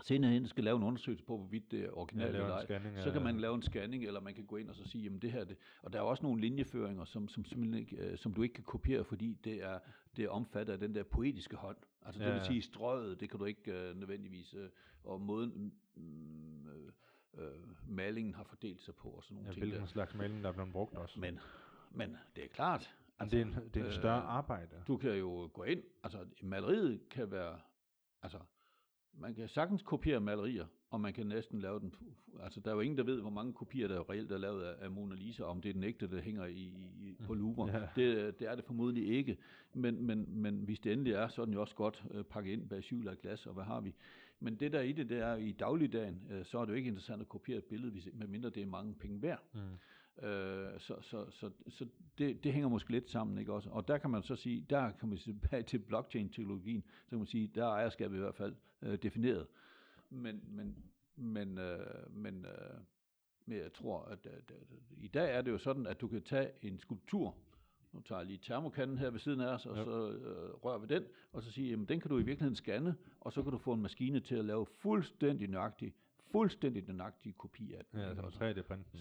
[0.00, 2.98] senere hen skal lave en undersøgelse på, hvorvidt det er originalt ja, eller ej, scanning,
[2.98, 5.18] så kan man lave en scanning, eller man kan gå ind og så sige, jamen
[5.18, 8.42] det her, det, og der er også nogle linjeføringer, som, som, ikke, øh, som du
[8.42, 9.78] ikke kan kopiere, fordi det er,
[10.16, 11.76] det er omfattet af den der poetiske hånd.
[12.02, 14.60] Altså ja, det vil sige strøget, det kan du ikke uh, nødvendigvis, uh,
[15.04, 16.66] og måden mm,
[17.32, 17.40] uh,
[17.88, 19.62] malingen har fordelt sig på, og sådan nogle ja, ting.
[19.62, 19.86] hvilken der.
[19.86, 21.20] slags maling, der er blevet brugt også.
[21.20, 21.38] Men,
[21.90, 22.94] men det er klart.
[23.18, 24.82] Altså, det, er en, det er en større øh, arbejde.
[24.86, 27.60] Du kan jo gå ind, altså maleriet kan være,
[28.22, 28.38] altså
[29.18, 31.94] man kan sagtens kopiere malerier, og man kan næsten lave den.
[32.42, 34.62] Altså, der er jo ingen, der ved, hvor mange kopier, der er reelt er lavet
[34.62, 37.78] af, af Mona Lisa, om det er den ægte, der hænger i, i, på Louvre.
[37.78, 37.86] Ja.
[37.96, 39.38] Det, det er det formodentlig ikke.
[39.74, 42.52] Men, men, men hvis det endelig er, så er den jo også godt øh, pakket
[42.52, 43.94] ind bag syv af glas, og hvad har vi?
[44.40, 46.88] Men det der i det, det er i dagligdagen, øh, så er det jo ikke
[46.88, 49.42] interessant at kopiere et billede, hvis, medmindre det er mange penge værd.
[49.54, 49.60] Mm.
[50.22, 51.86] Øh, så så, så, så
[52.18, 53.70] det, det hænger måske lidt sammen, ikke også?
[53.70, 57.26] Og der kan man så sige, der kan man sige, til blockchain-teknologien, så kan man
[57.26, 59.46] sige, der er ejerskabet i hvert fald øh, defineret.
[60.10, 60.76] Men, men,
[61.16, 62.80] men, øh, men, øh,
[63.46, 66.08] men jeg tror, at, at, at, at i dag er det jo sådan, at du
[66.08, 67.36] kan tage en skulptur,
[67.92, 69.84] nu tager jeg lige termokanden her ved siden af os, og ja.
[69.84, 72.96] så øh, rører vi den, og så siger, jamen den kan du i virkeligheden scanne,
[73.20, 75.94] og så kan du få en maskine til at lave fuldstændig nøjagtig,
[76.30, 78.00] fuldstændig nøjagtig kopi af den.
[78.00, 78.98] Ja, altså 3D-printen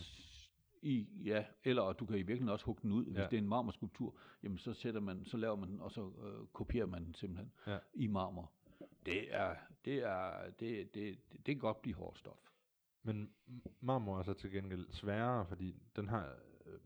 [0.81, 3.05] i, ja, eller du kan i virkeligheden også hugge den ud.
[3.05, 3.23] Hvis ja.
[3.23, 6.47] det er en marmorskulptur, jamen så sætter man, så laver man den, og så øh,
[6.53, 7.77] kopierer man den simpelthen ja.
[7.93, 8.51] i marmor.
[9.05, 9.55] Det er,
[9.85, 12.37] det er, det, det, det, det kan godt blive hårdt stof.
[13.03, 13.31] Men
[13.81, 16.35] marmor er så til gengæld sværere, fordi den har...
[16.65, 16.79] Øh,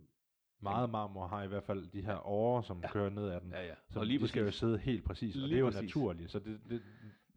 [0.59, 2.91] meget marmor har i hvert fald de her årer, som ja.
[2.91, 3.51] kører ned ad den.
[3.51, 3.73] Ja, ja.
[3.89, 5.81] Så og lige de skal jo sidde helt præcis, og Lige det er jo præcis.
[5.81, 6.81] naturligt, så det, det,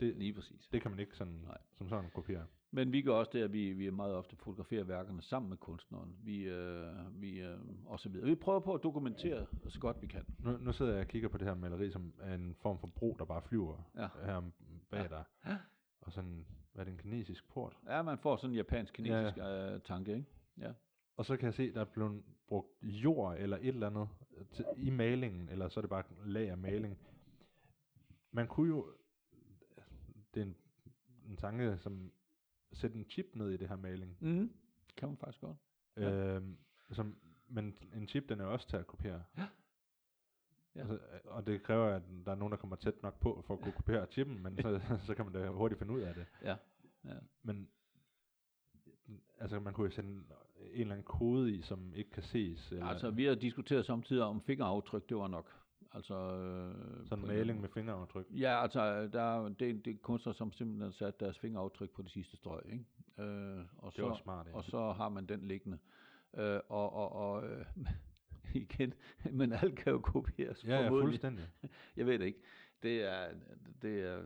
[0.00, 0.68] det, Lige præcis.
[0.72, 1.58] det kan man ikke sådan, Nej.
[1.78, 2.46] som sådan kopiere.
[2.70, 6.16] Men vi gør også det, at vi, vi meget ofte fotograferer værkerne sammen med kunstneren.
[6.24, 8.26] Vi, øh, vi, øh, og så videre.
[8.26, 10.24] Vi prøver på at dokumentere så godt vi kan.
[10.38, 12.86] Nu, nu sidder jeg og kigger på det her maleri, som er en form for
[12.86, 14.08] bro, der bare flyver Ja.
[14.24, 14.42] her
[14.90, 15.08] bag Ja.
[15.08, 15.24] dig.
[15.46, 15.56] Ja.
[16.00, 17.76] Og sådan, hvad er det, en kinesisk port?
[17.86, 19.74] Ja, man får sådan en japansk-kinesisk ja.
[19.74, 20.26] øh, tanke, ikke?
[20.60, 20.72] Ja.
[21.16, 24.44] Og så kan jeg se, der er blevet brugt jord eller et eller andet øh,
[24.52, 26.98] til, i malingen, eller så er det bare lag af maling.
[28.32, 28.86] Man kunne jo,
[30.34, 30.56] det er en,
[31.28, 32.12] en tanke, som
[32.72, 34.16] sætte en chip ned i det her maling.
[34.20, 34.52] Mm.
[34.96, 35.56] Kan man faktisk godt.
[35.96, 36.10] Ja.
[36.10, 36.58] Øhm,
[36.90, 37.16] som,
[37.48, 39.22] men en chip, den er også til at kopiere.
[39.38, 39.46] Ja.
[40.74, 40.80] Ja.
[40.80, 43.54] Altså, øh, og det kræver, at der er nogen, der kommer tæt nok på for
[43.54, 46.26] at kunne kopiere chippen, men så, så kan man da hurtigt finde ud af det.
[46.42, 46.56] Ja.
[47.04, 47.18] ja.
[47.42, 47.68] Men
[49.38, 52.72] altså, man kunne jo sende en eller anden kode i, som ikke kan ses.
[52.72, 55.52] Eller Altså, vi har diskuteret samtidig om fingeraftryk, det var nok.
[55.92, 58.26] Altså, øh, sådan maling med fingeraftryk.
[58.30, 61.90] Ja, altså, der, er- det, er- det er kunstnere, som simpelthen har sat deres fingeraftryk
[61.90, 62.84] på det sidste strøg, ikke?
[63.30, 64.54] Øh, og, Det var så, smart, ja.
[64.56, 65.78] og så har man den liggende.
[66.36, 67.64] Øh, og og, og øh,
[68.62, 68.94] igen,
[69.32, 71.44] men alt kan jo kopieres Ja, ja, fuldstændig.
[71.96, 72.40] Jeg ved det ikke.
[72.82, 73.28] Det er,
[73.82, 74.22] det er,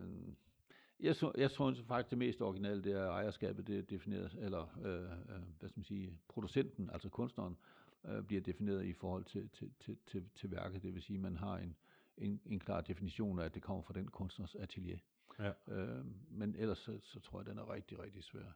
[0.99, 4.79] jeg, så, jeg tror faktisk det mest originale, det er ejerskabet, det er defineret, eller
[4.85, 7.57] øh, øh, hvad skal man sige, producenten, altså kunstneren,
[8.05, 10.83] øh, bliver defineret i forhold til, til, til, til, til værket.
[10.83, 11.75] Det vil sige, at man har en,
[12.17, 14.97] en, en klar definition af, at det kommer fra den kunstners atelier.
[15.39, 15.51] Ja.
[15.67, 18.55] Øh, men ellers så, så tror jeg, den er rigtig, rigtig svær.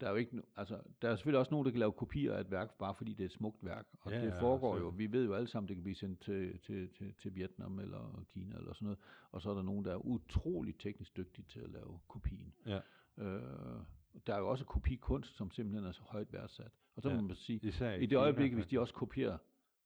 [0.00, 2.40] Der er jo ikke, altså, der er selvfølgelig også nogen, der kan lave kopier af
[2.40, 3.86] et værk, bare fordi det er et smukt værk.
[4.00, 5.12] Og Ja, det ja, foregår jo, selvfølgelig.
[5.12, 8.24] vi ved jo alle sammen, det kan blive sendt til, til, til, til Vietnam eller
[8.32, 8.98] Kina eller sådan noget.
[9.30, 12.54] Og så er der nogen, der er utrolig teknisk dygtige til at lave kopien.
[12.66, 12.80] Ja.
[13.18, 13.80] Øh,
[14.26, 16.70] der er jo også kopikunst, som simpelthen er så højt værdsat.
[16.96, 19.38] Og så Ja, må man sige, Især i det øjeblik, hvis de også kopierer,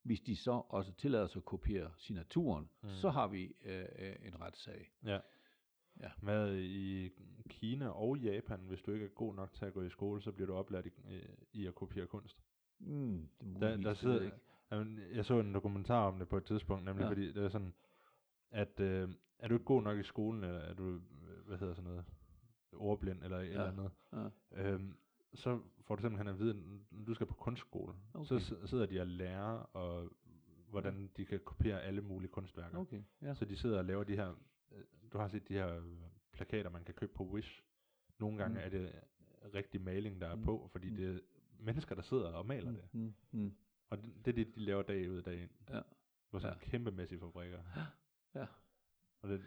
[0.02, 2.88] hvis de så også tillader sig at kopiere signaturen, Mm.
[2.88, 4.92] så har vi øh, øh, en retssag.
[5.04, 5.18] Ja.
[6.00, 6.10] Ja.
[6.22, 7.10] Hvad i
[7.48, 10.32] Kina og Japan, hvis du ikke er god nok til at gå i skole, så
[10.32, 10.90] bliver du oplært i,
[11.52, 12.36] i at kopiere kunst.
[12.78, 14.36] Mm, det er Der, muligvis, der jeg sidder, ikke.
[14.70, 17.06] jamen, jeg så en dokumentar om det på et tidspunkt, nemlig Ja.
[17.06, 17.10] ja.
[17.10, 17.74] fordi det er sådan,
[18.50, 19.08] at øh,
[19.38, 22.04] er du ikke god nok i skolen, eller er du, øh, hvad hedder sådan noget,
[22.72, 23.50] ordblind eller et Ja.
[23.50, 24.72] eller andet, Ja.
[24.72, 24.96] øhm,
[25.34, 26.50] så får du simpelthen at vide,
[27.00, 27.94] at du skal på kunstskole.
[28.14, 28.24] Okay.
[28.26, 30.10] Så si- sidder de og lærer, og,
[30.68, 32.78] hvordan de kan kopiere alle mulige kunstværker.
[32.78, 33.34] Okay, ja.
[33.34, 34.34] Så de sidder og laver de her,
[34.72, 35.82] øh, du har set de her øh,
[36.32, 37.62] plakater, man kan købe på Wish.
[38.18, 38.64] Nogle gange Mm.
[38.64, 38.92] er det
[39.54, 40.42] rigtig maling, der er Mm.
[40.42, 40.96] på, fordi Mm.
[40.96, 41.18] det er
[41.58, 42.84] mennesker, der sidder og maler det.
[42.92, 43.54] Mm, mm,
[43.90, 45.50] Og det, det er det, de laver dag ud og dag ind.
[45.70, 45.80] Ja.
[46.30, 46.70] På sådan Ja.
[46.70, 47.62] kæmpemæssige fabrikker.
[48.34, 48.46] Ja.
[49.22, 49.42] Og det,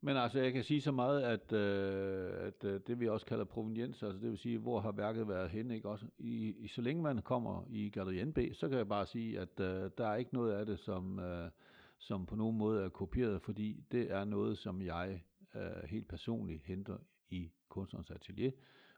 [0.00, 3.44] Men altså, jeg kan sige så meget, at, øh, at øh, det vi også kalder
[3.44, 6.06] proveniens, altså det vil sige, hvor har værket været henne, ikke også?
[6.18, 9.60] I, i, så længe man kommer i Gallery NB, så kan jeg bare sige, at
[9.60, 11.50] øh, der er ikke noget af det, som, øh,
[11.98, 15.22] som på nogen måde er kopieret, fordi det er noget, som jeg
[15.54, 16.96] øh, helt personligt henter
[17.30, 18.50] i kunstnerens atelier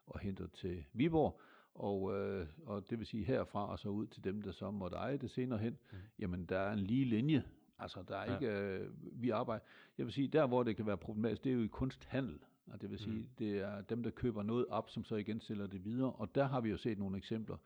[0.06, 1.40] og henter til Viborg.
[1.74, 4.96] Og, øh, og det vil sige herfra og så ud til dem, der så måtte
[4.96, 5.98] eje det senere hen, mm.
[6.18, 7.42] jamen der er en lige linje.
[7.80, 8.38] Altså der er Ja.
[8.38, 8.90] ikke, øh,
[9.22, 9.64] vi arbejder,
[9.98, 12.38] jeg vil sige, der hvor det kan være problematisk, det er jo i kunsthandel.
[12.66, 13.18] Og det vil sige, Mm.
[13.18, 13.28] mm.
[13.38, 16.12] det er dem, der køber noget op, som så igen sælger det videre.
[16.12, 17.56] Og der har vi jo set nogle eksempler.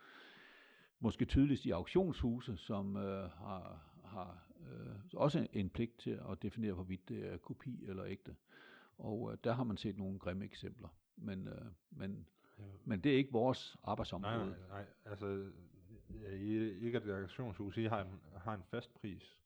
[1.01, 6.73] Måske tydeligst i auktionshuse, som øh, har, har øh, også en pligt til at definere,
[6.73, 8.37] hvorvidt det er kopi eller ægte.
[8.99, 10.89] Og øh, der har man set nogle grimme eksempler.
[11.17, 12.27] Men, øh, men,
[12.59, 12.65] ja.
[12.85, 14.37] men det er ikke vores Nej, arbejdsområde.
[14.47, 14.85] nej, nej.
[15.05, 15.51] Altså,
[16.23, 19.37] ja, I, ikke et auktionshus, I har en, har en fast pris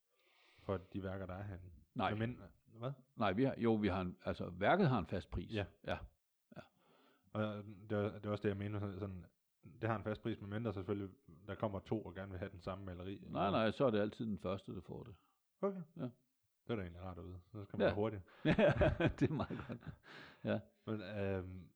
[0.69, 1.70] for de værker, der er herinde.
[1.95, 2.15] Nej.
[2.15, 2.40] Men,
[2.78, 2.93] hvad?
[3.16, 5.53] Nej, vi har, jo, vi har en, altså værket har en fast pris.
[5.55, 5.65] Ja.
[5.86, 5.97] ja.
[7.32, 7.43] Og
[7.90, 8.81] det er, det er også det, jeg mener.
[8.99, 9.24] sådan-
[9.81, 11.11] det har en fast pris, medmindre selvfølgelig,
[11.47, 13.24] der kommer to og gerne vil have den samme maleri.
[13.27, 15.15] Nej, nej, så er det altid den første, der får det.
[15.61, 15.82] Okay.
[15.97, 16.03] Ja.
[16.03, 17.39] Det er da egentlig rart at vide.
[17.53, 17.89] Så skal man Ja.
[17.90, 17.95] ja.
[17.95, 18.23] hurtigt.
[19.20, 19.78] det er meget godt.
[20.45, 20.61] Ja.
[20.86, 21.69] Men, øhm,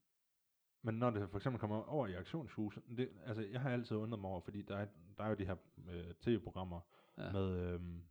[0.82, 4.20] men når det for eksempel kommer over i auktionshus, det, altså jeg har altid undret
[4.20, 4.86] mig over, fordi der er,
[5.18, 5.56] der er jo de her
[5.88, 6.80] øh, tv-programmer,
[7.18, 7.24] Ja.
[7.26, 7.32] ja.
[7.32, 8.02] med, øhm,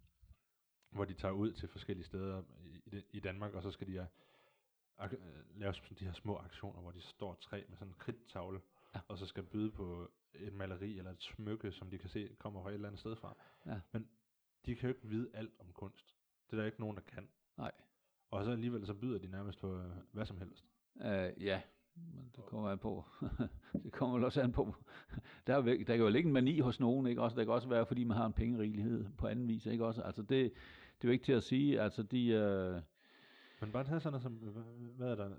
[0.91, 2.43] hvor de tager ud til forskellige steder
[2.85, 4.07] i, i, Danmark, og så skal de
[4.99, 7.95] ak- øh, lave sådan de her små aktioner, hvor de står tre med sådan en
[7.99, 8.61] kridttavle,
[8.95, 8.99] Ja.
[9.07, 12.61] og så skal byde på et maleri eller et smykke, som de kan se kommer
[12.61, 13.35] fra et eller andet sted fra.
[13.65, 13.80] Ja.
[13.91, 14.07] Men
[14.65, 16.15] de kan jo ikke vide alt om kunst.
[16.49, 17.27] Det er der ikke nogen, der kan.
[17.57, 17.72] Nej.
[18.31, 20.65] Og så alligevel så byder de nærmest på øh, hvad som helst.
[20.95, 21.61] Uh, ja,
[21.95, 23.05] men det kommer an på.
[23.84, 24.76] det kommer vel også an på.
[25.47, 27.22] Der, er, der kan jo ligge en mani hos nogen, ikke?
[27.22, 29.85] Også, der kan også være, fordi man har en pengerigelighed på anden vis, ikke?
[29.85, 30.53] Også, altså det,
[31.02, 32.84] det er jo ikke til at sige, altså de, uh,
[33.61, 34.34] Men bare tage sådan noget som,
[34.95, 35.30] hvad, er der,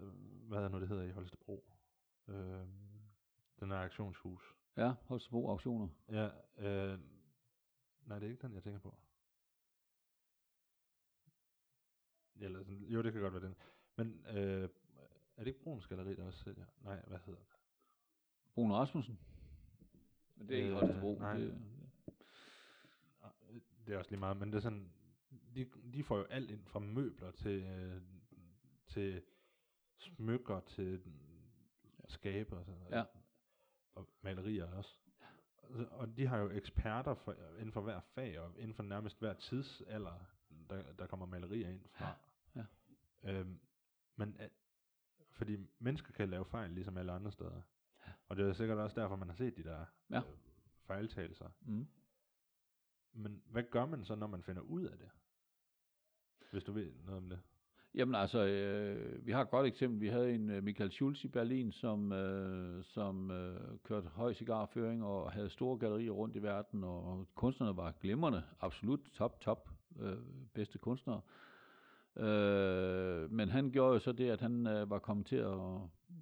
[0.48, 1.64] hvad er nu det hedder i Holstebro?
[2.28, 2.66] Øh,
[3.60, 4.42] Den er auktionshus.
[4.76, 5.88] Ja, Holstebro Auktioner.
[6.08, 6.24] Ja,
[6.58, 6.98] øh,
[8.06, 8.94] nej, det er ikke den, jeg tænker på.
[12.40, 13.54] Eller sådan, jo, det kan godt være den.
[13.96, 14.68] Men øh,
[15.36, 16.64] er det ikke Bruns Galeri, der også sælger?
[16.84, 17.48] Nej, hvad hedder det?
[18.54, 19.18] Bruno Rasmussen.
[20.36, 21.18] Men det er ikke Øh, Holstebro.
[21.18, 21.36] nej.
[21.36, 21.58] Det,
[23.22, 23.30] Ah,
[23.86, 24.92] Det er også lige meget, men det er sådan,
[25.54, 25.64] de,
[25.94, 28.02] de får jo alt ind fra møbler til, øh,
[28.86, 29.22] til
[29.98, 31.02] smykker, til
[32.08, 32.92] skabe og sådan noget.
[32.96, 33.04] Ja.
[33.94, 34.96] Og malerier også.
[35.90, 39.32] Og- de har jo eksperter for, inden for hver fag, og inden for nærmest hver
[39.34, 40.24] tidsalder,
[40.70, 42.16] der, der kommer malerier ind fra.
[42.56, 42.64] Ja,
[43.24, 43.60] Øhm,
[44.16, 44.50] men at,
[45.30, 47.62] fordi mennesker kan lave fejl, ligesom alle andre steder.
[48.28, 50.16] Og det er sikkert også derfor, man har set de der Ja.
[50.18, 50.22] øh,
[50.86, 51.50] fejltagelser.
[51.60, 51.86] mm.
[53.12, 55.10] Men hvad gør man så, når man finder ud af det?
[56.52, 57.38] Hvis du ved noget om det.
[57.94, 60.00] Jamen altså, øh, vi har et godt eksempel.
[60.00, 65.04] Vi havde en øh, Michael Schulz i Berlin, som, øh, som øh, kørte høj cigarføring
[65.04, 69.68] og havde store gallerier rundt i verden, og kunstnerne var glimrende, absolut top, top
[70.00, 70.16] øh,
[70.54, 71.20] bedste kunstnere.
[72.16, 75.58] Øh, men han gjorde jo så det, at han øh, var kommet til at,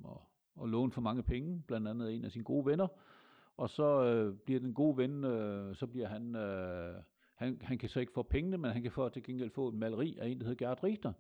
[0.05, 0.19] at,
[0.63, 2.89] at låne for mange penge, blandt andet en af sine gode venner,
[3.57, 6.95] og så øh, bliver den gode ven, øh, så bliver han, øh,
[7.41, 9.75] han, han kan så ikke få pengene, men han kan få, til gengæld få et
[9.75, 11.13] maleri af en, der hedder Gerhard Richter,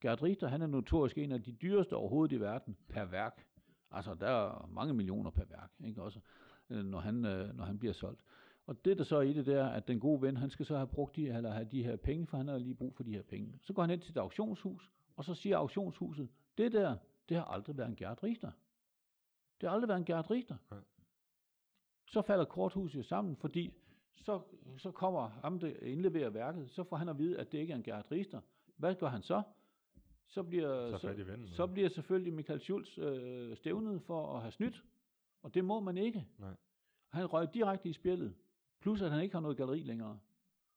[0.00, 3.46] Gerd Richter, han er notorisk en af de dyreste overhovedet i verden per værk.
[3.90, 6.20] Altså, der er mange millioner per værk, ikke også,
[6.70, 8.24] øh, når han, øh, når han bliver solgt.
[8.66, 10.76] Og det der så er i det, der, at den gode ven, han skal så
[10.76, 13.14] have brugt de, eller have de her penge, for han har lige brug for de
[13.14, 13.58] her penge.
[13.62, 16.28] Så går han ind til et auktionshus, og så siger auktionshuset,
[16.58, 16.96] det der,
[17.28, 18.50] det har aldrig været en Gerd Richter.
[19.60, 20.56] Det har aldrig været en Gerd Richter.
[20.70, 20.80] Nej.
[22.06, 23.72] Så falder korthuset sammen, fordi
[24.24, 24.40] så,
[24.78, 27.76] så kommer ham, der indleverer værket, så får han at vide, at det ikke er
[27.76, 28.40] en Gerd Richter.
[28.76, 29.42] Hvad gør han så?
[30.26, 30.98] Så bliver, Så
[31.56, 34.84] så, bliver selvfølgelig Michael Schulz øh, stævnet for at have snydt,
[35.42, 36.26] og det må man ikke.
[36.38, 36.54] Nej.
[37.08, 38.34] Han røg direkte i spillet,
[38.80, 40.18] plus at han ikke har noget galleri længere.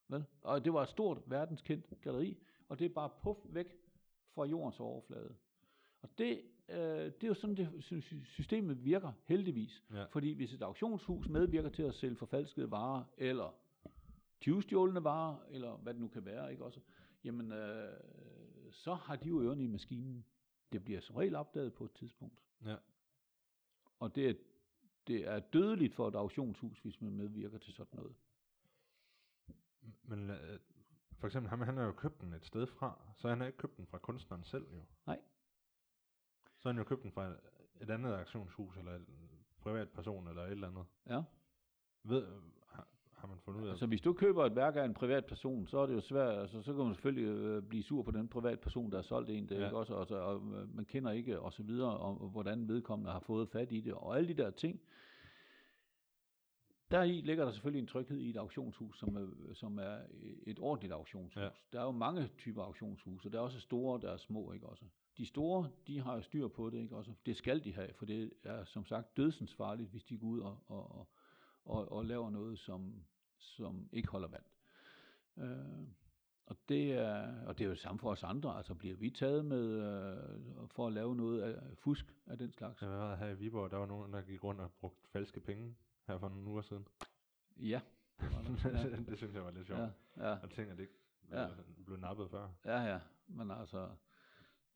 [0.08, 0.26] Vel?
[0.42, 2.38] Og det var et stort verdenskendt galleri,
[2.70, 3.78] og det er bare puff væk
[4.36, 5.36] fra jordens overflade.
[6.02, 6.42] Og det,
[6.72, 9.84] øh, det er jo sådan, det sy- sy- systemet virker, heldigvis.
[9.94, 10.04] Ja.
[10.04, 13.56] Fordi hvis et auktionshus medvirker til at sælge forfalskede varer, eller
[14.42, 16.80] tyvestjålende varer, eller hvad det nu kan være, ikke også,
[17.24, 17.94] jamen, øh,
[18.72, 20.26] så har de jo ørerne i maskinen.
[20.72, 22.40] Det bliver som regel opdaget på et tidspunkt.
[22.66, 22.76] Ja.
[24.00, 24.34] Og det er,
[25.08, 28.16] det er dødeligt for et auktionshus, hvis man medvirker til sådan noget.
[30.04, 30.60] Men øh,
[31.18, 33.58] for eksempel, ham, han har jo købt den et sted fra, så han har ikke
[33.58, 34.82] købt den fra kunstneren selv jo.
[35.06, 35.20] Nej.
[36.62, 37.28] Så har han jo købt den fra
[37.82, 39.06] et andet auktionshus, eller en
[39.62, 40.86] privat person, eller et eller andet.
[41.10, 41.22] Ja.
[42.04, 42.26] Ved,
[42.68, 45.26] har, har man fundet ud af Altså hvis du køber et værk af en privat
[45.26, 48.12] person, så er det jo svært, altså så kan man selvfølgelig øh, blive sur på
[48.12, 49.66] den privat person, der har solgt en, det Ja.
[49.66, 53.12] ikke også, og, så, og øh, man kender ikke og så videre, om hvordan vedkommende
[53.12, 54.82] har fået fat i det, og alle de der ting.
[56.92, 59.98] Der i ligger der selvfølgelig en tryghed i et auktionshus, som er, som er
[60.44, 61.44] et ordentligt auktionshus.
[61.44, 61.50] Ja.
[61.74, 64.68] Der er jo mange typer auktionshus, og der er også store, der er små, ikke
[64.68, 64.86] også.
[65.22, 67.14] De store, de har jo styr på det, ikke også.
[67.26, 70.40] Det skal de have, for det er som sagt dødsens farligt, hvis de går ud
[70.40, 71.08] og, og, og,
[71.66, 73.04] og, og laver noget, som,
[73.38, 74.44] som ikke holder vand.
[75.38, 75.88] Øh,
[76.46, 78.58] og det er, og det er jo samme for os andre.
[78.58, 82.82] Altså bliver vi taget med øh, for at lave noget af fusk af den slags?
[82.82, 85.76] Jeg var her i Viborg, der var nogen, der gik rundt og brugte falske penge
[86.08, 86.88] her for nogle uger siden.
[87.58, 87.82] Ja.
[88.20, 88.90] Det var der.
[88.90, 88.96] ja.
[88.96, 89.80] det synes jeg var lidt sjovt.
[89.80, 91.00] Ja, ja, Og ting, at det ikke
[91.32, 91.48] ja.
[91.86, 92.50] blev nappet før.
[92.66, 93.00] ja, ja.
[93.28, 93.90] Men altså,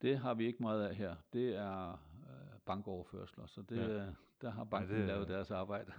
[0.01, 1.15] det har vi ikke meget af her.
[1.34, 1.91] Det er
[2.30, 4.03] øh, bankoverførsler, så det, Ja.
[4.05, 4.13] ja.
[4.41, 5.91] der har banken det ja, er- lavet deres arbejde.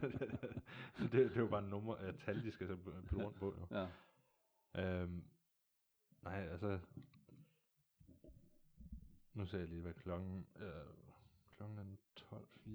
[0.98, 3.54] det, det er jo bare nummer af tal, de skal så putte rundt på.
[3.70, 3.76] Jo.
[3.76, 3.86] Ja.
[5.02, 5.24] Øhm,
[6.22, 6.78] nej, altså...
[9.34, 10.46] Nu ser jeg lige, hvad klokken...
[10.56, 10.70] Øh,
[11.56, 11.84] klokken er
[12.20, 12.70] 12.04.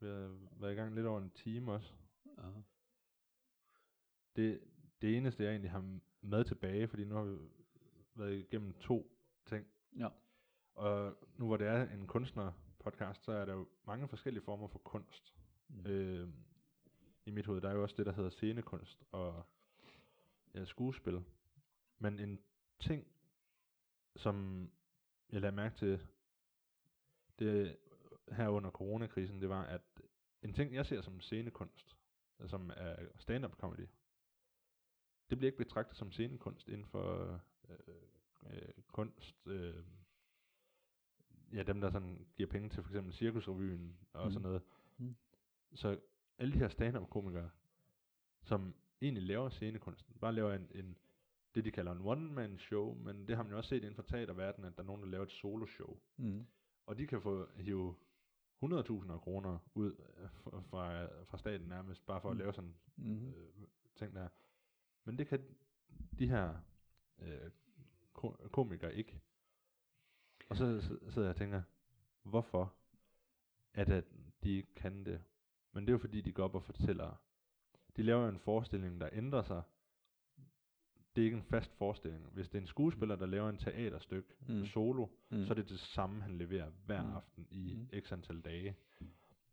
[0.00, 1.92] Vi har været i gang lidt over en time også.
[2.38, 2.42] Ja.
[4.36, 4.60] Det,
[5.02, 7.36] det eneste, jeg egentlig har med tilbage, fordi nu har vi
[8.18, 9.16] været igennem to
[9.46, 9.66] ting.
[9.96, 10.08] ja.
[10.74, 14.78] Og nu hvor det er en kunstner-podcast, så er der jo mange forskellige former for
[14.78, 15.34] kunst.
[15.68, 15.86] Mm.
[15.86, 16.28] Øh,
[17.26, 19.46] I mit hoved, der er jo også det, der hedder scenekunst og
[20.54, 21.24] ja, skuespil.
[21.98, 22.40] Men en
[22.80, 23.06] ting,
[24.16, 24.68] som
[25.30, 26.06] jeg lagde mærke til
[27.38, 27.76] det
[28.32, 29.82] her under coronakrisen, det var, at
[30.42, 31.96] en ting, jeg ser som scenekunst,
[32.46, 33.86] som er stand-up comedy,
[35.30, 37.40] det bliver ikke betragtet som scenekunst inden for
[37.70, 37.94] øh,
[38.52, 39.74] øh, kunst, øh,
[41.52, 44.32] ja, dem der sådan giver penge til for eksempel Cirkusrevyen og Mhm.
[44.32, 44.62] sådan noget.
[44.98, 45.16] Mhm.
[45.74, 46.00] Så
[46.38, 47.50] alle de her stand-up komikere,
[48.42, 50.96] som egentlig laver scenekunsten, bare laver en, en
[51.54, 54.02] det de kalder en one-man show, men det har man jo også set inden for
[54.02, 55.98] teaterverdenen, at der er nogen, der laver et solo show.
[56.16, 56.46] Mm.
[56.86, 57.94] Og de kan få hive
[58.64, 60.30] 100.000 kroner ud øh,
[60.70, 62.38] fra, fra, staten nærmest, bare for at Mm.
[62.38, 63.28] lave sådan Mm-hmm.
[63.28, 63.66] øh,
[63.96, 64.28] ting der.
[65.04, 65.44] Men det kan
[66.18, 66.58] de her
[67.22, 67.50] øh,
[68.12, 69.20] ko- komikere ikke.
[70.48, 71.62] Og så sidder jeg og tænker,
[72.22, 72.74] hvorfor
[73.74, 74.04] er det, at
[74.44, 75.22] de ikke kan det?
[75.72, 77.20] Men det er jo fordi, de går op og fortæller.
[77.96, 79.62] De laver jo en forestilling, der ændrer sig.
[81.16, 82.26] Det er ikke en fast forestilling.
[82.32, 84.64] Hvis det er en skuespiller, der laver en teaterstykke Mm.
[84.64, 85.44] solo, Mm.
[85.44, 87.12] så er det det samme, han leverer hver Mm.
[87.12, 88.00] aften i Mm.
[88.00, 88.76] x antal dage.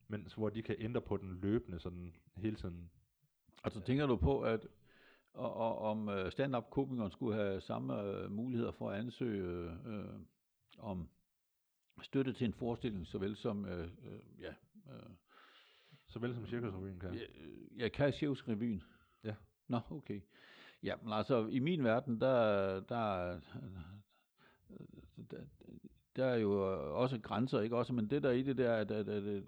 [0.07, 2.89] Men hvor de kan ændre på den løbende, sådan hele tiden.
[3.63, 4.67] Altså tænker du på, at
[5.35, 10.19] og, og, om øh, stand-up komikeren skulle have samme øh, muligheder for at ansøge øh,
[10.77, 11.09] om
[12.01, 14.53] støtte til en forestilling, såvel som øh, øh, ja,
[14.93, 15.09] øh,
[16.07, 17.13] Såvel som Cirkusrevyen kan.
[17.13, 17.25] ja,
[17.77, 18.83] ja, kan Revyen.
[19.23, 19.35] Ja.
[19.67, 20.21] Nå, okay.
[20.83, 23.39] Ja, men altså i min verden, der, der,
[25.31, 25.37] der,
[26.15, 26.61] der er jo
[27.01, 27.93] også grænser, ikke også?
[27.93, 29.43] Men det der i det der, at, at, at, at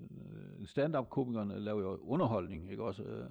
[0.65, 3.27] stand-up-komikerne laver jo underholdning, ikke også?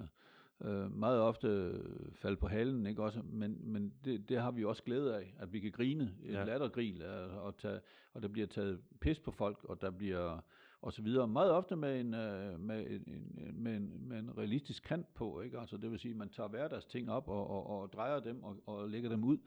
[0.61, 1.81] Øh, meget ofte
[2.15, 3.21] falde på halen, ikke også?
[3.23, 6.43] Men, men det, det har vi også glæde af, at vi kan grine, et ja.
[6.43, 7.03] Lattergril,
[7.41, 7.79] og, tage,
[8.13, 10.39] og der bliver taget pis på folk, og der bliver
[10.81, 11.27] og så videre.
[11.27, 13.03] Meget ofte med en, øh, med en,
[13.37, 15.59] en, med en, med en realistisk kant på, ikke?
[15.59, 18.57] Altså det vil sige, at man tager hverdagsting op og, og, og drejer dem og,
[18.65, 19.37] og lægger dem ud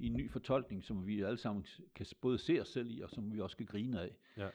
[0.00, 3.10] i en ny fortolkning, som vi alle sammen kan både se os selv i, og
[3.10, 4.16] som vi også kan grine af.
[4.36, 4.48] Ja.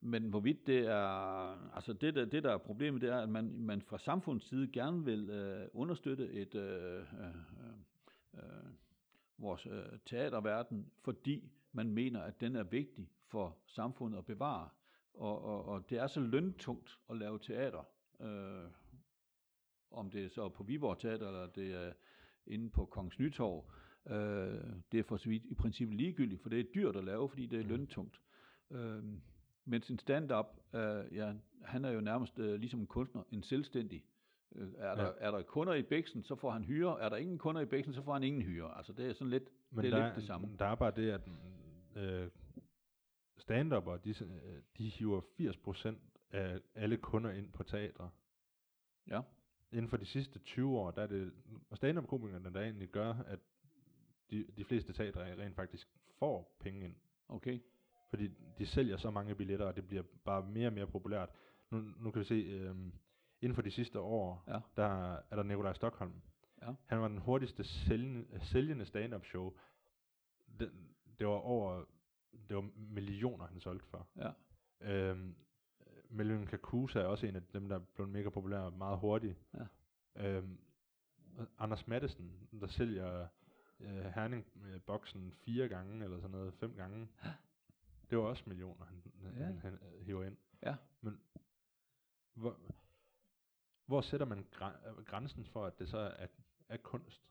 [0.00, 3.58] Men hvorvidt det er, altså det der, det der er problemet, det er, at man,
[3.60, 7.34] man fra samfundets side gerne vil øh, understøtte et, øh, øh,
[8.34, 8.42] øh,
[9.38, 14.68] vores øh, teaterverden, fordi man mener, at den er vigtig for samfundet at bevare.
[15.14, 17.84] Og, og, og det er så løntungt at lave teater,
[18.20, 18.70] øh,
[19.90, 21.92] om det er så på Viborg Teater, eller det er
[22.46, 23.70] inde på Kongens Nytorv,
[24.06, 24.62] øh,
[24.92, 27.46] det er for så vidt i princippet ligegyldigt, for det er dyrt at lave, fordi
[27.46, 27.68] det er Mm.
[27.68, 28.20] løntungt.
[28.70, 29.02] Øh,
[29.66, 31.34] mens en stand-up, øh, ja,
[31.64, 34.04] han er jo nærmest øh, ligesom en kunstner, en selvstændig.
[34.54, 35.10] Øh, er, der, Ja.
[35.18, 37.00] er der kunder i Bæksen, så får han hyre.
[37.00, 38.76] Er der ingen kunder i Bæksen, så får han ingen hyre.
[38.76, 40.56] Altså det er sådan lidt, Men det er der, lidt det samme.
[40.58, 41.20] der er bare det, at
[41.96, 42.30] øh,
[43.38, 45.96] stand-upper, de, øh, de hiver 80%
[46.30, 48.10] af alle kunder ind på teatre.
[49.06, 49.20] Ja.
[49.72, 51.32] Inden for de sidste 20 år, der er det
[51.74, 53.38] stand-up-komikerne, der egentlig gør, at
[54.30, 55.88] de, de fleste teatre rent faktisk
[56.18, 56.94] får penge ind.
[57.28, 57.60] Okay.
[58.16, 61.28] Fordi de sælger så mange billetter, og det bliver bare mere og mere populært.
[61.70, 62.76] Nu, nu kan vi se, øh,
[63.40, 64.60] inden for de sidste år, Ja.
[64.76, 66.12] der er der Nikolaj Stockholm.
[66.62, 66.74] Ja.
[66.86, 69.52] Han var den hurtigste sælgende, sælgende stand-up show.
[70.60, 70.72] Det,
[71.18, 71.84] det var over,
[72.48, 74.08] det var millioner, han solgte for.
[74.16, 74.30] Ja.
[74.80, 75.34] Øhm,
[76.10, 79.36] Melvin Kakusa er også en af dem, der blev mega populær meget hurtigt.
[79.54, 79.66] Ja.
[80.28, 80.58] Øhm,
[81.58, 83.26] Anders Mattesen, der sælger
[83.80, 87.08] øh, Herning-boksen fire gange, eller sådan noget, fem gange.
[88.10, 89.44] Det var også millioner, han, Ja.
[89.44, 90.36] han, han øh, hiver ind.
[90.62, 90.76] Ja.
[91.00, 91.20] Men
[92.34, 92.56] hvor,
[93.86, 96.26] hvor sætter man græ- grænsen for, at det så er,
[96.68, 97.22] er kunst?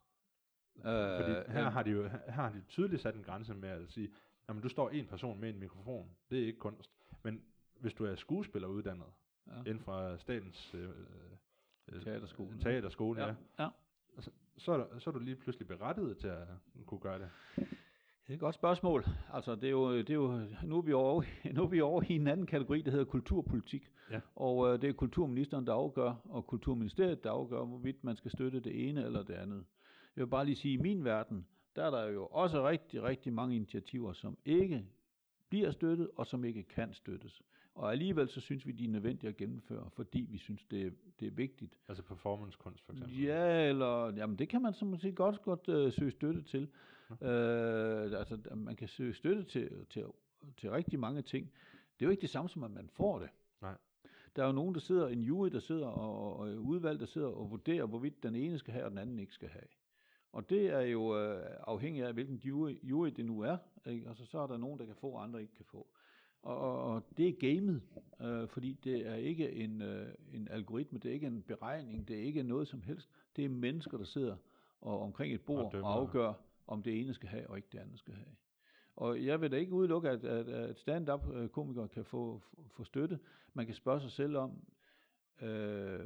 [0.77, 3.69] Øh, Fordi her øh, har de jo her har de tydeligt sat en grænse med
[3.69, 4.13] at sige,
[4.49, 6.91] jamen du står en person med en mikrofon, det er ikke kunst.
[7.23, 7.43] Men
[7.79, 9.07] hvis du er skuespiller uddannet
[9.47, 9.59] Ja.
[9.59, 10.89] inden fra statens øh,
[11.89, 12.59] øh, Teaterskolen.
[12.59, 13.27] teaterskole ja.
[13.27, 13.35] ja.
[13.59, 13.63] Ja,
[14.15, 14.21] ja.
[14.57, 16.47] så, er der, så er du lige pludselig berettiget til at
[16.85, 17.29] kunne gøre det.
[18.27, 19.05] Det er et godt spørgsmål.
[19.33, 21.23] Altså, det er jo, det er jo, nu, er vi over,
[21.55, 23.91] nu er vi over i en anden kategori, der hedder kulturpolitik.
[24.11, 24.19] Ja.
[24.35, 28.59] Og øh, det er kulturministeren, der afgør, og kulturministeriet, der afgør, hvorvidt man skal støtte
[28.59, 29.65] det ene eller det andet.
[30.15, 31.45] Jeg vil bare lige sige, at i min verden,
[31.75, 34.85] der er der jo også rigtig, rigtig mange initiativer, som ikke
[35.49, 37.41] bliver støttet, og som ikke kan støttes.
[37.75, 40.91] Og alligevel så synes vi, de er nødvendige at gennemføre, fordi vi synes, det er,
[41.19, 41.77] det er vigtigt.
[41.87, 43.19] Altså performancekunst for eksempel.
[43.19, 46.67] Ja, eller jamen det kan man så måske godt, godt øh, søge støtte til.
[47.11, 50.05] Øh, altså man kan søge støtte til, til,
[50.57, 51.51] til rigtig mange ting.
[51.99, 53.29] Det er jo ikke det samme som, at man får det.
[53.61, 53.77] Nej.
[54.35, 57.27] Der er jo nogen, der sidder, en jury, der sidder, og, og udvalg, der sidder
[57.27, 59.65] og vurderer, hvorvidt den ene skal have, og den anden ikke skal have.
[60.31, 63.57] Og det er jo øh, afhængigt af, hvilken jury, jury det nu er.
[63.85, 64.07] Ikke?
[64.07, 65.87] Altså, så er der nogen, der kan få, og andre ikke kan få.
[66.41, 67.81] Og, og, og det er gamet,
[68.21, 72.19] øh, fordi det er ikke en, øh, en algoritme, det er ikke en beregning, det
[72.19, 73.09] er ikke noget som helst.
[73.35, 74.35] Det er mennesker, der sidder
[74.81, 75.87] og omkring et bord og, dømmer.
[75.87, 76.33] og afgør,
[76.67, 78.35] om det ene skal have, og ikke det andet skal have.
[78.95, 83.19] Og jeg vil da ikke udelukke, at, at, at stand-up-komikere kan få, få støtte.
[83.53, 84.51] Man kan spørge sig selv om,
[85.41, 85.99] øh,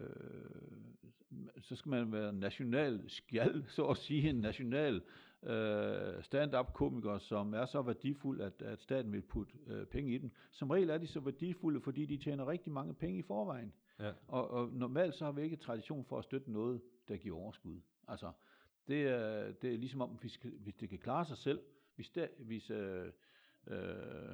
[1.61, 5.02] så skal man være national skjald, så at sige, en national
[5.44, 10.31] øh, stand-up-komiker, som er så værdifuld, at, at staten vil putte øh, penge i dem.
[10.52, 13.73] Som regel er de så værdifulde, fordi de tjener rigtig mange penge i forvejen.
[13.99, 14.11] Ja.
[14.27, 17.81] Og, og normalt så har vi ikke tradition for at støtte noget, der giver overskud.
[18.07, 18.31] Altså,
[18.88, 21.62] det er, det er ligesom om, hvis, hvis det kan klare sig selv,
[21.96, 23.12] hvis, der, hvis, øh,
[23.68, 24.32] øh,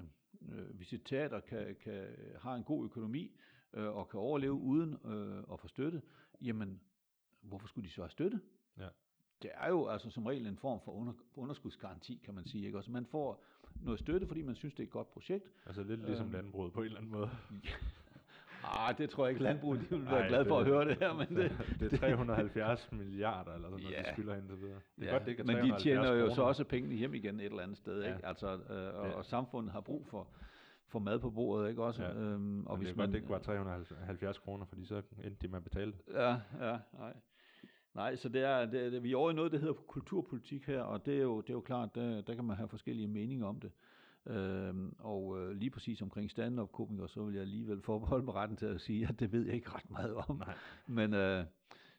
[0.51, 2.07] øh, hvis et teater kan, kan,
[2.41, 3.39] har en god økonomi
[3.73, 6.01] øh, og kan overleve uden øh, at få støtte,
[6.41, 6.81] jamen
[7.41, 8.41] hvorfor skulle de så have støtte?
[8.77, 8.87] Ja.
[9.41, 12.65] Det er jo altså som regel en form for under, underskudsgaranti, kan man sige.
[12.65, 12.77] Ikke?
[12.77, 13.43] Også man får
[13.81, 15.51] noget støtte, fordi man synes, det er et godt projekt.
[15.65, 16.33] Altså lidt ligesom Øhm.
[16.33, 17.29] landbruget på en eller anden måde.
[18.65, 20.85] Ah, det tror jeg ikke, landbruget de vil være Ej, glad for at det- høre
[20.85, 24.13] det her, men det, det er 370 milliarder eller sådan noget, de Ja.
[24.13, 24.79] skylder indtil videre.
[24.95, 27.39] Det er ja, godt, det men de 370 tjener jo så også pengene hjem igen
[27.39, 28.13] et eller andet sted, Ja.
[28.15, 28.25] ikke?
[28.27, 29.11] Altså, øh, og, Ja.
[29.13, 30.27] og samfundet har brug for,
[30.87, 32.03] for mad på bordet, ikke også?
[32.03, 32.13] Ja.
[32.13, 35.01] Øhm, og Og hvis det er man, godt, det ikke var 370 kroner, fordi så
[35.23, 36.01] endte de med at betale det.
[36.13, 36.29] Ja,
[36.61, 37.13] ja, nej.
[37.93, 40.81] Nej, så det er, det, det, vi er over i noget, der hedder kulturpolitik her,
[40.81, 43.45] og det er jo, det er jo klart, der, der kan man have forskellige meninger
[43.47, 43.71] om det.
[44.27, 48.57] Øhm, og øh, lige præcis omkring stand-up komikere, så vil jeg alligevel forbeholde mig retten
[48.57, 50.37] til at sige, at det ved jeg ikke ret meget om.
[50.37, 50.55] Nej.
[50.87, 51.45] Men, øh,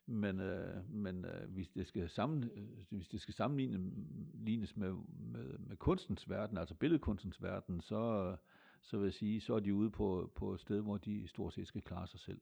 [0.06, 5.58] men, øh, men øh, hvis, det skal sammen, øh, hvis det skal sammenlignes med, med,
[5.58, 8.36] med kunstens verden, altså billedkunstens verden, så,
[8.82, 11.52] så vil jeg sige, så er de ude på, på et sted, hvor de stort
[11.54, 12.40] set skal klare sig selv.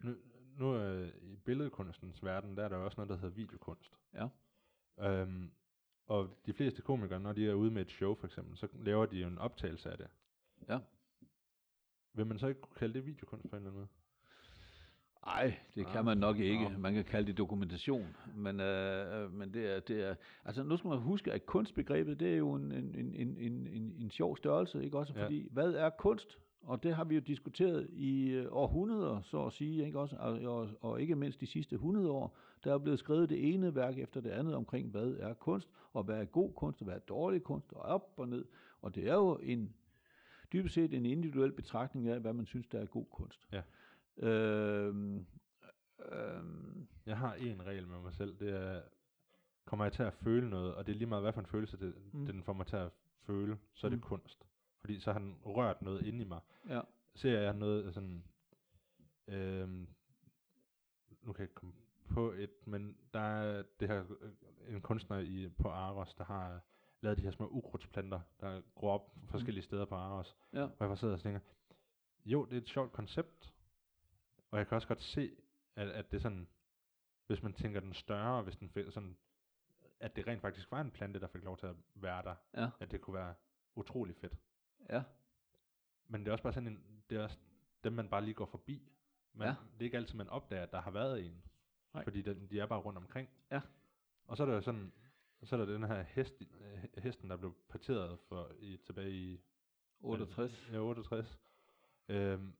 [0.00, 0.14] Nu,
[0.58, 3.92] nu øh, i billedkunstens verden, der er der også noget, der hedder videokunst.
[4.14, 4.28] Ja.
[5.00, 5.50] Øhm,
[6.06, 9.06] og de fleste komikere, når de er ude med et show for eksempel, så laver
[9.06, 10.06] de jo en optagelse af det.
[10.68, 10.78] Ja.
[12.14, 13.88] Vil man så ikke kunne kalde det videokunst på en eller anden måde?
[15.26, 16.64] Nej, det Nå, kan man nok ikke.
[16.68, 16.78] nå.
[16.78, 20.14] Man kan kalde det dokumentation, men, øh, men det, er, det er...
[20.44, 23.66] Altså nu skal man huske, at kunstbegrebet, det er jo en, en, en, en, en,
[23.66, 25.12] en, en sjov størrelse, ikke også?
[25.16, 25.24] Ja.
[25.24, 26.38] Fordi, hvad er kunst?
[26.62, 30.16] Og det har vi jo diskuteret i øh, århundreder, så at sige, ikke også?
[30.16, 33.74] Og, og, og ikke mindst de sidste 100 år, der er blevet skrevet det ene
[33.74, 36.94] værk efter det andet omkring, hvad er kunst, og hvad er god kunst, og hvad
[36.94, 38.44] er dårlig kunst, og op og ned.
[38.82, 39.74] Og det er jo en,
[40.52, 43.48] dybest set en individuel betragtning af, hvad man synes, der er god kunst.
[43.52, 43.62] Ja.
[44.28, 45.26] Øhm,
[46.12, 48.82] øhm, Jeg har en regel med mig selv, det er,
[49.64, 51.76] kommer jeg til at føle noget, og det er lige meget, hvad for en følelse
[51.76, 52.26] det, Mm.
[52.26, 52.92] den får mig til at
[53.22, 54.02] føle, så er det Mm.
[54.02, 54.46] kunst.
[54.80, 56.40] Fordi så har den rørt noget inde i mig.
[56.68, 56.80] ja,
[57.14, 58.24] Ser jeg noget sådan,
[59.28, 59.88] øhm,
[61.22, 61.74] nu kan jeg ikke komme
[62.10, 64.32] på et, men der er det her, øh,
[64.74, 66.60] en kunstner i, på Aros, der har
[67.00, 70.36] lavet de her små ukrudtsplanter, der gror op forskellige steder på Aros.
[70.52, 71.40] ja, Og jeg bare sidder og tænker,
[72.24, 73.54] jo, det er et sjovt koncept,
[74.50, 75.36] og jeg kan også godt se,
[75.76, 76.48] at, at det sådan,
[77.26, 79.16] hvis man tænker den større, hvis den sådan,
[80.00, 82.70] at det rent faktisk var en plante, der fik lov til at være der, ja,
[82.80, 83.34] at det kunne være
[83.74, 84.36] utrolig fedt.
[84.90, 85.02] ja,
[86.08, 87.38] Men det er også bare sådan en, det er også
[87.84, 88.92] dem, man bare lige går forbi.
[89.32, 89.54] Man, Ja.
[89.72, 91.42] Det er ikke altid, man opdager, at der har været en.
[91.94, 92.04] Nej.
[92.04, 93.28] Fordi den, de er bare rundt omkring.
[93.50, 93.60] Ja.
[94.26, 94.92] Og så er der jo sådan,
[95.42, 99.40] så er der den her hest, øh, hesten, der blev parteret for i, tilbage i
[100.00, 100.68] 68.
[100.72, 101.38] Ja, 68.
[102.08, 102.52] Øhm,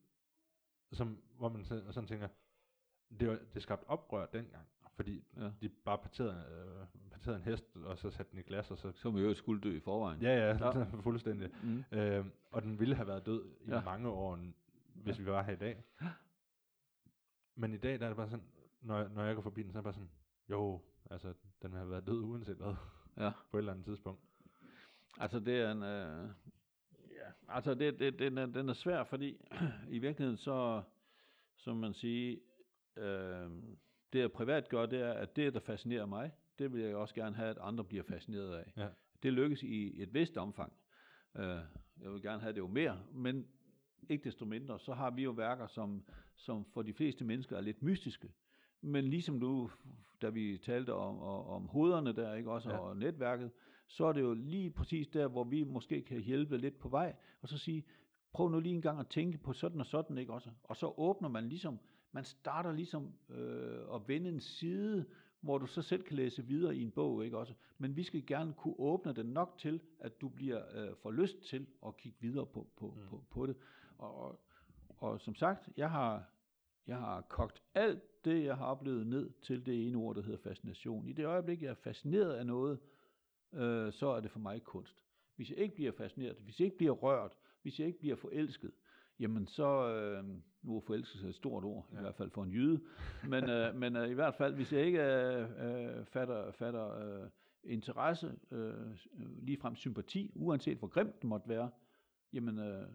[0.92, 2.28] som, hvor man sådan, sådan tænker,
[3.20, 5.50] det, var, det skabte oprør dengang, fordi Ja.
[5.60, 8.92] de bare parterede, øh, parterede en hest, og så satte den i glas, og så...
[8.92, 10.22] Som jo skulle dø i forvejen.
[10.22, 10.84] Ja, ja, Ja.
[11.02, 11.50] fuldstændig.
[11.62, 11.84] Mm.
[11.92, 13.80] Øhm, og den ville have været død i Ja.
[13.84, 14.38] mange år,
[14.94, 15.22] hvis Ja.
[15.24, 15.84] vi var her i dag.
[17.54, 18.44] Men i dag, der er det bare sådan,
[18.84, 20.10] når, jeg- når jeg går forbi den, så er det bare sådan,
[20.50, 22.74] jo, altså, den have været død uanset hvad,
[23.16, 23.30] Ja.
[23.50, 24.20] på et eller andet tidspunkt.
[25.18, 26.28] Altså det er en, øh,
[27.10, 29.40] ja, altså det, det, den, er, den er svær, fordi
[29.96, 30.82] i virkeligheden så,
[31.56, 32.38] som man siger,
[32.96, 33.50] øh,
[34.12, 37.14] det jeg privat gør, det er, at det, der fascinerer mig, det vil jeg også
[37.14, 38.72] gerne have, at andre bliver fascineret af.
[38.76, 38.88] Ja.
[39.22, 40.72] Det lykkes i et vist omfang.
[41.36, 41.58] Øh,
[42.00, 43.46] jeg vil gerne have det jo mere, men
[44.08, 46.04] ikke desto mindre, så har vi jo værker, som,
[46.36, 48.32] som for de fleste mennesker er lidt mystiske.
[48.84, 49.70] Men ligesom du,
[50.22, 52.78] da vi talte om, om, om hovederne der, ikke også, Ja.
[52.78, 53.50] og netværket,
[53.86, 57.14] så er det jo lige præcis der, hvor vi måske kan hjælpe lidt på vej,
[57.42, 57.84] og så sige,
[58.32, 60.50] prøv nu lige en gang at tænke på sådan og sådan, ikke også?
[60.62, 61.78] Og så åbner man ligesom,
[62.12, 65.04] man starter ligesom øh, at vende en side,
[65.40, 67.54] hvor du så selv kan læse videre i en bog, ikke også?
[67.78, 71.40] Men vi skal gerne kunne åbne den nok til, at du bliver øh, får lyst
[71.42, 72.86] til at kigge videre på, på.
[72.86, 73.08] Mm.
[73.08, 73.56] på, på det.
[73.98, 74.40] Og, og,
[74.96, 76.24] og som sagt, jeg har,
[76.86, 80.38] jeg har kogt alt det, jeg har oplevet ned til det ene ord, der hedder
[80.38, 81.08] fascination.
[81.08, 82.78] I det øjeblik, jeg er fascineret af noget,
[83.54, 85.04] øh, så er det for mig kunst.
[85.36, 87.32] Hvis jeg ikke bliver fascineret, hvis jeg ikke bliver rørt,
[87.62, 88.72] hvis jeg ikke bliver forelsket,
[89.18, 90.24] jamen så, øh,
[90.62, 91.98] nu er forelskelse et stort ord, ja.
[91.98, 92.80] i hvert fald for en jyde,
[93.28, 97.30] men, øh, men øh, i hvert fald, hvis jeg ikke øh, øh, fatter, fatter øh,
[97.64, 98.74] interesse, øh,
[99.42, 101.70] ligefrem sympati, uanset hvor grimt det måtte være,
[102.32, 102.88] jamen øh,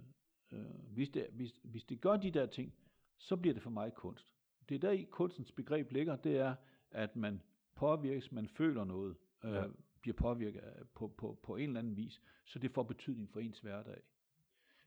[0.52, 0.60] øh,
[0.94, 2.74] hvis, det, hvis, hvis det gør de der ting,
[3.20, 4.34] så bliver det for mig kunst.
[4.70, 6.56] Det er der i kunstens begreb ligger, det er,
[6.92, 7.42] at man
[7.76, 9.64] påvirkes, man føler noget, øh, ja.
[10.02, 13.40] Bliver påvirket af- på, på, på en eller anden vis, så det får betydning for
[13.40, 14.02] ens hverdag.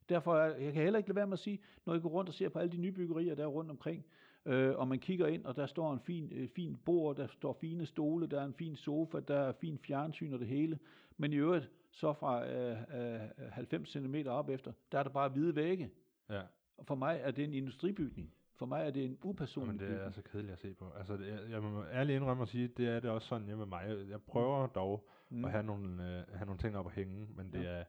[0.09, 2.29] Derfor er, jeg kan heller ikke lade være med at sige, når jeg går rundt
[2.29, 4.05] og ser på alle de nye byggerier, der er rundt omkring,
[4.47, 7.53] Øh, og man kigger ind, og der står en fin, øh, fin bord, der står
[7.53, 10.79] fine stole, der er en fin sofa, der er fin fjernsyn og det hele.
[11.17, 15.29] Men i øvrigt, så fra øh, øh, 90 cm op efter, der er der bare
[15.29, 15.91] hvide vægge.
[16.31, 16.43] Ja.
[16.83, 18.35] Og for mig er det en industribygning.
[18.55, 20.15] For mig er det en upersonlig Men det er bygning.
[20.15, 20.91] så kedeligt at se på.
[20.91, 23.67] Altså, jeg, jeg må ærligt indrømme at sige, det er det også sådan hjemme med
[23.67, 24.07] mig.
[24.09, 25.45] Jeg, prøver dog Mm.
[25.45, 27.69] at have nogle, øh, have nogle ting op at hænge, men det, Ja.
[27.71, 27.85] er,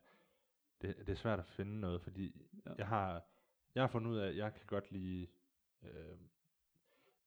[0.82, 2.72] det, det er svært at finde noget, fordi Ja.
[2.78, 3.24] jeg har
[3.76, 5.28] jeg har fundet ud af, at jeg kan godt lide
[5.84, 6.18] øh,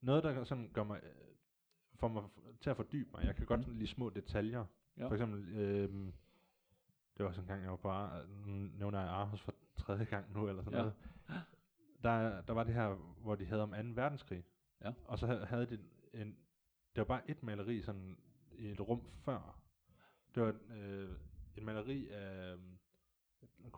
[0.01, 1.11] noget, der sådan gør mig, øh,
[1.95, 2.23] får mig
[2.61, 3.25] til at fordybe mig.
[3.25, 3.75] Jeg kan godt Mm.
[3.75, 4.65] lide små detaljer.
[4.99, 5.07] Ja.
[5.09, 5.89] For eksempel, øh,
[7.17, 7.79] det var sådan en gang, jeg var
[8.09, 10.83] Ar- nu nævner jeg Aarhus for tredje gang nu, eller sådan Ja.
[10.83, 10.95] noget.
[12.07, 13.77] Der, der var det her, hvor de havde om 2.
[13.77, 14.45] verdenskrig.
[14.85, 14.93] Ja.
[15.05, 15.79] Og så ha- havde de
[16.15, 16.29] en,
[16.95, 18.19] det var bare et maleri sådan
[18.53, 19.61] i et rum før.
[20.35, 21.11] Det var øh,
[21.57, 22.61] et maleri af øh,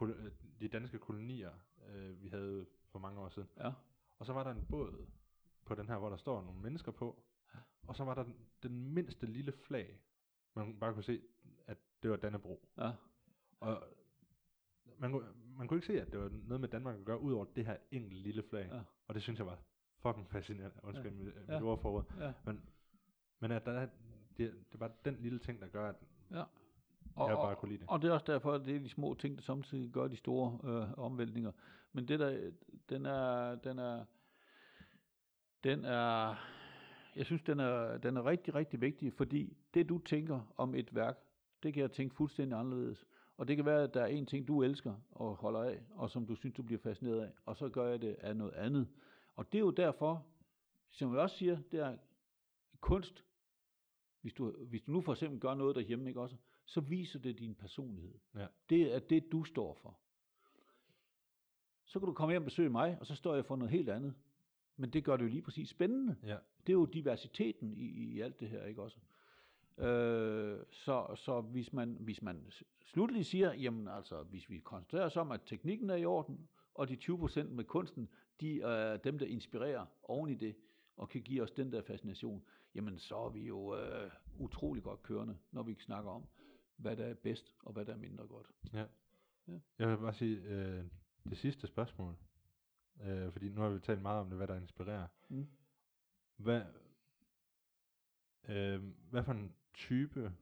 [0.02, 1.52] øh, de danske kolonier,
[1.86, 3.48] øh, vi havde for mange år siden.
[3.56, 3.72] Ja.
[4.18, 5.06] Og så var der en båd
[5.64, 7.22] på den her, hvor der står nogle mennesker på.
[7.86, 10.00] Og så var der den, den mindste lille flag.
[10.54, 11.22] Man bare kunne se,
[11.66, 12.68] at det var Dannebro.
[12.78, 12.92] Ja.
[13.60, 13.82] Og
[14.98, 17.32] man, kunne- man kunne ikke se, at det var noget med Danmark at gøre, ud
[17.32, 18.68] over det her enkelte lille flag.
[18.72, 18.80] Ja.
[19.08, 19.58] Og det synes jeg var
[19.98, 20.80] fucking fascinerende.
[20.82, 21.16] Undskyld ja.
[21.16, 21.62] mit, mit Ja.
[21.62, 22.02] ordforråd.
[22.20, 22.32] Ja.
[22.44, 22.62] Men,
[23.40, 23.86] men at der er,
[24.36, 25.96] det, det er bare den lille ting, der gør, at
[26.30, 26.36] Ja.
[27.26, 27.88] jeg bare kunne lide det.
[27.88, 30.16] Og det er også derfor, at det er de små ting, der samtidig gør de
[30.16, 31.52] store øh, omvæltninger.
[31.92, 32.50] Men det der,
[32.88, 34.04] den er, den er,
[35.64, 36.34] den er,
[37.16, 40.94] jeg synes, den er, den er rigtig, rigtig vigtig, fordi det, du tænker om et
[40.94, 41.18] værk,
[41.62, 43.06] det kan jeg tænke fuldstændig anderledes.
[43.38, 46.10] Og det kan være, at der er en ting, du elsker og holder af, og
[46.10, 48.88] som du synes, du bliver fascineret af, og så gør jeg det af noget andet.
[49.36, 50.26] Og det er jo derfor,
[50.90, 51.96] som jeg også siger, det er
[52.80, 53.24] kunst.
[54.20, 57.38] Hvis du, hvis du nu for eksempel gør noget derhjemme, ikke også, så viser det
[57.38, 58.14] din personlighed.
[58.34, 58.46] Ja.
[58.70, 59.98] Det er det, du står for.
[61.84, 63.88] Så kan du komme hjem og besøge mig, og så står jeg for noget helt
[63.88, 64.14] andet.
[64.76, 66.16] Men det gør det jo lige præcis spændende.
[66.22, 66.36] Ja.
[66.66, 68.98] Det er jo diversiteten i, i alt det her, ikke også?
[69.78, 75.06] Øh, så så hvis, man, hvis man s- slutligt siger, jamen altså, hvis vi koncentrerer
[75.06, 78.08] os om, at teknikken er i orden, og de 20% med kunsten,
[78.40, 80.56] de er dem, der inspirerer oven i det,
[80.96, 82.44] og kan give os den der fascination,
[82.74, 86.24] jamen så er vi jo øh, utrolig godt kørende, når vi snakker om,
[86.76, 88.50] hvad der er bedst, og hvad der er mindre godt.
[88.72, 88.84] Ja.
[89.48, 89.58] Ja.
[89.78, 90.84] Jeg vil bare sige, øh,
[91.28, 92.16] det sidste spørgsmål,
[93.02, 95.06] øh, fordi nu har vi talt meget om det, hvad der inspirerer.
[95.28, 95.46] Mm.
[96.36, 96.62] Hvad,
[98.48, 100.32] øh, hvad for en type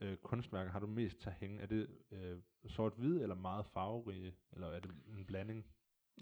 [0.00, 1.60] øh, kunstværker har du mest til at hænge?
[1.60, 5.66] Er det øh, sort-hvid eller meget farverige, eller er det en blanding?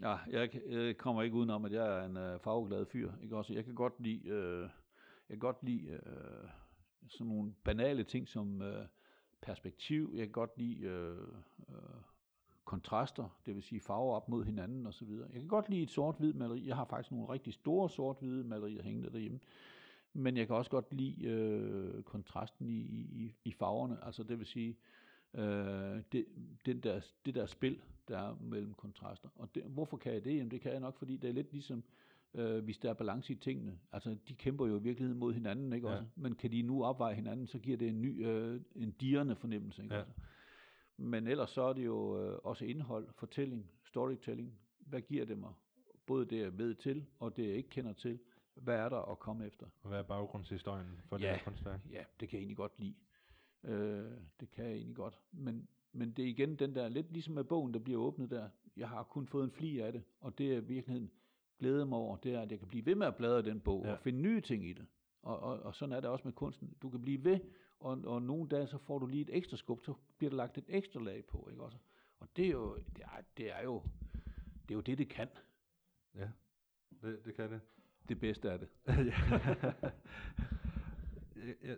[0.01, 3.11] Ja, jeg, jeg kommer ikke udenom, at jeg er en øh, farveglad fyr.
[3.23, 3.53] Ikke også?
[3.53, 4.69] Jeg kan godt lide, øh, jeg
[5.29, 6.49] kan godt lide øh,
[7.07, 8.85] sådan nogle banale ting som øh,
[9.41, 10.11] perspektiv.
[10.15, 11.17] Jeg kan godt lide øh,
[11.69, 11.75] øh,
[12.65, 15.27] kontraster, det vil sige farver op mod hinanden og så videre.
[15.33, 16.67] Jeg kan godt lide et sort-hvid maleri.
[16.67, 19.39] Jeg har faktisk nogle rigtig store sort-hvide malerier hængende derhjemme.
[20.13, 24.05] Men jeg kan også godt lide øh, kontrasten i, i, i farverne.
[24.05, 24.77] Altså det vil sige,
[25.33, 26.25] øh, det,
[26.65, 29.29] den der, det der spil, der er mellem kontraster.
[29.35, 30.35] Og det, hvorfor kan jeg det?
[30.35, 31.83] Jamen det kan jeg nok, fordi det er lidt ligesom,
[32.33, 33.79] øh, hvis der er balance i tingene.
[33.91, 35.93] Altså de kæmper jo i virkeligheden mod hinanden, ikke Ja.
[35.93, 36.05] også?
[36.15, 39.83] Men kan de nu opveje hinanden, så giver det en ny, øh, en dirrende fornemmelse,
[39.83, 40.01] ikke Ja.
[40.01, 40.11] også?
[40.97, 44.53] Men ellers så er det jo øh, også indhold, fortælling, storytelling.
[44.79, 45.53] Hvad giver det mig?
[46.05, 48.19] Både det, jeg ved til, og det, jeg ikke kender til.
[48.61, 49.65] Hvad er der at komme efter?
[49.81, 51.27] Og hvad er baggrundshistorien for Ja.
[51.27, 51.79] det her kunstværk?
[51.91, 52.95] Ja, det kan jeg egentlig godt lide.
[53.63, 55.19] Øh, det kan jeg egentlig godt.
[55.31, 58.49] Men, men det er igen den der, lidt ligesom med bogen, der bliver åbnet der.
[58.77, 61.11] Jeg har kun fået en fli af det, og det er virkeligheden
[61.59, 63.85] glæder mig over, det er, at jeg kan blive ved med at bladre den bog,
[63.85, 63.91] ja.
[63.91, 64.85] og finde nye ting i det.
[65.21, 66.73] Og, og, og sådan er det også med kunsten.
[66.81, 67.39] Du kan blive ved,
[67.79, 70.57] og, og nogle dage, så får du lige et ekstra skub, så bliver der lagt
[70.57, 71.77] et ekstra lag på, ikke også?
[72.19, 73.83] Og det er jo, det er, det er jo,
[74.61, 75.27] det er jo det, det kan.
[76.15, 76.29] Ja,
[77.01, 77.61] det, det kan det.
[78.09, 78.69] Det bedste af det.
[81.35, 81.77] jeg, jeg,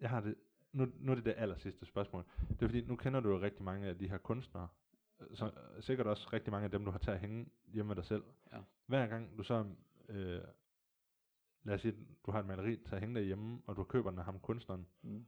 [0.00, 0.34] jeg har det,
[0.72, 2.24] nu, nu er det det aller sidste spørgsmål.
[2.50, 4.68] Det er fordi, nu kender du jo rigtig mange af de her kunstnere,
[5.20, 5.50] øh, så,
[5.80, 8.22] sikkert også rigtig mange af dem, du har til at hænge hjemme med dig selv.
[8.52, 8.58] Ja.
[8.86, 9.64] Hver gang du så,
[10.08, 10.40] øh,
[11.62, 11.94] lad os sige,
[12.26, 14.86] du har et maleri til at hænge derhjemme, og du køber den af ham kunstneren,
[15.02, 15.26] Mm.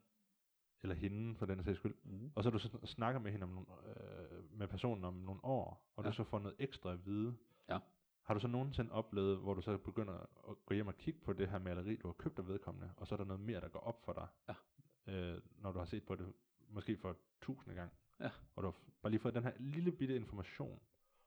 [0.83, 2.33] eller hende for den sags skyld, Mm.
[2.35, 5.93] og så du så snakker med hende om nogle, øh, med personen om nogle år,
[5.97, 6.05] og.
[6.05, 6.11] Ja.
[6.11, 7.35] du så får noget ekstra at vide.
[7.69, 7.79] Ja.
[8.23, 10.13] Har du så nogensinde oplevet, hvor du så begynder
[10.51, 13.07] at gå hjem og kigge på det her maleri, du har købt af vedkommende, og
[13.07, 14.27] så er der noget mere, der går op for dig,
[15.07, 15.35] Ja.
[15.35, 16.33] øh, når du har set på det,
[16.71, 17.91] måske for tusinde gang,
[18.21, 18.31] Ja.
[18.57, 20.81] og du har bare lige fået den her lille bitte information.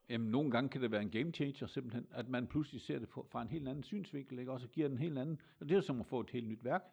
[0.09, 3.09] Jamen, nogle gange kan det være en game changer simpelthen, at man pludselig ser det
[3.09, 4.51] fra en helt anden synsvinkel, ikke?
[4.51, 6.63] også giver den en helt anden, og det er som at få et helt nyt
[6.63, 6.83] værk.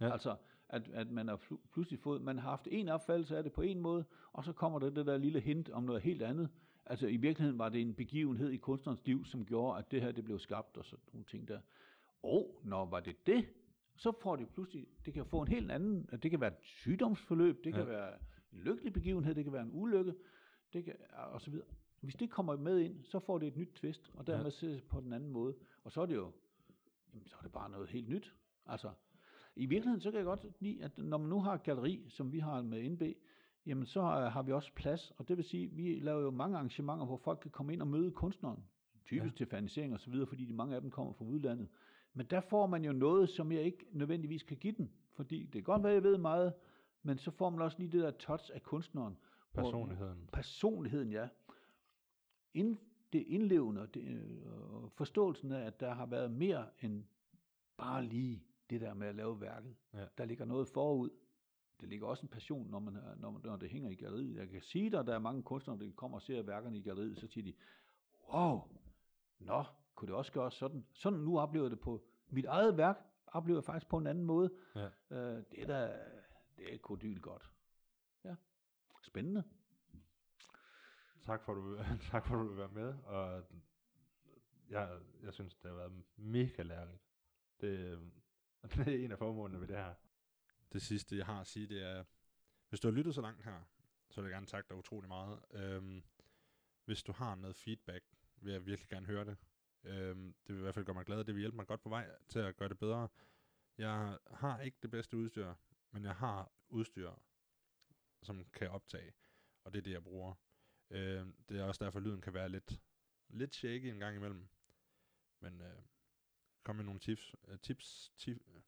[0.00, 0.12] Ja.
[0.12, 0.36] Altså,
[0.68, 3.62] at, at man har pl- pludselig fået, man har haft en opfattelse af det på
[3.62, 6.48] en måde, og så kommer der det der lille hint om noget helt andet.
[6.90, 10.12] Altså, i virkeligheden var det en begivenhed i kunstnerens liv, som gjorde, at det her
[10.12, 11.60] det blev skabt, og sådan nogle ting der.
[12.22, 13.46] oh, når var det det?
[13.96, 17.64] Så får de pludselig, det kan få en helt anden, det kan være et sygdomsforløb,
[17.64, 17.88] det kan Ja.
[17.88, 18.12] være
[18.52, 20.14] en lykkelig begivenhed, det kan være en ulykke,
[20.72, 21.66] det kan, og så videre.
[22.00, 24.50] Hvis det kommer med ind, så får det et nyt twist, og dermed Ja.
[24.50, 25.54] ses på den anden måde.
[25.84, 26.32] Og så er det jo,
[27.12, 28.34] jamen, så er det bare noget helt nyt.
[28.66, 28.90] Altså,
[29.56, 32.32] i virkeligheden, så kan jeg godt lide, at når man nu har et galleri, som
[32.32, 33.02] vi har med NB,
[33.66, 36.56] jamen så øh, har vi også plads, og det vil sige, vi laver jo mange
[36.56, 38.64] arrangementer, hvor folk kan komme ind og møde kunstneren,
[39.04, 39.36] typisk Ja.
[39.36, 41.68] til fanisering og så videre, fordi de mange af dem kommer fra udlandet.
[42.14, 45.52] Men der får man jo noget, som jeg ikke nødvendigvis kan give dem, fordi det
[45.52, 46.52] kan godt være, jeg ved meget,
[47.02, 49.16] men så får man også lige det der touch af kunstneren.
[49.52, 50.28] hvor- Personligheden.
[50.32, 51.28] Personligheden, ja.
[52.54, 52.76] Ind,
[53.12, 57.04] det indlevende og det, øh, forståelsen af, at der har været mere end
[57.76, 59.74] bare lige det der med at lave værket.
[59.94, 60.04] Ja.
[60.18, 61.10] Der ligger noget forud.
[61.80, 64.36] Der ligger også en passion, når, man, når, når det hænger i galleriet.
[64.36, 66.82] Jeg kan sige dig, at der er mange kunstnere, der kommer og ser værkerne i
[66.82, 67.54] galleriet, så siger de,
[68.32, 68.60] wow,
[69.38, 70.86] nå, kunne det også gøres sådan?
[70.92, 72.96] Sådan nu oplever jeg det på mit eget værk,
[73.26, 74.50] oplever jeg faktisk på en anden måde.
[74.74, 74.88] Ja.
[75.10, 75.98] Øh, det er da,
[76.56, 77.50] det er kodyl godt.
[78.24, 78.34] Ja,
[79.02, 79.44] spændende.
[81.22, 81.78] Tak for, at du,
[82.10, 83.42] tak for, at du vil være med, og
[84.70, 87.02] jeg, jeg synes, det har været mega lærerigt.
[87.60, 87.98] Det,
[88.76, 89.94] det er en af formålene ved det her.
[90.72, 92.04] Det sidste, jeg har at sige, det er,
[92.68, 93.62] hvis du har lyttet så langt her,
[94.10, 95.40] så vil jeg gerne takke dig utrolig meget.
[95.50, 96.02] Øhm,
[96.84, 98.04] hvis du har noget feedback,
[98.36, 99.36] vil jeg virkelig gerne høre det.
[99.84, 101.88] Øhm, det vil i hvert fald gøre mig glad, det vil hjælpe mig godt på
[101.88, 103.08] vej til at gøre det bedre.
[103.78, 105.54] Jeg har ikke det bedste udstyr,
[105.90, 107.12] men jeg har udstyr,
[108.22, 109.12] som kan optage,
[109.64, 110.34] og det er det, jeg bruger.
[110.90, 112.80] Øh, det er også derfor, lyden kan være lidt,
[113.28, 114.48] lidt shaky en gang imellem.
[115.40, 115.82] Men øh,
[116.62, 118.60] kom med nogle tips, øh, tips, tips øh,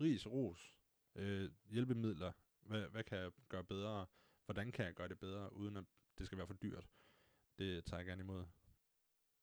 [0.00, 0.74] ris, ros,
[1.16, 2.32] øh, hjælpemidler.
[2.60, 4.06] Hvad, hvad kan jeg gøre bedre?
[4.44, 5.84] Hvordan kan jeg gøre det bedre, uden at
[6.18, 6.88] det skal være for dyrt?
[7.58, 8.44] Det tager jeg gerne imod.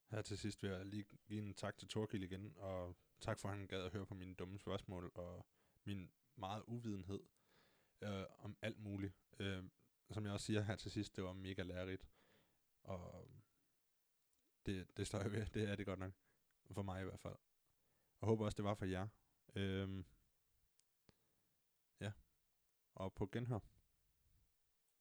[0.09, 3.49] Her til sidst vil jeg lige give en tak til Torkil igen, og tak for,
[3.49, 5.45] at han gad at høre på mine dumme spørgsmål, og
[5.83, 7.23] min meget uvidenhed
[8.01, 9.13] øh, om alt muligt.
[9.39, 9.63] Øh,
[10.11, 12.07] som jeg også siger her til sidst, det var mega lærerigt.
[12.83, 13.27] Og
[14.65, 16.13] det, det står jeg ved, det er det godt nok.
[16.71, 17.35] For mig i hvert fald.
[18.19, 19.07] Og håber også, det var for jer.
[19.55, 20.03] Øh.
[22.95, 23.59] Og på genhør.